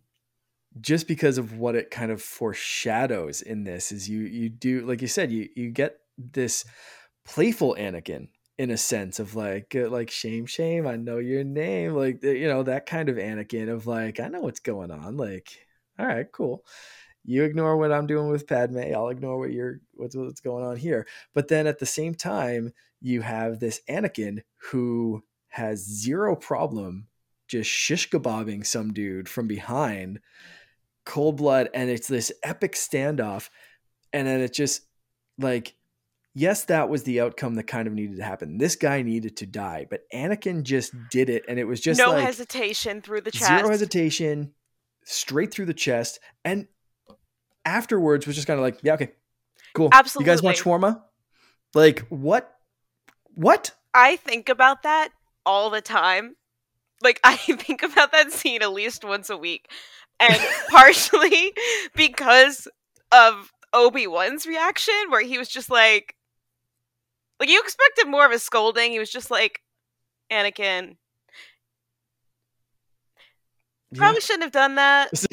just 0.82 1.08
because 1.08 1.38
of 1.38 1.58
what 1.58 1.76
it 1.76 1.92
kind 1.92 2.12
of 2.12 2.22
foreshadows 2.22 3.42
in 3.42 3.64
this 3.64 3.92
is 3.92 4.10
you 4.10 4.22
you 4.22 4.50
do 4.50 4.86
like 4.86 5.02
you 5.02 5.08
said 5.08 5.32
you 5.32 5.48
you 5.56 5.70
get 5.70 6.00
this 6.18 6.66
playful 7.26 7.76
Anakin 7.78 8.28
in 8.58 8.70
a 8.70 8.78
sense 8.78 9.20
of 9.20 9.36
like 9.36 9.76
like 9.76 10.12
shame 10.12 10.45
shame 10.45 10.86
I 10.86 10.95
know 10.95 11.18
your 11.18 11.43
name 11.43 11.93
like 11.93 12.24
you 12.24 12.47
know 12.47 12.64
that 12.64 12.86
kind 12.86 13.10
of 13.10 13.18
Anakin 13.18 13.70
of 13.70 13.88
like 13.88 14.20
I 14.20 14.28
know 14.28 14.41
what's 14.41 14.60
going 14.60 14.91
on 14.91 15.18
like 15.18 15.66
all 15.99 16.06
right 16.06 16.32
cool. 16.32 16.64
You 17.26 17.43
ignore 17.43 17.78
what 17.78 17.91
I'm 17.91 18.08
doing 18.08 18.30
with 18.30 18.47
Padme 18.47 18.93
I'll 18.95 19.10
ignore 19.10 19.39
what 19.39 19.51
you're 19.51 19.80
what's 19.93 20.16
what's 20.16 20.41
going 20.41 20.64
on 20.64 20.78
here. 20.78 21.08
But 21.34 21.47
then 21.47 21.68
at 21.68 21.80
the 21.80 21.86
same 21.86 22.14
time 22.14 22.74
you 23.01 23.22
have 23.22 23.60
this 23.60 23.82
Anakin 23.89 24.41
who 24.72 25.24
has 25.49 25.84
zero 25.84 26.36
problem 26.36 27.08
just 27.47 27.70
shish 27.70 28.10
kebabbing 28.10 28.66
some 28.66 28.93
dude 28.93 29.30
from 29.30 29.47
behind 29.47 30.20
cold 31.06 31.38
blood 31.38 31.70
and 31.74 31.89
it's 31.89 32.08
this 32.08 32.32
epic 32.43 32.74
standoff 32.74 33.49
and 34.14 34.28
then 34.28 34.41
it 34.41 34.54
just 34.54 34.84
like 35.38 35.76
yes 36.34 36.66
that 36.66 36.90
was 36.90 37.04
the 37.04 37.22
outcome 37.22 37.56
that 37.56 37.64
kind 37.64 37.88
of 37.88 37.94
needed 37.94 38.18
to 38.18 38.24
happen 38.24 38.58
this 38.58 38.76
guy 38.76 39.02
needed 39.02 39.38
to 39.38 39.46
die 39.46 39.86
but 39.90 40.02
anakin 40.14 40.64
just 40.64 40.94
did 41.10 41.30
it 41.30 41.44
and 41.48 41.60
it 41.60 41.66
was 41.66 41.80
just 41.80 42.00
no 42.00 42.10
like 42.12 42.24
hesitation 42.24 43.02
through 43.02 43.22
the 43.22 43.32
chest. 43.32 43.48
zero 43.48 43.70
hesitation 43.70 44.54
straight 45.06 45.54
through 45.54 45.66
the 45.66 45.74
chest 45.74 46.20
and 46.44 46.68
afterwards 47.66 48.26
was 48.26 48.36
just 48.36 48.48
kind 48.48 48.60
of 48.60 48.64
like 48.64 48.80
yeah 48.84 48.94
okay 48.94 49.12
cool 49.74 49.90
absolutely. 49.92 50.30
you 50.30 50.36
guys 50.36 50.42
want 50.42 50.58
shawarma 50.58 51.02
like 51.74 52.00
what 52.10 52.54
what 53.36 53.72
I 53.94 54.16
think 54.16 54.50
about 54.50 54.84
that 54.84 55.10
all 55.46 55.70
the 55.70 55.82
time. 55.82 56.36
Like 57.02 57.20
I 57.24 57.36
think 57.36 57.84
about 57.84 58.12
that 58.12 58.32
scene 58.32 58.62
at 58.62 58.74
least 58.74 59.04
once 59.04 59.30
a 59.30 59.38
week. 59.38 59.70
And 60.20 60.40
partially 60.70 61.54
because 61.96 62.68
of 63.12 63.52
Obi-Wan's 63.74 64.46
reaction 64.46 64.94
where 65.10 65.22
he 65.22 65.38
was 65.38 65.50
just 65.50 65.70
like 65.70 66.16
like 67.44 67.52
you 67.52 67.62
expected 67.62 68.08
more 68.08 68.26
of 68.26 68.32
a 68.32 68.39
scolding. 68.39 68.91
He 68.91 69.00
was 69.00 69.12
just 69.12 69.30
like 69.30 69.62
Anakin, 70.32 70.96
probably 73.96 74.22
shouldn't 74.22 74.44
have 74.44 74.52
done 74.52 74.76
that. 74.76 75.10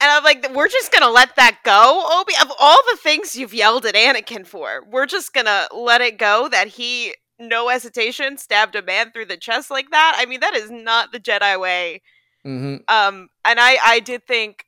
And 0.00 0.10
I'm 0.10 0.24
like, 0.24 0.54
we're 0.54 0.68
just 0.68 0.92
gonna 0.92 1.10
let 1.10 1.36
that 1.36 1.60
go, 1.64 2.06
Obi. 2.20 2.34
Of 2.42 2.52
all 2.58 2.76
the 2.90 2.98
things 2.98 3.36
you've 3.36 3.54
yelled 3.54 3.86
at 3.86 3.94
Anakin 3.94 4.46
for, 4.46 4.82
we're 4.90 5.06
just 5.06 5.32
gonna 5.32 5.66
let 5.72 6.02
it 6.02 6.18
go 6.18 6.48
that 6.48 6.68
he, 6.68 7.14
no 7.38 7.68
hesitation, 7.68 8.36
stabbed 8.36 8.74
a 8.76 8.82
man 8.82 9.12
through 9.12 9.26
the 9.26 9.38
chest 9.38 9.70
like 9.70 9.90
that. 9.92 10.16
I 10.18 10.26
mean, 10.26 10.40
that 10.40 10.54
is 10.54 10.70
not 10.70 11.12
the 11.12 11.20
Jedi 11.20 11.58
way. 11.58 12.02
hmm 12.44 12.76
Um, 12.88 13.28
and 13.46 13.58
I, 13.58 13.78
I 13.82 14.00
did 14.00 14.26
think 14.26 14.66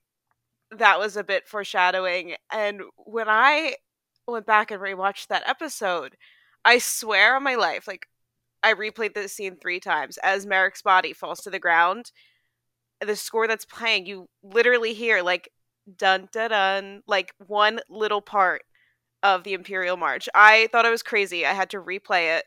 that 0.70 0.98
was 0.98 1.16
a 1.16 1.24
bit 1.24 1.48
foreshadowing. 1.48 2.36
And 2.52 2.82
when 2.96 3.28
I 3.28 3.74
went 4.32 4.46
back 4.46 4.70
and 4.70 4.80
rewatched 4.80 5.28
that 5.28 5.48
episode, 5.48 6.16
I 6.64 6.78
swear 6.78 7.36
on 7.36 7.42
my 7.44 7.54
life, 7.54 7.86
like 7.86 8.06
I 8.62 8.74
replayed 8.74 9.14
this 9.14 9.32
scene 9.34 9.56
three 9.56 9.80
times 9.80 10.18
as 10.18 10.46
Merrik's 10.46 10.82
body 10.82 11.12
falls 11.12 11.40
to 11.42 11.50
the 11.50 11.58
ground. 11.60 12.12
The 13.00 13.16
score 13.16 13.46
that's 13.48 13.64
playing, 13.66 14.06
you 14.06 14.28
literally 14.42 14.94
hear 14.94 15.22
like 15.22 15.50
dun 15.98 16.28
dun 16.32 16.50
dun, 16.50 17.02
like 17.06 17.34
one 17.46 17.80
little 17.90 18.22
part 18.22 18.62
of 19.22 19.44
the 19.44 19.54
Imperial 19.54 19.96
March. 19.98 20.28
I 20.34 20.68
thought 20.72 20.86
I 20.86 20.90
was 20.90 21.02
crazy. 21.02 21.46
I 21.46 21.54
had 21.54 21.70
to 21.70 21.82
replay 21.82 22.38
it 22.38 22.44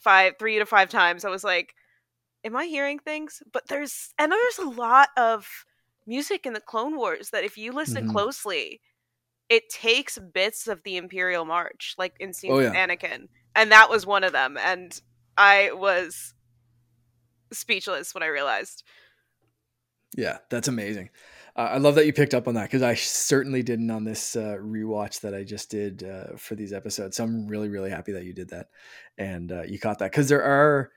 five, 0.00 0.34
three 0.38 0.58
to 0.58 0.66
five 0.66 0.90
times. 0.90 1.24
I 1.24 1.30
was 1.30 1.44
like, 1.44 1.74
am 2.44 2.56
I 2.56 2.66
hearing 2.66 2.98
things? 2.98 3.42
But 3.52 3.68
there's 3.68 4.12
and 4.18 4.32
there's 4.32 4.58
a 4.58 4.68
lot 4.68 5.08
of 5.16 5.48
music 6.06 6.46
in 6.46 6.52
the 6.54 6.60
Clone 6.60 6.96
Wars 6.96 7.30
that 7.30 7.44
if 7.44 7.56
you 7.58 7.72
listen 7.72 8.04
Mhm. 8.04 8.08
closely, 8.08 8.80
it 9.48 9.68
takes 9.68 10.18
bits 10.18 10.68
of 10.68 10.82
the 10.84 10.96
Imperial 10.96 11.44
March, 11.44 11.94
like 11.98 12.14
in 12.20 12.32
scenes 12.32 12.52
Oh, 12.52 12.56
with. 12.58 12.72
Anakin, 12.72 13.28
and 13.54 13.72
that 13.72 13.90
was 13.90 14.06
one 14.06 14.24
of 14.24 14.32
them. 14.32 14.56
And 14.56 14.98
I 15.36 15.70
was 15.72 16.34
speechless 17.52 18.14
when 18.14 18.22
I 18.22 18.26
realized. 18.26 18.82
Yeah, 20.16 20.38
that's 20.50 20.68
amazing. 20.68 21.10
Uh, 21.54 21.68
I 21.72 21.78
love 21.78 21.96
that 21.96 22.06
you 22.06 22.12
picked 22.12 22.34
up 22.34 22.48
on 22.48 22.54
that 22.54 22.64
because 22.64 22.82
I 22.82 22.94
certainly 22.94 23.62
didn't 23.62 23.90
on 23.90 24.04
this 24.04 24.36
uh, 24.36 24.56
rewatch 24.58 25.20
that 25.20 25.34
I 25.34 25.44
just 25.44 25.70
did 25.70 26.02
uh, 26.02 26.36
for 26.36 26.54
these 26.54 26.72
episodes. 26.72 27.16
So 27.16 27.24
I'm 27.24 27.46
really, 27.46 27.68
really 27.68 27.90
happy 27.90 28.12
that 28.12 28.24
you 28.24 28.32
did 28.32 28.50
that 28.50 28.68
and 29.18 29.52
uh, 29.52 29.62
you 29.62 29.78
caught 29.78 29.98
that 29.98 30.10
because 30.10 30.28
there 30.28 30.42
are 30.42 30.90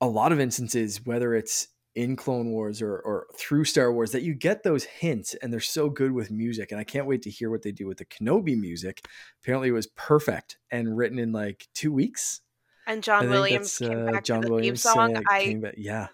a 0.00 0.06
lot 0.06 0.32
of 0.32 0.40
instances, 0.40 1.04
whether 1.04 1.34
it's 1.34 1.68
in 1.94 2.16
Clone 2.16 2.50
Wars 2.50 2.82
or, 2.82 2.98
or 2.98 3.26
through 3.36 3.64
Star 3.64 3.92
Wars, 3.92 4.12
that 4.12 4.22
you 4.22 4.34
get 4.34 4.62
those 4.62 4.84
hints 4.84 5.34
and 5.34 5.52
they're 5.52 5.60
so 5.60 5.88
good 5.88 6.12
with 6.12 6.30
music. 6.30 6.72
And 6.72 6.80
I 6.80 6.84
can't 6.84 7.06
wait 7.06 7.22
to 7.22 7.30
hear 7.30 7.50
what 7.50 7.62
they 7.62 7.72
do 7.72 7.86
with 7.86 7.98
the 7.98 8.04
Kenobi 8.04 8.58
music. 8.58 9.06
Apparently, 9.42 9.68
it 9.68 9.72
was 9.72 9.86
perfect 9.88 10.58
and 10.70 10.96
written 10.96 11.18
in 11.18 11.32
like 11.32 11.68
two 11.74 11.92
weeks. 11.92 12.40
And 12.86 13.02
John 13.02 13.30
Williams 13.30 13.78
that's, 13.78 13.90
came 13.90 14.08
uh, 14.08 14.12
back 14.12 14.24
John 14.24 14.42
to 14.42 14.48
the 14.48 14.52
Williams 14.54 14.82
theme 14.82 14.92
song. 14.92 15.16
uh, 15.16 15.22
I. 15.28 15.60
Yeah, 15.76 16.08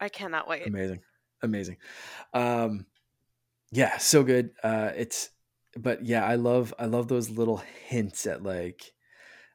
I 0.00 0.08
cannot 0.08 0.48
wait. 0.48 0.66
amazing 0.66 1.00
amazing 1.42 1.76
um 2.34 2.86
yeah 3.70 3.96
so 3.98 4.22
good 4.22 4.50
uh 4.62 4.90
it's 4.96 5.30
but 5.76 6.04
yeah 6.04 6.24
i 6.24 6.34
love 6.34 6.74
i 6.78 6.86
love 6.86 7.08
those 7.08 7.30
little 7.30 7.62
hints 7.86 8.26
at 8.26 8.42
like 8.42 8.92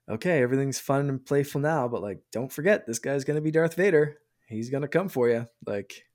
okay 0.09 0.41
everything's 0.41 0.79
fun 0.79 1.09
and 1.09 1.25
playful 1.25 1.59
now 1.61 1.87
but 1.87 2.01
like 2.01 2.21
don't 2.31 2.51
forget 2.51 2.85
this 2.85 2.99
guy's 2.99 3.23
gonna 3.23 3.41
be 3.41 3.51
darth 3.51 3.75
vader 3.75 4.17
he's 4.47 4.69
gonna 4.69 4.87
come 4.87 5.09
for 5.09 5.29
you 5.29 5.47
like 5.65 6.05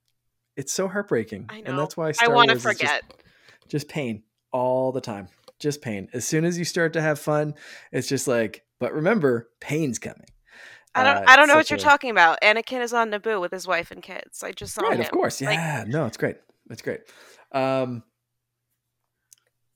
it's 0.55 0.73
so 0.73 0.87
heartbreaking 0.87 1.45
I 1.49 1.61
know. 1.61 1.69
and 1.71 1.79
that's 1.79 1.95
why 1.97 2.09
I 2.09 2.11
Star 2.13 2.33
want 2.33 2.49
to 2.49 2.55
is 2.55 2.63
just- 2.63 2.77
forget. 2.79 3.03
just 3.67 3.87
pain 3.89 4.23
all 4.51 4.91
the 4.91 5.01
time 5.01 5.27
just 5.59 5.81
pain 5.81 6.09
as 6.13 6.25
soon 6.27 6.43
as 6.45 6.57
you 6.57 6.65
start 6.65 6.93
to 6.93 7.01
have 7.01 7.19
fun 7.19 7.53
it's 7.91 8.07
just 8.07 8.27
like 8.27 8.63
but 8.79 8.93
remember 8.93 9.49
pain's 9.59 9.99
coming 9.99 10.25
I 10.93 11.03
don't. 11.05 11.17
Uh, 11.17 11.23
I 11.25 11.35
don't 11.37 11.47
know 11.47 11.55
what 11.55 11.69
you're 11.69 11.77
a- 11.77 11.81
talking 11.81 12.09
about. 12.09 12.39
Anakin 12.43 12.81
is 12.81 12.91
on 12.91 13.11
Naboo 13.11 13.39
with 13.39 13.53
his 13.53 13.65
wife 13.65 13.91
and 13.91 14.03
kids. 14.03 14.43
I 14.43 14.51
just 14.51 14.73
saw 14.73 14.81
right 14.81 14.95
him. 14.99 15.05
of 15.05 15.11
course 15.11 15.39
Like, 15.41 15.53
yeah 15.53 15.85
no 15.87 16.05
it's 16.05 16.17
great 16.17 16.35
It's 16.69 16.81
great. 16.81 16.99
Um, 17.53 18.03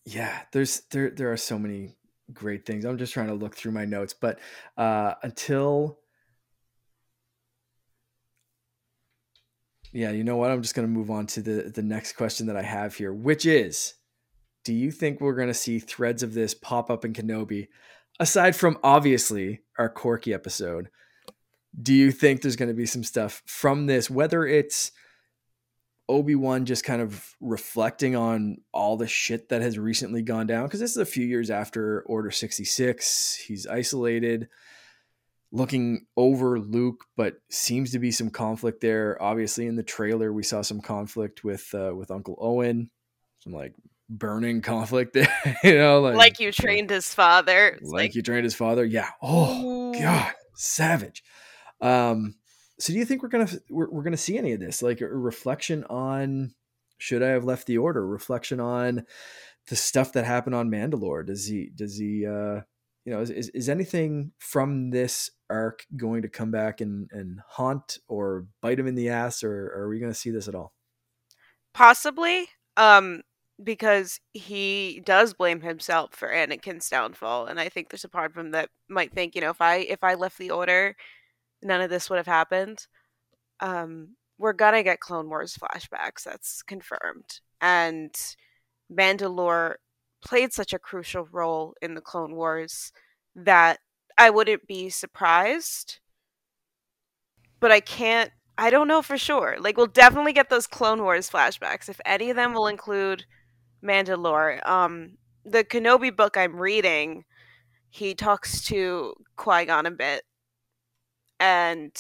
yeah, 0.06 0.42
there's 0.52 0.82
there 0.92 1.10
there 1.10 1.32
are 1.32 1.38
so 1.38 1.58
many 1.58 1.96
great 2.34 2.66
things. 2.66 2.86
I'm 2.86 2.98
just 2.98 3.14
trying 3.14 3.28
to 3.28 3.34
look 3.34 3.56
through 3.56 3.72
my 3.72 3.86
notes, 3.86 4.14
but 4.14 4.40
uh, 4.78 5.14
until 5.24 6.00
yeah, 9.96 10.12
you 10.12 10.26
know 10.26 10.36
what? 10.36 10.52
I'm 10.52 10.62
just 10.62 10.76
going 10.76 10.86
to 10.86 10.94
move 10.94 11.10
on 11.10 11.26
to 11.28 11.42
the 11.42 11.72
the 11.74 11.82
next 11.82 12.14
question 12.14 12.48
that 12.48 12.58
I 12.58 12.62
have 12.62 12.96
here, 12.96 13.14
which 13.14 13.46
is, 13.46 13.94
do 14.66 14.74
you 14.74 14.92
think 14.92 15.22
we're 15.22 15.36
going 15.36 15.48
to 15.48 15.54
see 15.54 15.80
threads 15.80 16.22
of 16.22 16.34
this 16.34 16.54
pop 16.54 16.92
up 16.92 17.06
in 17.06 17.14
Kenobi, 17.14 17.70
aside 18.20 18.58
from 18.58 18.78
obviously 18.84 19.62
our 19.80 19.90
Korkie 19.90 20.34
episode? 20.34 20.90
Do 21.82 21.94
you 21.94 22.12
think 22.12 22.42
there's 22.42 22.58
going 22.58 22.70
to 22.70 22.76
be 22.76 22.86
some 22.86 23.06
stuff 23.06 23.42
from 23.46 23.86
this, 23.86 24.10
whether 24.10 24.46
it's 24.46 24.92
Obi-Wan 26.10 26.66
just 26.66 26.84
kind 26.84 27.02
of 27.02 27.34
reflecting 27.40 28.18
on 28.18 28.58
all 28.74 28.98
the 28.98 29.08
shit 29.08 29.48
that 29.48 29.62
has 29.62 29.80
recently 29.80 30.22
gone 30.22 30.46
down 30.46 30.66
because 30.66 30.82
this 30.82 30.92
is 30.92 30.98
a 30.98 31.06
few 31.06 31.26
years 31.26 31.50
after 31.50 32.02
Order 32.02 32.32
66. 32.32 33.36
He's 33.48 33.66
isolated, 33.66 34.50
looking 35.56 36.06
over 36.18 36.60
Luke, 36.60 37.06
but 37.16 37.36
seems 37.50 37.92
to 37.92 38.00
be 38.00 38.12
some 38.12 38.30
conflict 38.30 38.82
there. 38.82 39.22
Obviously, 39.22 39.68
in 39.68 39.76
the 39.76 39.84
trailer, 39.84 40.34
we 40.34 40.44
saw 40.44 40.62
some 40.62 40.82
conflict 40.82 41.44
with 41.44 41.74
uh, 41.74 41.94
with 41.96 42.12
Uncle 42.12 42.38
Owen, 42.40 42.90
some 43.40 43.54
like 43.54 43.74
burning 44.10 44.62
conflict 44.62 45.14
there. 45.14 45.58
you 45.64 45.78
know, 45.78 46.02
like 46.02 46.16
like 46.16 46.40
you 46.40 46.52
trained 46.52 46.90
his 46.90 47.14
father. 47.14 47.80
Like, 47.82 47.94
like, 47.94 48.16
you 48.16 48.22
trained 48.22 48.44
his 48.44 48.56
father. 48.56 48.84
Yeah. 48.84 49.10
Oh 49.22 49.94
God, 49.94 50.34
savage. 50.56 51.24
Um, 51.82 52.36
so 52.80 52.92
do 52.94 53.00
you 53.00 53.06
think 53.06 53.24
we're 53.24 53.30
gonna 53.30 53.50
we're, 53.70 53.90
we're 53.90 54.04
gonna 54.04 54.18
see 54.18 54.38
any 54.38 54.52
of 54.52 54.60
this 54.60 54.82
like 54.82 55.02
a 55.02 55.08
reflection 55.08 55.84
on 55.86 56.54
should 56.98 57.24
i 57.24 57.30
have 57.30 57.46
left 57.46 57.68
the 57.68 57.78
order 57.78 58.06
reflection 58.06 58.60
on 58.60 59.06
the 59.70 59.76
stuff 59.76 60.14
that 60.14 60.26
happened 60.26 60.56
on 60.56 60.70
mandalore 60.70 61.26
does 61.26 61.48
he 61.48 61.70
does 61.74 61.98
he 61.98 62.26
uh 62.26 62.62
you 63.06 63.14
know 63.14 63.22
is, 63.22 63.30
is, 63.30 63.50
is 63.50 63.70
anything 63.70 64.32
from 64.40 64.90
this 64.90 65.30
arc 65.50 65.86
going 65.96 66.22
to 66.24 66.30
come 66.30 66.52
back 66.52 66.82
and 66.82 67.10
and 67.12 67.40
haunt 67.48 68.00
or 68.08 68.48
bite 68.62 68.80
him 68.80 68.88
in 68.88 68.96
the 68.96 69.10
ass 69.10 69.44
or, 69.44 69.68
or 69.68 69.84
are 69.84 69.90
we 69.90 70.00
going 70.00 70.12
to 70.12 70.18
see 70.18 70.32
this 70.32 70.48
at 70.48 70.56
all 70.56 70.74
possibly 71.74 72.48
um 72.78 73.22
because 73.64 74.20
he 74.34 75.02
does 75.06 75.34
blame 75.34 75.62
himself 75.62 76.14
for 76.14 76.28
Anakin's 76.28 76.90
downfall 76.90 77.46
and 77.46 77.60
I 77.60 77.70
think 77.70 77.90
there's 77.90 78.04
a 78.04 78.10
part 78.10 78.32
of 78.32 78.38
him 78.38 78.52
that 78.52 78.70
might 78.90 79.14
think, 79.14 79.36
you 79.36 79.42
know, 79.42 79.50
if 79.50 79.62
I 79.62 79.78
if 79.78 80.04
I 80.04 80.16
left 80.16 80.38
the 80.38 80.52
order, 80.52 80.96
none 81.64 81.82
of 81.82 81.90
this 81.90 82.10
would 82.10 82.18
have 82.18 82.28
happened. 82.28 82.86
Um, 83.62 84.16
we're 84.38 84.54
gonna 84.54 84.84
get 84.84 85.00
Clone 85.00 85.30
Wars 85.30 85.58
flashbacks. 85.58 86.24
That's 86.26 86.62
confirmed. 86.64 87.40
And 87.62 88.14
Mandalore 88.92 89.76
played 90.26 90.52
such 90.52 90.74
a 90.74 90.80
crucial 90.80 91.28
role 91.32 91.76
in 91.82 91.94
the 91.96 92.02
Clone 92.02 92.36
Wars 92.36 92.92
that 93.36 93.80
I 94.18 94.30
wouldn't 94.30 94.68
be 94.68 94.90
surprised. 94.90 96.00
But 97.60 97.72
I 97.72 97.80
can't. 97.80 98.32
I 98.58 98.70
don't 98.70 98.88
know 98.88 99.02
for 99.02 99.18
sure. 99.18 99.58
Like, 99.60 99.78
we'll 99.78 99.88
definitely 99.88 100.34
get 100.34 100.50
those 100.50 100.68
Clone 100.68 101.02
Wars 101.04 101.30
flashbacks. 101.30 101.90
If 101.90 102.00
any 102.06 102.30
of 102.30 102.36
them 102.36 102.54
will 102.54 102.68
include 102.68 103.26
Mandalore, 103.84 104.66
um, 104.68 105.18
the 105.46 105.64
Kenobi 105.64 106.16
book 106.16 106.38
I'm 106.38 106.56
reading, 106.56 107.26
he 107.90 108.14
talks 108.14 108.66
to 108.66 109.14
Qui 109.38 109.66
Gon 109.66 109.86
a 109.86 109.92
bit 109.92 110.24
and 111.40 111.96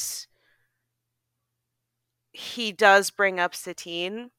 he 2.31 2.71
does 2.71 3.11
bring 3.11 3.39
up 3.39 3.55
Satine. 3.55 4.31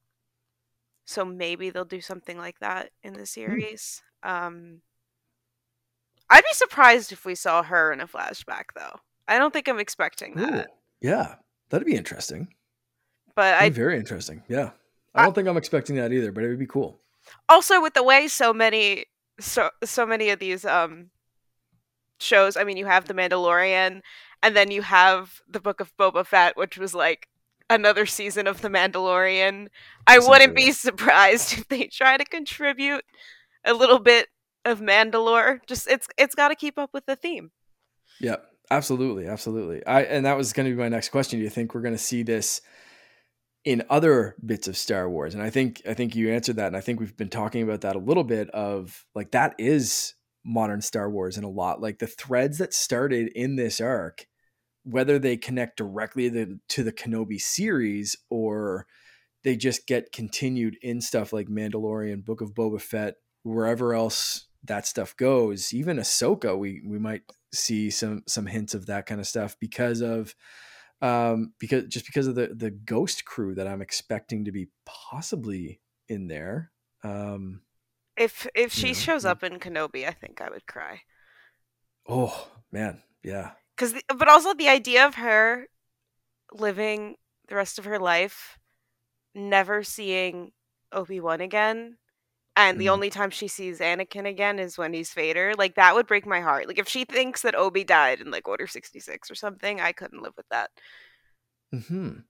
So 1.06 1.24
maybe 1.24 1.70
they'll 1.70 1.84
do 1.84 2.00
something 2.00 2.36
like 2.36 2.58
that 2.58 2.90
in 3.02 3.14
the 3.14 3.20
hmm. 3.20 3.24
series. 3.24 4.02
Um, 4.22 4.82
I'd 6.28 6.44
be 6.44 6.52
surprised 6.52 7.12
if 7.12 7.24
we 7.24 7.34
saw 7.34 7.62
her 7.62 7.92
in 7.92 8.00
a 8.00 8.08
flashback, 8.08 8.64
though. 8.74 9.00
I 9.28 9.38
don't 9.38 9.52
think 9.52 9.68
I'm 9.68 9.78
expecting 9.78 10.34
that. 10.34 10.66
Ooh, 10.66 10.72
yeah, 11.00 11.36
that'd 11.70 11.86
be 11.86 11.94
interesting. 11.94 12.48
But 13.34 13.54
I 13.54 13.70
very 13.70 13.96
interesting. 13.96 14.42
Yeah, 14.48 14.70
I 15.14 15.22
don't 15.22 15.34
think 15.34 15.46
I'm 15.46 15.56
expecting 15.56 15.96
that 15.96 16.12
either, 16.12 16.32
but 16.32 16.42
it 16.42 16.48
would 16.48 16.58
be 16.58 16.66
cool. 16.66 16.98
Also, 17.48 17.80
with 17.80 17.94
the 17.94 18.02
way 18.02 18.28
so 18.28 18.52
many 18.52 19.06
so 19.38 19.70
so 19.84 20.06
many 20.06 20.30
of 20.30 20.38
these 20.38 20.64
um 20.64 21.10
shows, 22.18 22.56
I 22.56 22.64
mean, 22.64 22.76
you 22.76 22.86
have 22.86 23.06
the 23.06 23.14
Mandalorian, 23.14 24.00
and 24.42 24.56
then 24.56 24.70
you 24.70 24.82
have 24.82 25.42
the 25.48 25.60
Book 25.60 25.80
of 25.80 25.96
Boba 25.96 26.24
Fett, 26.24 26.56
which 26.56 26.78
was 26.78 26.94
like 26.94 27.28
another 27.68 28.06
season 28.06 28.46
of 28.46 28.62
The 28.62 28.68
Mandalorian. 28.68 29.68
I 30.06 30.18
wouldn't 30.18 30.54
be 30.54 30.72
surprised 30.72 31.52
if 31.58 31.68
they 31.68 31.86
try 31.86 32.16
to 32.16 32.24
contribute 32.24 33.04
a 33.64 33.74
little 33.74 33.98
bit 33.98 34.28
of 34.64 34.80
Mandalore. 34.80 35.60
Just 35.66 35.88
it's 35.88 36.06
it's 36.18 36.34
got 36.34 36.48
to 36.48 36.54
keep 36.54 36.78
up 36.78 36.90
with 36.92 37.06
the 37.06 37.16
theme. 37.16 37.50
Yeah, 38.20 38.36
absolutely, 38.70 39.26
absolutely. 39.26 39.84
I 39.86 40.02
and 40.02 40.26
that 40.26 40.36
was 40.36 40.52
going 40.52 40.68
to 40.68 40.74
be 40.74 40.80
my 40.80 40.88
next 40.88 41.10
question. 41.10 41.38
Do 41.38 41.44
you 41.44 41.50
think 41.50 41.74
we're 41.74 41.82
going 41.82 41.94
to 41.94 41.98
see 41.98 42.22
this 42.22 42.60
in 43.64 43.82
other 43.90 44.36
bits 44.44 44.68
of 44.68 44.76
Star 44.76 45.08
Wars? 45.08 45.34
And 45.34 45.42
I 45.42 45.50
think 45.50 45.82
I 45.88 45.94
think 45.94 46.14
you 46.14 46.32
answered 46.32 46.56
that, 46.56 46.68
and 46.68 46.76
I 46.76 46.80
think 46.80 47.00
we've 47.00 47.16
been 47.16 47.28
talking 47.28 47.62
about 47.62 47.82
that 47.82 47.96
a 47.96 48.00
little 48.00 48.24
bit. 48.24 48.50
Of 48.50 49.04
like 49.14 49.32
that 49.32 49.54
is 49.58 50.14
modern 50.44 50.80
Star 50.80 51.10
Wars 51.10 51.36
in 51.36 51.44
a 51.44 51.50
lot. 51.50 51.80
Like 51.80 51.98
the 51.98 52.06
threads 52.06 52.58
that 52.58 52.72
started 52.72 53.28
in 53.34 53.56
this 53.56 53.80
arc 53.80 54.26
whether 54.86 55.18
they 55.18 55.36
connect 55.36 55.76
directly 55.76 56.30
to, 56.30 56.60
to 56.68 56.84
the 56.84 56.92
Kenobi 56.92 57.40
series 57.40 58.16
or 58.30 58.86
they 59.42 59.56
just 59.56 59.86
get 59.86 60.12
continued 60.12 60.76
in 60.80 61.00
stuff 61.00 61.32
like 61.32 61.48
Mandalorian, 61.48 62.24
Book 62.24 62.40
of 62.40 62.54
Boba 62.54 62.80
Fett, 62.80 63.16
wherever 63.42 63.94
else 63.94 64.46
that 64.64 64.86
stuff 64.86 65.16
goes. 65.16 65.74
Even 65.74 65.96
Ahsoka, 65.96 66.56
we 66.56 66.82
we 66.86 67.00
might 67.00 67.22
see 67.52 67.90
some 67.90 68.22
some 68.28 68.46
hints 68.46 68.74
of 68.74 68.86
that 68.86 69.06
kind 69.06 69.20
of 69.20 69.26
stuff 69.26 69.56
because 69.60 70.00
of 70.00 70.34
um 71.02 71.52
because 71.58 71.84
just 71.86 72.06
because 72.06 72.28
of 72.28 72.36
the 72.36 72.52
the 72.54 72.70
ghost 72.70 73.24
crew 73.24 73.56
that 73.56 73.66
I'm 73.66 73.82
expecting 73.82 74.44
to 74.44 74.52
be 74.52 74.68
possibly 74.84 75.80
in 76.08 76.28
there. 76.28 76.70
Um 77.02 77.62
if 78.16 78.46
if 78.54 78.72
she 78.72 78.88
know, 78.88 78.94
shows 78.94 79.24
up 79.24 79.42
in 79.42 79.58
Kenobi, 79.58 80.06
I 80.06 80.12
think 80.12 80.40
I 80.40 80.48
would 80.48 80.66
cry. 80.66 81.00
Oh 82.08 82.48
man, 82.70 83.02
yeah 83.24 83.50
because 83.76 83.94
but 84.16 84.28
also 84.28 84.54
the 84.54 84.68
idea 84.68 85.06
of 85.06 85.16
her 85.16 85.66
living 86.52 87.16
the 87.48 87.54
rest 87.54 87.78
of 87.78 87.84
her 87.84 87.98
life 87.98 88.58
never 89.34 89.82
seeing 89.82 90.52
Obi-Wan 90.92 91.40
again 91.40 91.98
and 92.56 92.80
the 92.80 92.86
mm. 92.86 92.92
only 92.92 93.10
time 93.10 93.30
she 93.30 93.48
sees 93.48 93.80
Anakin 93.80 94.26
again 94.26 94.58
is 94.58 94.78
when 94.78 94.94
he's 94.94 95.12
Vader 95.12 95.52
like 95.58 95.74
that 95.74 95.94
would 95.94 96.06
break 96.06 96.26
my 96.26 96.40
heart. 96.40 96.66
Like 96.66 96.78
if 96.78 96.88
she 96.88 97.04
thinks 97.04 97.42
that 97.42 97.54
Obi 97.54 97.84
died 97.84 98.20
in 98.20 98.30
like 98.30 98.48
order 98.48 98.66
66 98.66 99.30
or 99.30 99.34
something 99.34 99.80
I 99.80 99.92
couldn't 99.92 100.22
live 100.22 100.34
with 100.36 100.48
that. 100.50 100.70
Mhm 101.74 102.24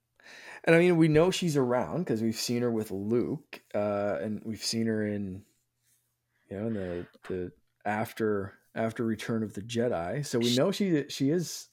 and 0.65 0.75
I 0.75 0.79
mean 0.79 0.97
we 0.97 1.09
know 1.09 1.31
she's 1.31 1.57
around 1.57 2.01
because 2.01 2.23
we've 2.23 2.37
seen 2.37 2.63
her 2.63 2.71
with 2.71 2.91
Luke 2.91 3.61
uh 3.75 4.19
and 4.21 4.43
we've 4.45 4.65
seen 4.65 4.87
her 4.87 5.07
in 5.07 5.43
you 6.51 6.59
know 6.59 6.67
in 6.67 6.75
the 6.75 7.07
the 7.29 7.53
after 7.85 8.55
after 8.77 9.05
Return 9.05 9.43
of 9.43 9.55
the 9.55 9.63
Jedi. 9.63 10.25
So 10.25 10.39
we 10.39 10.55
know 10.55 10.71
she 10.71 11.05
she 11.09 11.31
is 11.31 11.69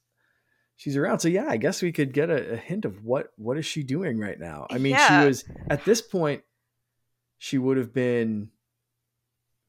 she's 0.76 0.98
around. 0.98 1.20
So 1.20 1.28
yeah, 1.28 1.48
I 1.48 1.58
guess 1.58 1.82
we 1.82 1.92
could 1.92 2.14
get 2.14 2.30
a, 2.30 2.54
a 2.54 2.58
hint 2.58 2.86
of 2.86 3.04
what 3.04 3.28
what 3.38 3.58
is 3.58 3.66
she 3.66 3.84
doing 3.84 4.20
right 4.20 4.40
now. 4.40 4.68
I 4.70 4.78
mean, 4.78 4.94
yeah. 4.94 5.22
she 5.22 5.28
was 5.28 5.46
at 5.70 5.86
this 5.86 6.02
point 6.02 6.44
she 7.38 7.58
would 7.58 7.78
have 7.78 7.94
been 7.94 8.50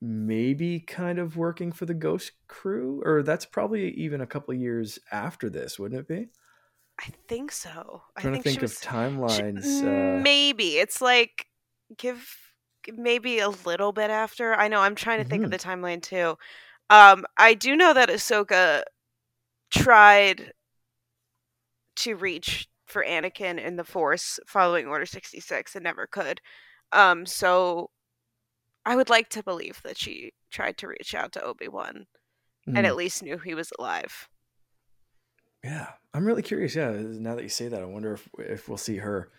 maybe 0.00 0.80
kind 0.80 1.18
of 1.18 1.36
working 1.36 1.72
for 1.72 1.86
the 1.86 1.94
Ghost 1.94 2.32
Crew, 2.46 3.02
or 3.04 3.22
that's 3.22 3.46
probably 3.46 3.90
even 3.94 4.20
a 4.20 4.26
couple 4.26 4.54
years 4.54 4.98
after 5.10 5.50
this, 5.50 5.78
wouldn't 5.78 6.00
it 6.00 6.08
be? 6.08 6.28
I 7.00 7.08
think 7.26 7.50
so. 7.50 8.02
I'm 8.16 8.22
trying 8.22 8.34
I 8.34 8.38
think 8.38 8.44
to 8.44 8.50
think 8.50 8.62
was, 8.62 8.76
of 8.76 8.82
timelines. 8.82 9.64
She, 9.64 9.86
uh, 9.86 10.22
maybe 10.22 10.76
it's 10.78 11.00
like 11.00 11.46
give 11.96 12.36
maybe 12.92 13.38
a 13.40 13.48
little 13.48 13.92
bit 13.92 14.10
after. 14.10 14.54
I 14.54 14.68
know 14.68 14.80
I'm 14.80 14.94
trying 14.94 15.18
to 15.18 15.24
mm-hmm. 15.24 15.30
think 15.30 15.44
of 15.44 15.50
mm-hmm. 15.50 15.80
the 15.80 15.86
timeline 15.86 16.02
too. 16.02 16.36
Um, 16.90 17.24
I 17.36 17.54
do 17.54 17.76
know 17.76 17.94
that 17.94 18.08
Ahsoka 18.08 18.82
tried 19.70 20.52
to 21.96 22.16
reach 22.16 22.68
for 22.86 23.04
Anakin 23.04 23.58
in 23.58 23.76
the 23.76 23.84
Force 23.84 24.38
following 24.46 24.86
Order 24.86 25.06
66 25.06 25.74
and 25.74 25.84
never 25.84 26.06
could. 26.06 26.40
Um, 26.92 27.26
so 27.26 27.90
I 28.84 28.96
would 28.96 29.08
like 29.08 29.28
to 29.30 29.42
believe 29.42 29.80
that 29.82 29.98
she 29.98 30.32
tried 30.50 30.78
to 30.78 30.88
reach 30.88 31.14
out 31.14 31.32
to 31.32 31.42
Obi-Wan 31.42 32.06
mm. 32.68 32.76
and 32.76 32.86
at 32.86 32.96
least 32.96 33.22
knew 33.22 33.38
he 33.38 33.54
was 33.54 33.72
alive. 33.78 34.28
Yeah, 35.64 35.88
I'm 36.12 36.26
really 36.26 36.42
curious. 36.42 36.74
Yeah, 36.74 36.90
now 36.90 37.34
that 37.34 37.42
you 37.42 37.48
say 37.48 37.68
that, 37.68 37.80
I 37.80 37.86
wonder 37.86 38.12
if 38.12 38.28
if 38.38 38.68
we'll 38.68 38.76
see 38.76 38.98
her 38.98 39.30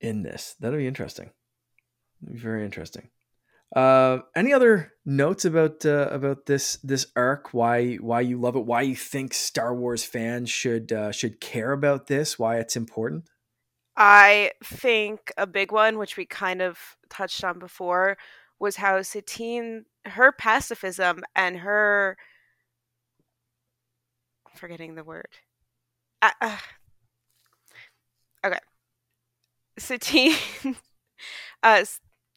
in 0.00 0.22
this. 0.22 0.56
That'll 0.58 0.78
be 0.78 0.86
interesting. 0.86 1.30
That'll 2.22 2.34
be 2.34 2.40
very 2.40 2.64
interesting. 2.64 3.10
Uh, 3.74 4.20
any 4.34 4.52
other 4.52 4.94
notes 5.04 5.44
about 5.44 5.84
uh, 5.84 6.08
about 6.10 6.46
this 6.46 6.76
this 6.82 7.06
arc? 7.14 7.52
Why 7.52 7.96
why 7.96 8.22
you 8.22 8.40
love 8.40 8.56
it? 8.56 8.64
Why 8.64 8.82
you 8.82 8.96
think 8.96 9.34
Star 9.34 9.74
Wars 9.74 10.04
fans 10.04 10.48
should 10.48 10.90
uh, 10.90 11.12
should 11.12 11.40
care 11.40 11.72
about 11.72 12.06
this? 12.06 12.38
Why 12.38 12.58
it's 12.58 12.76
important? 12.76 13.28
I 13.96 14.52
think 14.64 15.32
a 15.36 15.46
big 15.46 15.72
one, 15.72 15.98
which 15.98 16.16
we 16.16 16.24
kind 16.24 16.62
of 16.62 16.78
touched 17.10 17.44
on 17.44 17.58
before, 17.58 18.16
was 18.58 18.76
how 18.76 19.02
Satine, 19.02 19.84
her 20.04 20.32
pacifism 20.32 21.24
and 21.36 21.58
her. 21.58 22.16
Forgetting 24.54 24.94
the 24.94 25.04
word. 25.04 25.28
Uh, 26.22 26.30
uh, 26.40 26.58
okay. 28.46 28.58
Satine. 29.78 30.36
uh, 31.62 31.84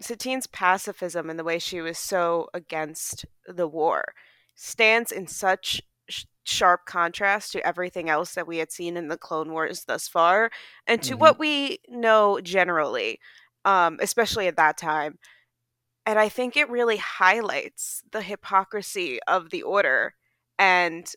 Satine's 0.01 0.47
pacifism 0.47 1.29
and 1.29 1.37
the 1.37 1.43
way 1.43 1.59
she 1.59 1.81
was 1.81 1.97
so 1.97 2.47
against 2.53 3.25
the 3.47 3.67
war 3.67 4.13
stands 4.55 5.11
in 5.11 5.27
such 5.27 5.81
sh- 6.09 6.25
sharp 6.43 6.85
contrast 6.85 7.51
to 7.51 7.65
everything 7.65 8.09
else 8.09 8.33
that 8.35 8.47
we 8.47 8.57
had 8.57 8.71
seen 8.71 8.97
in 8.97 9.07
the 9.07 9.17
Clone 9.17 9.51
Wars 9.51 9.85
thus 9.85 10.07
far, 10.07 10.51
and 10.87 11.01
to 11.03 11.13
mm-hmm. 11.13 11.21
what 11.21 11.39
we 11.39 11.79
know 11.87 12.39
generally, 12.41 13.19
um, 13.65 13.97
especially 14.01 14.47
at 14.47 14.57
that 14.57 14.77
time. 14.77 15.17
And 16.05 16.17
I 16.17 16.29
think 16.29 16.57
it 16.57 16.69
really 16.69 16.97
highlights 16.97 18.03
the 18.11 18.21
hypocrisy 18.21 19.19
of 19.27 19.51
the 19.51 19.61
Order 19.61 20.15
and 20.57 21.07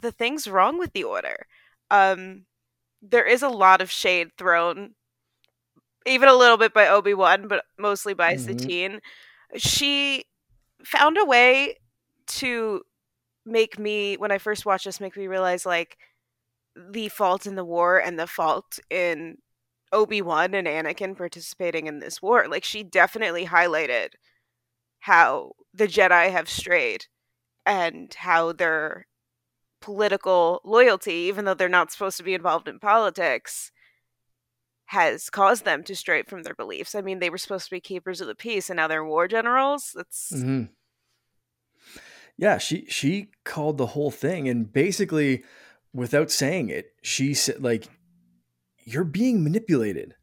the 0.00 0.12
things 0.12 0.48
wrong 0.48 0.78
with 0.78 0.92
the 0.92 1.04
Order. 1.04 1.46
Um, 1.90 2.46
there 3.02 3.26
is 3.26 3.42
a 3.42 3.48
lot 3.48 3.80
of 3.80 3.90
shade 3.90 4.30
thrown 4.36 4.94
even 6.06 6.28
a 6.28 6.34
little 6.34 6.56
bit 6.56 6.72
by 6.72 6.88
Obi 6.88 7.14
Wan, 7.14 7.48
but 7.48 7.64
mostly 7.78 8.14
by 8.14 8.34
mm-hmm. 8.34 8.58
Satine. 8.58 9.00
She 9.56 10.24
found 10.84 11.18
a 11.18 11.24
way 11.24 11.76
to 12.26 12.82
make 13.44 13.78
me, 13.78 14.16
when 14.16 14.32
I 14.32 14.38
first 14.38 14.64
watched 14.64 14.84
this, 14.84 15.00
make 15.00 15.16
me 15.16 15.26
realize 15.26 15.66
like 15.66 15.98
the 16.76 17.08
fault 17.08 17.46
in 17.46 17.56
the 17.56 17.64
war 17.64 17.98
and 17.98 18.18
the 18.18 18.26
fault 18.26 18.78
in 18.88 19.38
Obi 19.92 20.22
Wan 20.22 20.54
and 20.54 20.66
Anakin 20.66 21.16
participating 21.16 21.86
in 21.86 21.98
this 21.98 22.22
war. 22.22 22.46
Like 22.48 22.64
she 22.64 22.82
definitely 22.82 23.46
highlighted 23.46 24.10
how 25.00 25.52
the 25.74 25.88
Jedi 25.88 26.30
have 26.30 26.48
strayed 26.48 27.06
and 27.66 28.12
how 28.14 28.52
their 28.52 29.06
political 29.80 30.60
loyalty, 30.64 31.12
even 31.12 31.44
though 31.44 31.54
they're 31.54 31.68
not 31.68 31.90
supposed 31.90 32.16
to 32.18 32.22
be 32.22 32.34
involved 32.34 32.68
in 32.68 32.78
politics, 32.78 33.72
has 34.90 35.30
caused 35.30 35.64
them 35.64 35.84
to 35.84 35.94
stray 35.94 36.20
from 36.24 36.42
their 36.42 36.54
beliefs. 36.54 36.96
I 36.96 37.00
mean, 37.00 37.20
they 37.20 37.30
were 37.30 37.38
supposed 37.38 37.66
to 37.66 37.70
be 37.70 37.78
keepers 37.78 38.20
of 38.20 38.26
the 38.26 38.34
peace, 38.34 38.68
and 38.68 38.76
now 38.76 38.88
they're 38.88 39.04
war 39.04 39.28
generals. 39.28 39.92
That's 39.94 40.32
mm-hmm. 40.34 40.64
yeah. 42.36 42.58
She 42.58 42.86
she 42.88 43.30
called 43.44 43.78
the 43.78 43.86
whole 43.86 44.10
thing, 44.10 44.48
and 44.48 44.70
basically, 44.72 45.44
without 45.94 46.28
saying 46.32 46.70
it, 46.70 46.92
she 47.02 47.34
said 47.34 47.62
like, 47.62 47.86
"You're 48.84 49.04
being 49.04 49.44
manipulated." 49.44 50.16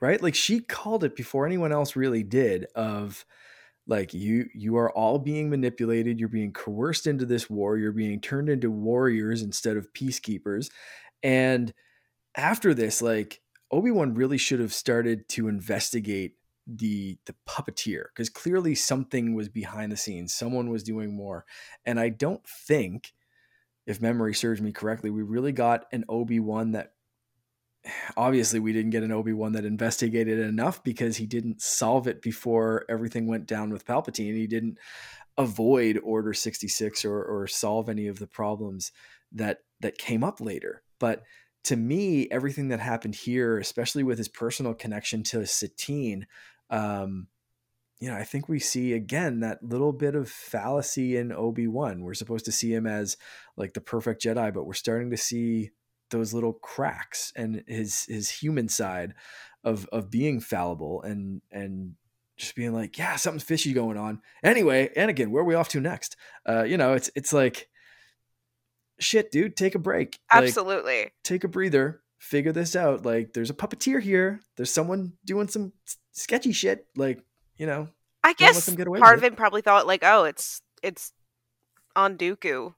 Right? 0.00 0.22
Like 0.22 0.34
she 0.34 0.60
called 0.60 1.04
it 1.04 1.14
before 1.14 1.44
anyone 1.44 1.72
else 1.72 1.94
really 1.94 2.22
did 2.22 2.64
of 2.74 3.26
like 3.86 4.14
you 4.14 4.48
you 4.54 4.78
are 4.78 4.90
all 4.92 5.18
being 5.18 5.48
manipulated 5.48 6.18
you're 6.18 6.28
being 6.28 6.52
coerced 6.52 7.06
into 7.06 7.24
this 7.24 7.48
war 7.48 7.78
you're 7.78 7.92
being 7.92 8.20
turned 8.20 8.50
into 8.50 8.70
warriors 8.70 9.42
instead 9.42 9.76
of 9.76 9.90
peacekeepers 9.94 10.70
and 11.22 11.72
after 12.36 12.74
this 12.74 13.00
like 13.00 13.40
Obi-Wan 13.70 14.14
really 14.14 14.38
should 14.38 14.60
have 14.60 14.74
started 14.74 15.28
to 15.30 15.48
investigate 15.48 16.34
the 16.66 17.16
the 17.26 17.34
puppeteer 17.48 18.06
because 18.12 18.28
clearly 18.28 18.74
something 18.74 19.34
was 19.34 19.48
behind 19.48 19.92
the 19.92 19.96
scenes 19.96 20.34
someone 20.34 20.68
was 20.68 20.82
doing 20.82 21.14
more 21.14 21.44
and 21.84 22.00
i 22.00 22.08
don't 22.08 22.44
think 22.44 23.12
if 23.86 24.02
memory 24.02 24.34
serves 24.34 24.60
me 24.60 24.72
correctly 24.72 25.08
we 25.08 25.22
really 25.22 25.52
got 25.52 25.84
an 25.92 26.04
obi-wan 26.08 26.72
that 26.72 26.94
obviously 28.16 28.60
we 28.60 28.72
didn't 28.72 28.90
get 28.90 29.02
an 29.02 29.12
obi-wan 29.12 29.52
that 29.52 29.64
investigated 29.64 30.38
enough 30.38 30.82
because 30.82 31.16
he 31.16 31.26
didn't 31.26 31.60
solve 31.60 32.06
it 32.06 32.22
before 32.22 32.84
everything 32.88 33.26
went 33.26 33.46
down 33.46 33.70
with 33.70 33.86
palpatine. 33.86 34.34
He 34.34 34.46
didn't 34.46 34.78
avoid 35.38 36.00
order 36.02 36.32
66 36.32 37.04
or, 37.04 37.22
or 37.22 37.46
solve 37.46 37.88
any 37.88 38.06
of 38.06 38.18
the 38.18 38.26
problems 38.26 38.92
that 39.32 39.60
that 39.80 39.98
came 39.98 40.24
up 40.24 40.40
later. 40.40 40.82
But 40.98 41.22
to 41.66 41.76
me, 41.76 42.28
everything 42.30 42.68
that 42.68 42.78
happened 42.78 43.16
here, 43.16 43.58
especially 43.58 44.04
with 44.04 44.18
his 44.18 44.28
personal 44.28 44.72
connection 44.72 45.24
to 45.24 45.44
Satine, 45.46 46.28
um, 46.70 47.26
you 47.98 48.08
know, 48.08 48.16
I 48.16 48.22
think 48.22 48.48
we 48.48 48.60
see 48.60 48.92
again 48.92 49.40
that 49.40 49.64
little 49.64 49.92
bit 49.92 50.14
of 50.14 50.28
fallacy 50.28 51.16
in 51.16 51.32
Obi 51.32 51.66
Wan. 51.66 52.02
We're 52.02 52.14
supposed 52.14 52.44
to 52.44 52.52
see 52.52 52.72
him 52.72 52.86
as 52.86 53.16
like 53.56 53.74
the 53.74 53.80
perfect 53.80 54.22
Jedi, 54.22 54.54
but 54.54 54.64
we're 54.64 54.74
starting 54.74 55.10
to 55.10 55.16
see 55.16 55.70
those 56.10 56.32
little 56.32 56.52
cracks 56.52 57.32
and 57.34 57.64
his 57.66 58.04
his 58.04 58.30
human 58.30 58.68
side 58.68 59.14
of 59.64 59.86
of 59.86 60.10
being 60.10 60.40
fallible 60.40 61.02
and 61.02 61.40
and 61.50 61.94
just 62.36 62.54
being 62.54 62.74
like, 62.74 62.96
yeah, 62.96 63.16
something's 63.16 63.42
fishy 63.42 63.72
going 63.72 63.96
on. 63.96 64.20
Anyway, 64.44 64.90
and 64.94 65.10
again, 65.10 65.32
where 65.32 65.42
are 65.42 65.46
we 65.46 65.54
off 65.54 65.70
to 65.70 65.80
next? 65.80 66.16
Uh, 66.48 66.62
you 66.62 66.76
know, 66.76 66.92
it's 66.92 67.10
it's 67.16 67.32
like 67.32 67.68
shit, 68.98 69.30
dude, 69.30 69.56
take 69.56 69.74
a 69.74 69.78
break. 69.78 70.18
Absolutely. 70.30 71.04
Like, 71.04 71.14
take 71.22 71.44
a 71.44 71.48
breather. 71.48 72.02
Figure 72.18 72.52
this 72.52 72.74
out. 72.74 73.04
Like, 73.04 73.34
there's 73.34 73.50
a 73.50 73.54
puppeteer 73.54 74.00
here. 74.00 74.40
There's 74.56 74.72
someone 74.72 75.12
doing 75.24 75.48
some 75.48 75.72
sketchy 76.12 76.52
shit. 76.52 76.86
Like, 76.96 77.22
you 77.56 77.66
know. 77.66 77.88
I 78.24 78.32
guess 78.32 78.68
part 78.98 79.18
of 79.18 79.22
it 79.24 79.36
probably 79.36 79.60
thought 79.60 79.86
like, 79.86 80.02
oh, 80.02 80.24
it's 80.24 80.60
it's 80.82 81.12
on 81.94 82.18
Dooku, 82.18 82.74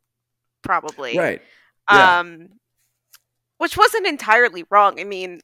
probably. 0.62 1.16
Right. 1.16 1.40
Yeah. 1.90 2.18
Um, 2.18 2.50
which 3.56 3.76
wasn't 3.76 4.06
entirely 4.06 4.64
wrong. 4.70 5.00
I 5.00 5.04
mean, 5.04 5.40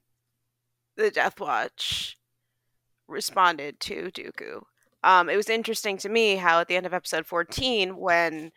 the 0.96 1.10
Death 1.10 1.40
Watch 1.40 2.18
responded 3.08 3.80
to 3.80 4.10
Dooku. 4.10 4.62
Um, 5.02 5.28
it 5.28 5.36
was 5.36 5.48
interesting 5.48 5.98
to 5.98 6.08
me 6.08 6.36
how 6.36 6.60
at 6.60 6.68
the 6.68 6.76
end 6.76 6.86
of 6.86 6.94
episode 6.94 7.26
14, 7.26 7.96
when 7.96 8.52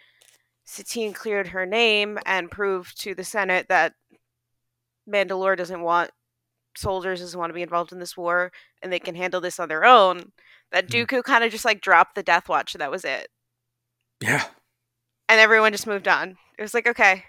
Satine 0.67 1.13
cleared 1.13 1.47
her 1.47 1.65
name 1.65 2.19
and 2.25 2.51
proved 2.51 2.99
to 3.01 3.15
the 3.15 3.23
Senate 3.23 3.67
that 3.69 3.93
Mandalore 5.09 5.55
doesn't 5.55 5.81
want 5.81 6.11
soldiers, 6.75 7.21
doesn't 7.21 7.39
want 7.39 7.49
to 7.49 7.55
be 7.55 7.61
involved 7.61 7.93
in 7.93 7.99
this 7.99 8.17
war, 8.17 8.51
and 8.83 8.91
they 8.91 8.99
can 8.99 9.15
handle 9.15 9.39
this 9.39 9.61
on 9.61 9.69
their 9.69 9.85
own. 9.85 10.33
That 10.73 10.89
mm. 10.89 11.07
Dooku 11.07 11.23
kind 11.23 11.45
of 11.45 11.51
just 11.51 11.63
like 11.63 11.79
dropped 11.79 12.15
the 12.15 12.21
Death 12.21 12.49
Watch. 12.49 12.73
That 12.73 12.91
was 12.91 13.05
it. 13.05 13.29
Yeah. 14.21 14.43
And 15.29 15.39
everyone 15.39 15.71
just 15.71 15.87
moved 15.87 16.07
on. 16.07 16.37
It 16.59 16.61
was 16.61 16.73
like, 16.73 16.85
okay. 16.85 17.23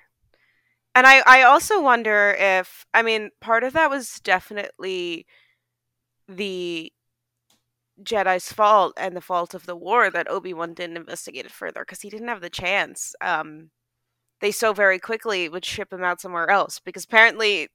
And 0.96 1.06
I, 1.06 1.22
I 1.24 1.42
also 1.42 1.80
wonder 1.80 2.34
if, 2.36 2.86
I 2.92 3.02
mean, 3.02 3.30
part 3.40 3.62
of 3.62 3.72
that 3.74 3.88
was 3.88 4.20
definitely 4.24 5.26
the 6.26 6.92
Jedi's 8.02 8.52
fault 8.52 8.92
and 8.96 9.16
the 9.16 9.20
fault 9.20 9.54
of 9.54 9.66
the 9.66 9.76
war 9.76 10.10
that 10.10 10.30
Obi 10.30 10.54
Wan 10.54 10.74
didn't 10.74 10.96
investigate 10.96 11.46
it 11.46 11.52
further 11.52 11.80
because 11.80 12.00
he 12.00 12.10
didn't 12.10 12.28
have 12.28 12.40
the 12.40 12.50
chance. 12.50 13.14
Um, 13.20 13.70
they 14.40 14.52
so 14.52 14.72
very 14.72 14.98
quickly 14.98 15.48
would 15.48 15.64
ship 15.64 15.92
him 15.92 16.04
out 16.04 16.20
somewhere 16.20 16.50
else 16.50 16.78
because 16.78 17.04
apparently 17.04 17.68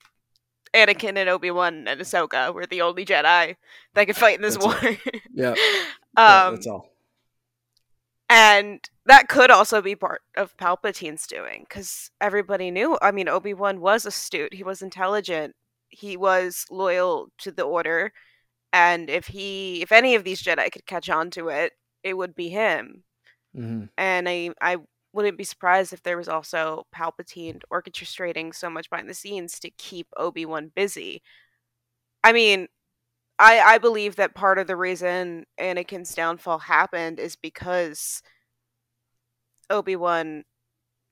Anakin 0.74 1.18
and 1.18 1.30
Obi 1.30 1.52
Wan 1.52 1.88
and 1.88 2.02
Ahsoka 2.02 2.54
were 2.54 2.66
the 2.66 2.82
only 2.82 3.06
Jedi 3.06 3.56
that 3.94 4.06
could 4.06 4.16
fight 4.16 4.38
in 4.38 4.42
this 4.42 4.56
that's 4.58 4.66
war. 4.66 4.98
yeah. 5.34 5.50
um, 5.52 5.56
yeah, 6.18 6.50
that's 6.52 6.68
all. 6.68 6.90
And 8.30 8.80
that 9.06 9.28
could 9.28 9.52
also 9.52 9.82
be 9.82 9.96
part 9.96 10.22
of 10.36 10.58
Palpatine's 10.58 11.28
doing 11.28 11.66
because 11.68 12.10
everybody 12.20 12.72
knew. 12.72 12.98
I 13.02 13.12
mean, 13.12 13.30
Obi 13.30 13.54
Wan 13.54 13.80
was 13.80 14.06
astute. 14.06 14.54
He 14.54 14.64
was 14.64 14.82
intelligent. 14.82 15.56
He 15.90 16.18
was 16.18 16.66
loyal 16.72 17.28
to 17.40 17.52
the 17.52 17.64
Order 17.64 18.14
and 18.74 19.10
if 19.10 19.28
he 19.28 19.82
if 19.82 19.92
any 19.92 20.16
of 20.16 20.26
these 20.26 20.42
jedi 20.42 20.70
could 20.72 20.86
catch 20.86 21.10
on 21.10 21.30
to 21.30 21.48
it 21.48 21.74
it 22.04 22.18
would 22.18 22.36
be 22.36 22.50
him 22.50 23.04
mm-hmm. 23.56 23.86
and 23.98 24.28
i 24.28 24.50
i 24.60 24.76
wouldn't 25.14 25.38
be 25.38 25.44
surprised 25.44 25.94
if 25.94 26.02
there 26.02 26.18
was 26.18 26.28
also 26.28 26.86
palpatine 26.94 27.62
orchestrating 27.72 28.54
so 28.54 28.70
much 28.70 28.90
behind 28.90 29.08
the 29.08 29.14
scenes 29.14 29.60
to 29.60 29.70
keep 29.70 30.08
obi-wan 30.18 30.72
busy 30.76 31.22
i 32.24 32.34
mean 32.34 32.68
i 33.38 33.60
i 33.60 33.78
believe 33.78 34.16
that 34.16 34.36
part 34.36 34.58
of 34.58 34.68
the 34.68 34.76
reason 34.76 35.46
anakin's 35.60 36.14
downfall 36.14 36.60
happened 36.60 37.20
is 37.20 37.36
because 37.36 38.22
obi-wan 39.70 40.44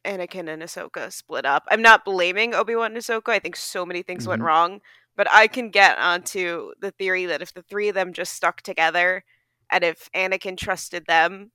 Anakin 0.04 0.52
and 0.52 0.64
Ahsoka 0.64 1.12
split 1.12 1.46
up. 1.46 1.64
I'm 1.70 1.84
not 1.84 2.06
blaming 2.06 2.56
Obi 2.56 2.76
Wan 2.76 2.94
and 2.94 2.98
Ahsoka. 2.98 3.30
I 3.30 3.38
think 3.38 3.56
so 3.56 3.86
many 3.86 4.02
things 4.02 4.24
mm-hmm. 4.24 4.30
went 4.30 4.42
wrong, 4.42 4.82
but 5.16 5.28
I 5.32 5.48
can 5.48 5.70
get 5.70 5.98
onto 5.98 6.72
the 6.80 6.92
theory 6.92 7.26
that 7.28 7.42
if 7.42 7.54
the 7.54 7.62
three 7.64 7.90
of 7.90 7.96
them 7.96 8.14
just 8.14 8.34
stuck 8.34 8.62
together 8.62 9.24
and 9.72 9.84
if 9.84 10.10
Anakin 10.16 10.58
trusted 10.58 11.06
them, 11.08 11.52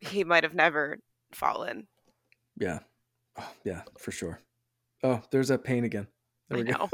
he 0.00 0.24
might 0.24 0.44
have 0.44 0.54
never 0.54 0.98
fallen. 1.32 1.88
Yeah. 2.56 2.80
Oh, 3.38 3.52
yeah, 3.64 3.82
for 3.98 4.12
sure. 4.12 4.40
Oh, 5.02 5.22
there's 5.30 5.48
that 5.48 5.64
pain 5.64 5.84
again. 5.84 6.06
There 6.48 6.58
we 6.58 6.64
go. 6.64 6.88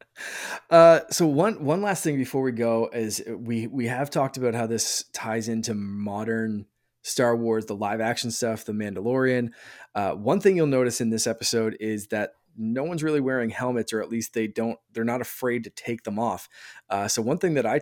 uh, 0.70 1.00
so 1.10 1.26
one 1.26 1.64
one 1.64 1.82
last 1.82 2.02
thing 2.04 2.16
before 2.16 2.42
we 2.42 2.52
go 2.52 2.88
is 2.92 3.22
we 3.26 3.66
we 3.66 3.86
have 3.86 4.10
talked 4.10 4.36
about 4.36 4.54
how 4.54 4.66
this 4.66 5.04
ties 5.12 5.48
into 5.48 5.74
modern 5.74 6.66
Star 7.02 7.36
Wars, 7.36 7.66
the 7.66 7.76
live 7.76 8.00
action 8.00 8.30
stuff, 8.30 8.64
the 8.64 8.72
Mandalorian. 8.72 9.50
Uh, 9.94 10.12
one 10.12 10.40
thing 10.40 10.56
you'll 10.56 10.66
notice 10.66 11.00
in 11.00 11.10
this 11.10 11.26
episode 11.26 11.76
is 11.78 12.08
that 12.08 12.34
no 12.56 12.84
one's 12.84 13.02
really 13.02 13.20
wearing 13.20 13.50
helmets, 13.50 13.92
or 13.92 14.00
at 14.00 14.08
least 14.08 14.34
they 14.34 14.46
don't. 14.46 14.78
They're 14.92 15.04
not 15.04 15.20
afraid 15.20 15.64
to 15.64 15.70
take 15.70 16.04
them 16.04 16.18
off. 16.18 16.48
Uh, 16.88 17.08
so 17.08 17.22
one 17.22 17.38
thing 17.38 17.54
that 17.54 17.66
I 17.66 17.80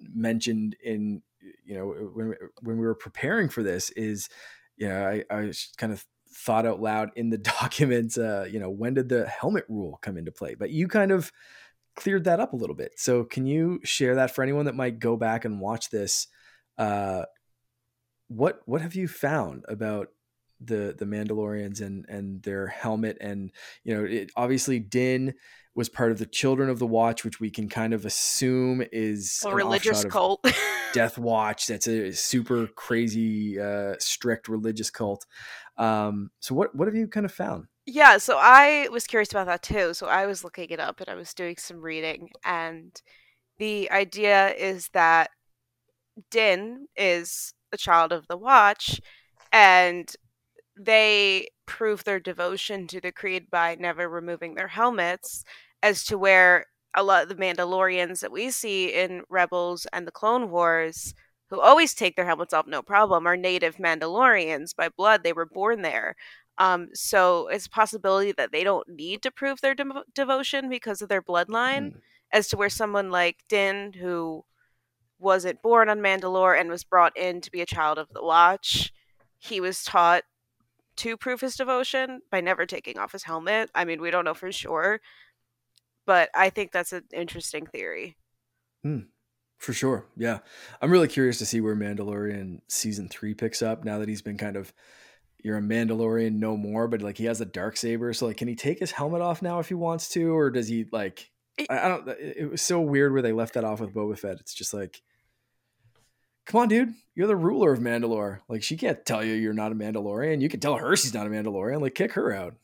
mentioned 0.00 0.76
in 0.82 1.22
you 1.64 1.74
know 1.74 1.86
when 2.14 2.34
when 2.62 2.78
we 2.78 2.86
were 2.86 2.94
preparing 2.94 3.48
for 3.48 3.62
this 3.62 3.90
is 3.90 4.28
you 4.76 4.88
know 4.88 5.06
I, 5.06 5.24
I 5.30 5.52
kind 5.76 5.92
of 5.92 6.04
thought 6.30 6.66
out 6.66 6.80
loud 6.80 7.10
in 7.16 7.30
the 7.30 7.38
documents 7.60 8.18
uh, 8.18 8.46
you 8.50 8.58
know 8.58 8.70
when 8.70 8.94
did 8.94 9.08
the 9.08 9.26
helmet 9.26 9.64
rule 9.68 9.98
come 10.02 10.16
into 10.16 10.32
play 10.32 10.54
but 10.54 10.70
you 10.70 10.88
kind 10.88 11.10
of 11.10 11.32
cleared 11.96 12.24
that 12.24 12.40
up 12.40 12.52
a 12.52 12.56
little 12.56 12.74
bit 12.74 12.92
so 12.96 13.24
can 13.24 13.46
you 13.46 13.80
share 13.84 14.16
that 14.16 14.34
for 14.34 14.42
anyone 14.42 14.64
that 14.64 14.74
might 14.74 14.98
go 14.98 15.16
back 15.16 15.44
and 15.44 15.60
watch 15.60 15.90
this 15.90 16.26
uh, 16.78 17.24
what 18.28 18.60
what 18.66 18.80
have 18.80 18.94
you 18.94 19.06
found 19.06 19.64
about 19.68 20.08
the 20.60 20.94
the 20.98 21.04
Mandalorians 21.04 21.80
and 21.80 22.04
and 22.08 22.42
their 22.42 22.66
helmet 22.66 23.18
and 23.20 23.50
you 23.82 23.94
know 23.94 24.04
it, 24.04 24.30
obviously 24.36 24.78
Din 24.78 25.34
was 25.74 25.88
part 25.88 26.12
of 26.12 26.18
the 26.18 26.26
Children 26.26 26.70
of 26.70 26.78
the 26.78 26.86
Watch, 26.86 27.24
which 27.24 27.40
we 27.40 27.50
can 27.50 27.68
kind 27.68 27.92
of 27.92 28.04
assume 28.04 28.82
is 28.92 29.42
a 29.44 29.54
religious 29.54 30.04
cult. 30.04 30.46
Death 30.92 31.18
Watch. 31.18 31.66
That's 31.66 31.88
a 31.88 32.12
super 32.12 32.68
crazy, 32.68 33.60
uh, 33.60 33.94
strict 33.98 34.48
religious 34.48 34.90
cult. 34.90 35.26
Um, 35.76 36.30
so 36.40 36.54
what 36.54 36.74
what 36.74 36.86
have 36.86 36.94
you 36.94 37.08
kind 37.08 37.26
of 37.26 37.32
found? 37.32 37.66
Yeah, 37.86 38.18
so 38.18 38.38
I 38.40 38.88
was 38.90 39.06
curious 39.06 39.30
about 39.30 39.46
that 39.46 39.62
too. 39.62 39.92
So 39.94 40.06
I 40.06 40.26
was 40.26 40.44
looking 40.44 40.70
it 40.70 40.80
up 40.80 41.00
and 41.00 41.08
I 41.08 41.14
was 41.14 41.34
doing 41.34 41.56
some 41.58 41.80
reading, 41.80 42.30
and 42.44 42.94
the 43.58 43.90
idea 43.90 44.54
is 44.54 44.88
that 44.92 45.30
Din 46.30 46.86
is 46.96 47.52
a 47.72 47.76
child 47.76 48.12
of 48.12 48.28
the 48.28 48.36
Watch, 48.36 49.00
and 49.52 50.14
they 50.76 51.48
prove 51.66 52.04
their 52.04 52.20
devotion 52.20 52.86
to 52.88 53.00
the 53.00 53.12
creed 53.12 53.50
by 53.50 53.76
never 53.78 54.08
removing 54.08 54.54
their 54.54 54.68
helmets 54.68 55.44
as 55.82 56.04
to 56.04 56.18
where 56.18 56.66
a 56.94 57.02
lot 57.02 57.22
of 57.22 57.28
the 57.28 57.34
Mandalorians 57.34 58.20
that 58.20 58.32
we 58.32 58.50
see 58.50 58.92
in 58.92 59.22
Rebels 59.28 59.86
and 59.92 60.06
the 60.06 60.12
Clone 60.12 60.50
Wars, 60.50 61.14
who 61.50 61.60
always 61.60 61.94
take 61.94 62.16
their 62.16 62.26
helmets 62.26 62.54
off 62.54 62.66
no 62.66 62.82
problem, 62.82 63.26
are 63.26 63.36
native 63.36 63.76
Mandalorians 63.76 64.74
by 64.76 64.88
blood. 64.88 65.22
They 65.22 65.32
were 65.32 65.46
born 65.46 65.82
there. 65.82 66.16
Um, 66.58 66.88
so 66.94 67.48
it's 67.48 67.66
a 67.66 67.70
possibility 67.70 68.32
that 68.32 68.52
they 68.52 68.62
don't 68.62 68.88
need 68.88 69.22
to 69.22 69.32
prove 69.32 69.60
their 69.60 69.74
de- 69.74 70.04
devotion 70.14 70.68
because 70.68 71.02
of 71.02 71.08
their 71.08 71.22
bloodline, 71.22 71.92
mm. 71.92 72.00
as 72.32 72.48
to 72.48 72.56
where 72.56 72.68
someone 72.68 73.10
like 73.10 73.38
Din, 73.48 73.92
who 73.92 74.44
wasn't 75.18 75.62
born 75.62 75.88
on 75.88 75.98
Mandalore 75.98 76.58
and 76.58 76.70
was 76.70 76.84
brought 76.84 77.16
in 77.16 77.40
to 77.40 77.50
be 77.50 77.60
a 77.60 77.66
child 77.66 77.98
of 77.98 78.08
the 78.10 78.22
Watch, 78.22 78.92
he 79.38 79.60
was 79.60 79.82
taught 79.82 80.22
to 80.96 81.16
prove 81.16 81.40
his 81.40 81.56
devotion 81.56 82.20
by 82.30 82.40
never 82.40 82.66
taking 82.66 82.98
off 82.98 83.12
his 83.12 83.24
helmet. 83.24 83.70
I 83.74 83.84
mean, 83.84 84.00
we 84.00 84.10
don't 84.10 84.24
know 84.24 84.34
for 84.34 84.52
sure, 84.52 85.00
but 86.06 86.30
I 86.34 86.50
think 86.50 86.72
that's 86.72 86.92
an 86.92 87.04
interesting 87.12 87.66
theory. 87.66 88.16
Mm, 88.84 89.06
for 89.58 89.72
sure. 89.72 90.06
Yeah. 90.16 90.38
I'm 90.80 90.90
really 90.90 91.08
curious 91.08 91.38
to 91.38 91.46
see 91.46 91.60
where 91.60 91.76
Mandalorian 91.76 92.60
season 92.68 93.08
three 93.08 93.34
picks 93.34 93.62
up 93.62 93.84
now 93.84 93.98
that 93.98 94.08
he's 94.08 94.22
been 94.22 94.38
kind 94.38 94.56
of 94.56 94.72
you're 95.44 95.58
a 95.58 95.62
Mandalorian 95.62 96.32
no 96.36 96.56
more, 96.56 96.88
but 96.88 97.02
like 97.02 97.18
he 97.18 97.26
has 97.26 97.40
a 97.40 97.44
dark 97.44 97.76
saber. 97.76 98.12
So 98.14 98.26
like, 98.26 98.38
can 98.38 98.48
he 98.48 98.56
take 98.56 98.78
his 98.80 98.90
helmet 98.90 99.20
off 99.20 99.42
now 99.42 99.60
if 99.60 99.68
he 99.68 99.74
wants 99.74 100.08
to, 100.10 100.34
or 100.34 100.50
does 100.50 100.66
he 100.66 100.86
like? 100.90 101.30
I, 101.70 101.78
I 101.78 101.88
don't. 101.88 102.08
It 102.08 102.50
was 102.50 102.62
so 102.62 102.80
weird 102.80 103.12
where 103.12 103.22
they 103.22 103.32
left 103.32 103.54
that 103.54 103.62
off 103.62 103.80
with 103.80 103.94
Boba 103.94 104.18
Fett. 104.18 104.40
It's 104.40 104.54
just 104.54 104.72
like, 104.72 105.02
come 106.46 106.62
on, 106.62 106.68
dude, 106.68 106.94
you're 107.14 107.26
the 107.26 107.36
ruler 107.36 107.72
of 107.72 107.80
Mandalore. 107.80 108.40
Like 108.48 108.62
she 108.62 108.76
can't 108.76 109.04
tell 109.04 109.24
you 109.24 109.34
you're 109.34 109.52
not 109.52 109.72
a 109.72 109.74
Mandalorian. 109.74 110.40
You 110.40 110.48
can 110.48 110.60
tell 110.60 110.76
her 110.76 110.96
she's 110.96 111.14
not 111.14 111.26
a 111.26 111.30
Mandalorian. 111.30 111.80
Like 111.80 111.94
kick 111.94 112.12
her 112.12 112.32
out. 112.32 112.54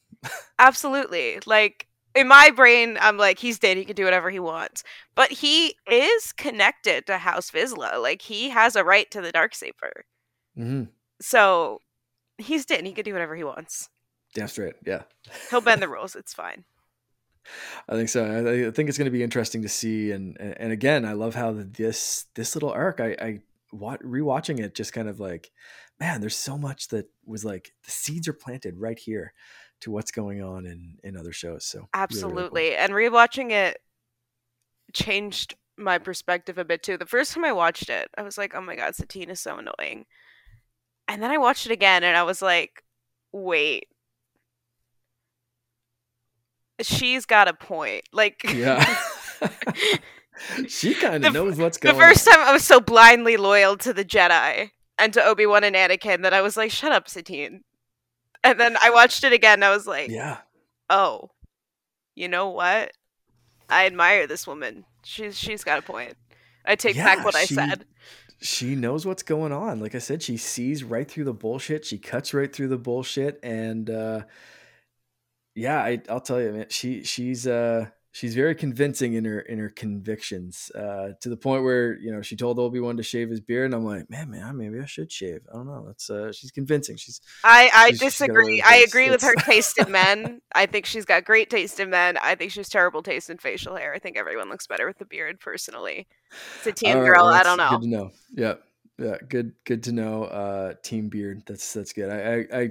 Absolutely. 0.59 1.39
Like 1.47 1.87
in 2.15 2.29
my 2.29 2.51
brain, 2.51 2.99
I'm 3.01 3.17
like, 3.17 3.39
he's 3.39 3.59
dead. 3.59 3.77
He 3.77 3.85
can 3.85 3.97
do 3.97 4.05
whatever 4.05 4.31
he 4.31 4.41
wants. 4.41 4.83
But 5.15 5.31
he 5.31 5.77
is 5.87 6.33
connected 6.33 7.07
to 7.07 7.19
House 7.19 7.51
Vizsla. 7.51 8.01
Like 8.03 8.23
he 8.23 8.51
has 8.51 8.77
a 8.77 8.85
right 8.85 9.11
to 9.11 9.21
the 9.21 9.33
dark 9.33 9.55
saber. 9.55 10.05
Mm-hmm. 10.59 10.85
So 11.21 11.81
he's 12.39 12.67
dead. 12.67 12.85
He 12.85 12.93
can 12.93 13.05
do 13.05 13.13
whatever 13.13 13.37
he 13.37 13.45
wants. 13.45 13.89
Damn 14.35 14.49
straight. 14.49 14.75
Yeah. 14.85 15.03
He'll 15.51 15.61
bend 15.61 15.83
the 15.83 15.89
rules. 15.89 16.17
It's 16.17 16.35
fine. 16.35 16.65
I 17.89 17.95
think 17.95 18.09
so. 18.09 18.25
I, 18.25 18.71
think 18.71 18.89
it's 18.89 18.99
going 18.99 19.07
to 19.07 19.11
be 19.11 19.23
interesting 19.23 19.63
to 19.63 19.69
see. 19.69 20.13
And 20.13 20.39
and 20.41 20.73
again, 20.73 21.05
I 21.05 21.15
love 21.15 21.35
how 21.35 21.53
this 21.55 22.27
this 22.35 22.55
little 22.55 22.71
arc. 22.71 23.01
I, 23.01 23.17
I 23.21 23.41
rewatching 23.73 24.61
it, 24.61 24.75
just 24.75 24.93
kind 24.93 25.09
of 25.09 25.21
like, 25.21 25.51
man, 25.99 26.21
there's 26.21 26.37
so 26.37 26.59
much 26.59 26.89
that 26.89 27.07
was 27.25 27.45
like 27.45 27.73
the 27.85 27.91
seeds 27.91 28.29
are 28.29 28.33
planted 28.33 28.79
right 28.79 28.99
here 28.99 29.33
to 29.81 29.91
what's 29.91 30.11
going 30.11 30.43
on 30.43 30.67
in 30.67 30.99
in 31.03 31.17
other 31.17 31.33
shows. 31.33 31.65
So 31.65 31.89
absolutely, 31.95 32.63
really, 32.63 32.77
really 32.77 32.77
cool. 32.77 32.85
and 32.85 32.93
rewatching 32.93 33.51
it 33.53 33.79
changed 34.93 35.55
my 35.77 35.99
perspective 35.99 36.59
a 36.59 36.65
bit 36.65 36.83
too. 36.83 36.97
The 36.97 37.07
first 37.07 37.33
time 37.33 37.45
I 37.45 37.53
watched 37.53 37.89
it, 37.89 38.09
I 38.17 38.23
was 38.23 38.37
like, 38.37 38.55
oh 38.55 38.61
my 38.61 38.77
god, 38.77 38.95
Satine 38.95 39.31
is 39.31 39.41
so 39.41 39.59
annoying. 39.59 40.07
And 41.09 41.23
then 41.23 41.31
I 41.31 41.39
watched 41.39 41.67
it 41.67 41.73
again, 41.73 42.05
and 42.05 42.17
I 42.17 42.23
was 42.23 42.41
like, 42.41 42.85
wait, 43.33 43.89
she's 46.81 47.27
got 47.27 47.49
a 47.49 47.55
point. 47.55 48.05
Like, 48.13 48.43
yeah. 48.45 48.97
she 50.69 50.95
kind 50.95 51.25
of 51.25 51.33
knows 51.33 51.59
what's 51.59 51.79
going 51.79 51.95
on. 51.95 52.01
The 52.01 52.07
first 52.07 52.29
on. 52.29 52.35
time 52.35 52.49
I 52.49 52.53
was 52.53 52.65
so 52.65 52.81
blindly 52.81 53.37
loyal 53.37 53.77
to 53.79 53.93
the 53.93 54.05
Jedi 54.05 54.71
and 54.99 55.13
to 55.15 55.25
Obi 55.25 55.47
Wan 55.47 55.65
and 55.65 55.77
Anakin 55.77 56.23
that 56.23 56.35
I 56.35 56.43
was 56.43 56.57
like, 56.57 56.71
shut 56.71 56.93
up, 56.93 57.09
Satine. 57.09 57.63
And 58.43 58.59
then 58.59 58.77
I 58.83 58.91
watched 58.91 59.25
it 59.25 59.33
again. 59.33 59.63
I 59.63 59.71
was 59.71 59.87
like, 59.87 60.11
yeah. 60.11 60.39
Oh, 60.89 61.31
you 62.15 62.29
know 62.29 62.49
what? 62.49 62.93
I 63.69 63.87
admire 63.87 64.27
this 64.27 64.47
woman. 64.47 64.85
She's 65.05 65.39
she's 65.39 65.65
got 65.65 65.79
a 65.79 65.83
point. 65.83 66.15
I 66.65 66.75
take 66.77 66.97
yeah, 66.97 67.05
back 67.05 67.25
what 67.25 67.35
I 67.35 67.45
said. 67.45 67.85
She 68.41 68.75
knows 68.75 69.07
what's 69.07 69.23
going 69.23 69.53
on. 69.53 69.81
Like 69.81 69.95
I 69.95 69.99
said, 69.99 70.23
she 70.23 70.37
sees 70.37 70.83
right 70.83 71.09
through 71.09 71.25
the 71.25 71.35
bullshit. 71.35 71.85
She 71.85 71.99
cuts 71.99 72.33
right 72.33 72.53
through 72.53 72.69
the 72.69 72.79
bullshit, 72.79 73.39
and 73.43 73.89
uh, 73.89 74.23
yeah, 75.55 75.79
I, 75.83 76.01
will 76.09 76.21
tell 76.21 76.41
you, 76.41 76.53
man. 76.53 76.67
She 76.71 77.05
she's 77.05 77.47
uh, 77.47 77.89
she's 78.13 78.35
very 78.35 78.55
convincing 78.55 79.15
in 79.15 79.25
her 79.25 79.41
in 79.41 79.59
her 79.59 79.71
convictions 79.71 80.71
uh, 80.75 81.11
to 81.21 81.29
the 81.29 81.37
point 81.37 81.63
where 81.63 81.99
you 81.99 82.13
know 82.13 82.23
she 82.23 82.37
told 82.37 82.59
Obi 82.59 82.81
Wan 82.81 82.97
to 82.97 83.03
shave 83.03 83.31
his 83.31 83.41
beard, 83.41 83.67
and 83.67 83.75
I'm 83.75 83.85
like, 83.85 84.11
man, 84.11 84.31
man, 84.31 84.57
maybe 84.57 84.81
I 84.81 84.87
should 84.87 85.11
shave. 85.13 85.41
I 85.51 85.57
don't 85.57 85.67
know. 85.67 85.85
That's 85.87 86.11
uh, 86.11 86.33
she's 86.33 86.51
convincing. 86.51 86.97
She's 86.97 87.21
I 87.45 87.71
I 87.73 87.91
she's, 87.91 88.01
disagree. 88.01 88.57
She's 88.57 88.65
I 88.67 88.77
agree 88.77 89.11
with 89.11 89.23
her 89.23 89.35
taste 89.35 89.79
in 89.79 89.91
men. 89.93 90.41
I 90.55 90.67
think 90.67 90.87
she's 90.87 91.05
got 91.05 91.25
great 91.25 91.51
taste 91.51 91.81
in 91.81 91.91
men. 91.91 92.19
I 92.23 92.35
think 92.35 92.53
she's 92.53 92.69
terrible 92.69 93.03
taste 93.03 93.31
in 93.31 93.39
facial 93.39 93.77
hair. 93.77 93.95
I 93.95 93.99
think 93.99 94.17
everyone 94.17 94.49
looks 94.49 94.67
better 94.67 94.87
with 94.87 94.99
the 94.99 95.07
beard. 95.07 95.41
Personally, 95.41 96.07
it's 96.59 96.67
a 96.67 96.73
teen 96.73 96.97
right, 96.97 97.07
girl. 97.07 97.27
Well, 97.27 97.35
I 97.35 97.43
don't 97.43 97.59
know. 97.59 97.71
Good 97.71 97.83
to 97.83 97.89
know. 97.89 98.11
Yeah, 98.35 98.55
yeah, 98.99 99.17
good 99.29 99.53
good 99.65 99.83
to 99.85 99.93
know. 99.93 100.25
Uh, 100.25 100.75
team 100.83 101.09
beard. 101.09 101.43
That's 101.47 101.73
that's 101.73 101.93
good. 101.93 102.11
I 102.11 102.59
I. 102.59 102.61
I 102.63 102.71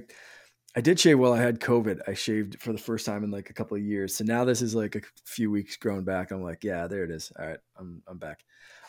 I 0.75 0.81
did 0.81 0.99
shave 0.99 1.17
while 1.17 1.33
I 1.33 1.41
had 1.41 1.59
COVID. 1.59 2.01
I 2.07 2.13
shaved 2.13 2.61
for 2.61 2.71
the 2.71 2.77
first 2.77 3.05
time 3.05 3.23
in 3.23 3.31
like 3.31 3.49
a 3.49 3.53
couple 3.53 3.75
of 3.75 3.83
years. 3.83 4.15
So 4.15 4.23
now 4.23 4.45
this 4.45 4.61
is 4.61 4.75
like 4.75 4.95
a 4.95 5.01
few 5.25 5.49
weeks 5.49 5.77
grown 5.77 6.03
back. 6.03 6.31
I'm 6.31 6.43
like, 6.43 6.63
yeah, 6.63 6.87
there 6.87 7.03
it 7.03 7.11
is. 7.11 7.31
All 7.39 7.47
right, 7.47 7.59
I'm 7.77 8.03
I'm 8.07 8.17
back. 8.17 8.43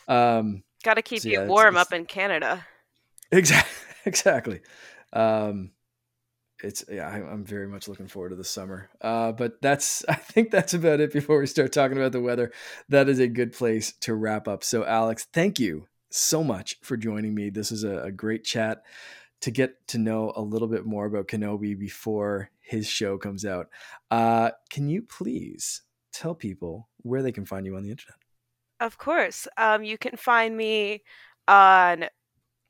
Um, 0.07 0.63
Got 0.83 0.95
to 0.95 1.01
keep 1.01 1.21
so 1.21 1.29
you 1.29 1.39
yeah, 1.39 1.47
warm 1.47 1.75
it's, 1.75 1.81
it's, 1.81 1.91
up 1.91 1.97
in 1.97 2.05
Canada. 2.05 2.65
Exactly. 3.31 3.77
Exactly. 4.03 4.61
Um, 5.13 5.73
it's 6.63 6.83
yeah, 6.89 7.07
I, 7.07 7.17
am 7.17 7.45
very 7.45 7.67
much 7.67 7.87
looking 7.87 8.07
forward 8.07 8.29
to 8.29 8.35
the 8.35 8.43
summer. 8.43 8.89
Uh, 8.99 9.31
but 9.31 9.61
that's 9.61 10.03
I 10.09 10.15
think 10.15 10.49
that's 10.49 10.73
about 10.73 10.99
it. 10.99 11.13
Before 11.13 11.39
we 11.39 11.45
start 11.45 11.71
talking 11.71 11.97
about 11.97 12.11
the 12.11 12.19
weather, 12.19 12.51
that 12.89 13.09
is 13.09 13.19
a 13.19 13.27
good 13.27 13.53
place 13.53 13.93
to 14.01 14.15
wrap 14.15 14.47
up. 14.47 14.63
So 14.63 14.83
Alex, 14.85 15.27
thank 15.31 15.59
you 15.59 15.87
so 16.09 16.43
much 16.43 16.77
for 16.81 16.97
joining 16.97 17.35
me. 17.35 17.51
This 17.51 17.71
is 17.71 17.83
a, 17.83 17.99
a 18.03 18.11
great 18.11 18.43
chat 18.43 18.81
to 19.41 19.51
get 19.51 19.87
to 19.87 19.97
know 19.97 20.31
a 20.35 20.41
little 20.41 20.67
bit 20.67 20.85
more 20.85 21.05
about 21.05 21.27
Kenobi 21.27 21.77
before 21.77 22.49
his 22.59 22.87
show 22.87 23.17
comes 23.17 23.45
out. 23.45 23.67
Uh, 24.09 24.51
can 24.69 24.87
you 24.87 25.01
please 25.01 25.81
tell 26.13 26.35
people 26.35 26.87
where 26.97 27.21
they 27.21 27.31
can 27.31 27.45
find 27.45 27.65
you 27.65 27.75
on 27.75 27.83
the 27.83 27.91
internet? 27.91 28.17
Of 28.79 28.97
course. 28.97 29.47
Um, 29.57 29.83
you 29.83 29.97
can 29.97 30.15
find 30.17 30.55
me 30.55 31.03
on 31.47 32.05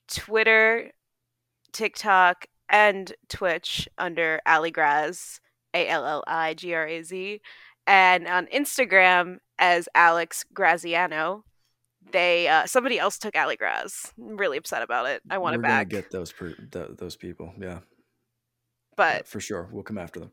Twitter, 0.07 0.91
TikTok, 1.71 2.45
and 2.69 3.13
Twitch 3.29 3.87
under 3.97 4.41
Alligraz, 4.47 5.39
A 5.73 5.87
L 5.87 6.05
L 6.05 6.23
I 6.27 6.53
G 6.53 6.73
R 6.73 6.87
A 6.87 7.03
Z, 7.03 7.41
and 7.87 8.27
on 8.27 8.47
Instagram 8.47 9.37
as 9.59 9.87
Alex 9.93 10.45
Graziano, 10.53 11.43
they 12.11 12.47
uh, 12.47 12.65
somebody 12.65 12.99
else 12.99 13.17
took 13.17 13.35
Alli 13.35 13.57
Graz. 13.57 14.11
I'm 14.19 14.37
really 14.37 14.57
upset 14.57 14.81
about 14.81 15.07
it. 15.07 15.21
I 15.29 15.37
want 15.37 15.55
We're 15.55 15.61
it 15.61 15.63
back. 15.63 15.89
Gonna 15.89 16.01
get 16.01 16.11
those 16.11 16.31
per, 16.31 16.53
th- 16.53 16.97
those 16.97 17.15
people, 17.15 17.53
yeah. 17.59 17.79
But 18.97 19.15
yeah, 19.15 19.21
for 19.25 19.39
sure, 19.39 19.69
we'll 19.71 19.83
come 19.83 19.97
after 19.97 20.19
them. 20.19 20.31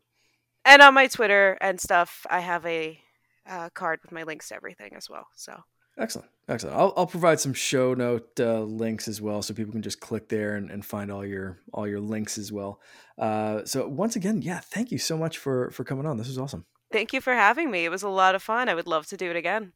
And 0.65 0.81
on 0.81 0.93
my 0.93 1.07
Twitter 1.07 1.57
and 1.61 1.79
stuff, 1.79 2.25
I 2.29 2.41
have 2.41 2.65
a 2.65 2.99
uh, 3.47 3.69
card 3.73 3.99
with 4.03 4.11
my 4.11 4.23
links 4.23 4.49
to 4.49 4.55
everything 4.55 4.93
as 4.95 5.09
well. 5.09 5.27
So 5.35 5.57
excellent, 5.97 6.29
excellent. 6.47 6.75
I'll, 6.75 6.93
I'll 6.97 7.07
provide 7.07 7.39
some 7.39 7.53
show 7.53 7.93
note 7.93 8.39
uh, 8.39 8.61
links 8.61 9.07
as 9.07 9.21
well, 9.21 9.41
so 9.41 9.53
people 9.53 9.71
can 9.71 9.81
just 9.81 9.99
click 9.99 10.29
there 10.29 10.55
and, 10.55 10.69
and 10.69 10.85
find 10.85 11.11
all 11.11 11.25
your 11.25 11.59
all 11.73 11.87
your 11.87 11.99
links 11.99 12.37
as 12.37 12.51
well. 12.51 12.81
Uh, 13.17 13.63
so 13.65 13.87
once 13.87 14.15
again, 14.15 14.41
yeah, 14.41 14.59
thank 14.59 14.91
you 14.91 14.97
so 14.97 15.17
much 15.17 15.37
for 15.37 15.71
for 15.71 15.83
coming 15.83 16.05
on. 16.05 16.17
This 16.17 16.27
was 16.27 16.37
awesome. 16.37 16.65
Thank 16.91 17.13
you 17.13 17.21
for 17.21 17.33
having 17.33 17.69
me. 17.69 17.85
It 17.85 17.89
was 17.89 18.03
a 18.03 18.09
lot 18.09 18.35
of 18.35 18.41
fun. 18.41 18.67
I 18.67 18.75
would 18.75 18.87
love 18.87 19.05
to 19.07 19.17
do 19.17 19.29
it 19.29 19.35
again. 19.35 19.73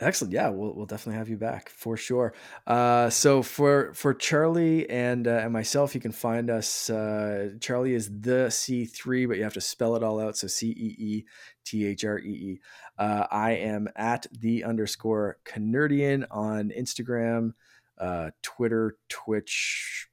Excellent. 0.00 0.34
Yeah, 0.34 0.48
we'll 0.48 0.74
we'll 0.74 0.86
definitely 0.86 1.18
have 1.18 1.28
you 1.28 1.36
back 1.36 1.68
for 1.68 1.96
sure. 1.96 2.34
Uh, 2.66 3.08
so 3.10 3.42
for 3.44 3.94
for 3.94 4.12
Charlie 4.12 4.90
and 4.90 5.28
uh, 5.28 5.42
and 5.44 5.52
myself, 5.52 5.94
you 5.94 6.00
can 6.00 6.10
find 6.10 6.50
us. 6.50 6.90
Uh, 6.90 7.50
Charlie 7.60 7.94
is 7.94 8.10
the 8.20 8.50
C 8.50 8.86
three, 8.86 9.24
but 9.24 9.36
you 9.36 9.44
have 9.44 9.54
to 9.54 9.60
spell 9.60 9.94
it 9.94 10.02
all 10.02 10.18
out. 10.18 10.36
So 10.36 10.48
C 10.48 10.70
E 10.70 10.96
E 10.98 11.24
T 11.64 11.86
H 11.86 12.04
R 12.04 12.18
E 12.18 12.28
E. 12.28 12.60
Uh, 12.98 13.26
am 13.30 13.88
at 13.94 14.26
the 14.32 14.64
underscore 14.64 15.38
CaNERDian 15.44 16.26
on 16.28 16.70
Instagram, 16.76 17.52
uh, 17.98 18.30
Twitter, 18.42 18.96
Twitch, 19.08 20.08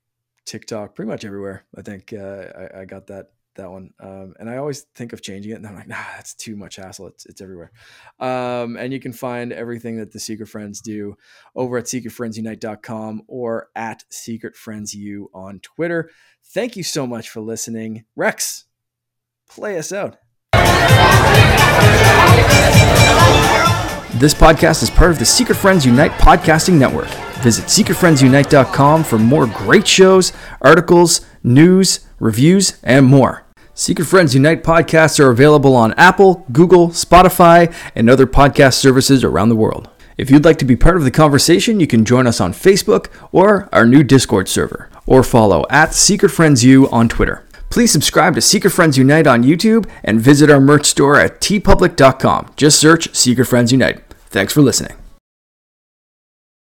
TikTok, 0.45 0.95
pretty 0.95 1.09
much 1.09 1.25
everywhere. 1.25 1.65
I 1.75 1.81
think 1.81 2.13
uh, 2.13 2.69
I, 2.75 2.81
I 2.81 2.85
got 2.85 3.07
that 3.07 3.31
that 3.55 3.69
one. 3.69 3.91
Um, 3.99 4.33
and 4.39 4.49
I 4.49 4.57
always 4.57 4.81
think 4.95 5.13
of 5.13 5.21
changing 5.21 5.51
it, 5.51 5.55
and 5.55 5.67
I'm 5.67 5.75
like, 5.75 5.87
nah, 5.87 6.03
that's 6.15 6.33
too 6.33 6.55
much 6.55 6.77
hassle. 6.77 7.07
It's 7.07 7.25
it's 7.25 7.41
everywhere. 7.41 7.71
Um, 8.19 8.77
and 8.77 8.91
you 8.93 8.99
can 8.99 9.13
find 9.13 9.51
everything 9.51 9.97
that 9.97 10.11
the 10.11 10.19
Secret 10.19 10.47
Friends 10.47 10.81
do 10.81 11.15
over 11.55 11.77
at 11.77 11.85
secretfriendsunite.com 11.85 13.23
or 13.27 13.69
at 13.75 14.03
Secret 14.09 14.55
Friends 14.55 14.93
U 14.93 15.29
on 15.33 15.59
Twitter. 15.59 16.09
Thank 16.43 16.75
you 16.75 16.83
so 16.83 17.05
much 17.07 17.29
for 17.29 17.41
listening, 17.41 18.05
Rex. 18.15 18.65
Play 19.49 19.77
us 19.77 19.91
out. 19.91 20.17
This 24.15 24.33
podcast 24.33 24.83
is 24.83 24.89
part 24.89 25.11
of 25.11 25.19
the 25.19 25.25
Secret 25.25 25.55
Friends 25.55 25.85
Unite 25.85 26.11
podcasting 26.11 26.77
network. 26.77 27.07
Visit 27.41 27.65
secretfriendsunite.com 27.65 29.05
for 29.05 29.17
more 29.17 29.47
great 29.47 29.87
shows, 29.87 30.33
articles, 30.61 31.21
news, 31.43 32.01
reviews, 32.19 32.77
and 32.83 33.05
more. 33.05 33.45
Secret 33.73 34.05
Friends 34.05 34.35
Unite 34.35 34.63
podcasts 34.63 35.17
are 35.17 35.29
available 35.29 35.75
on 35.75 35.93
Apple, 35.93 36.45
Google, 36.51 36.89
Spotify, 36.89 37.73
and 37.95 38.09
other 38.09 38.27
podcast 38.27 38.73
services 38.73 39.23
around 39.23 39.47
the 39.47 39.55
world. 39.55 39.89
If 40.17 40.29
you'd 40.29 40.45
like 40.45 40.57
to 40.57 40.65
be 40.65 40.75
part 40.75 40.97
of 40.97 41.05
the 41.05 41.09
conversation, 41.09 41.79
you 41.79 41.87
can 41.87 42.03
join 42.03 42.27
us 42.27 42.41
on 42.41 42.51
Facebook 42.51 43.07
or 43.31 43.69
our 43.71 43.85
new 43.87 44.03
Discord 44.03 44.49
server, 44.49 44.89
or 45.05 45.23
follow 45.23 45.65
at 45.69 45.93
Secret 45.93 46.29
Friends 46.29 46.65
U 46.65 46.89
on 46.89 47.07
Twitter. 47.07 47.45
Please 47.71 47.91
subscribe 47.91 48.35
to 48.35 48.41
Secret 48.41 48.71
Friends 48.71 48.97
Unite 48.97 49.25
on 49.25 49.43
YouTube 49.43 49.89
and 50.03 50.19
visit 50.19 50.51
our 50.51 50.59
merch 50.59 50.85
store 50.85 51.15
at 51.15 51.39
teepublic.com. 51.39 52.51
Just 52.57 52.77
search 52.79 53.15
Secret 53.15 53.45
Friends 53.45 53.71
Unite. 53.71 54.03
Thanks 54.27 54.53
for 54.53 54.61
listening. 54.61 55.00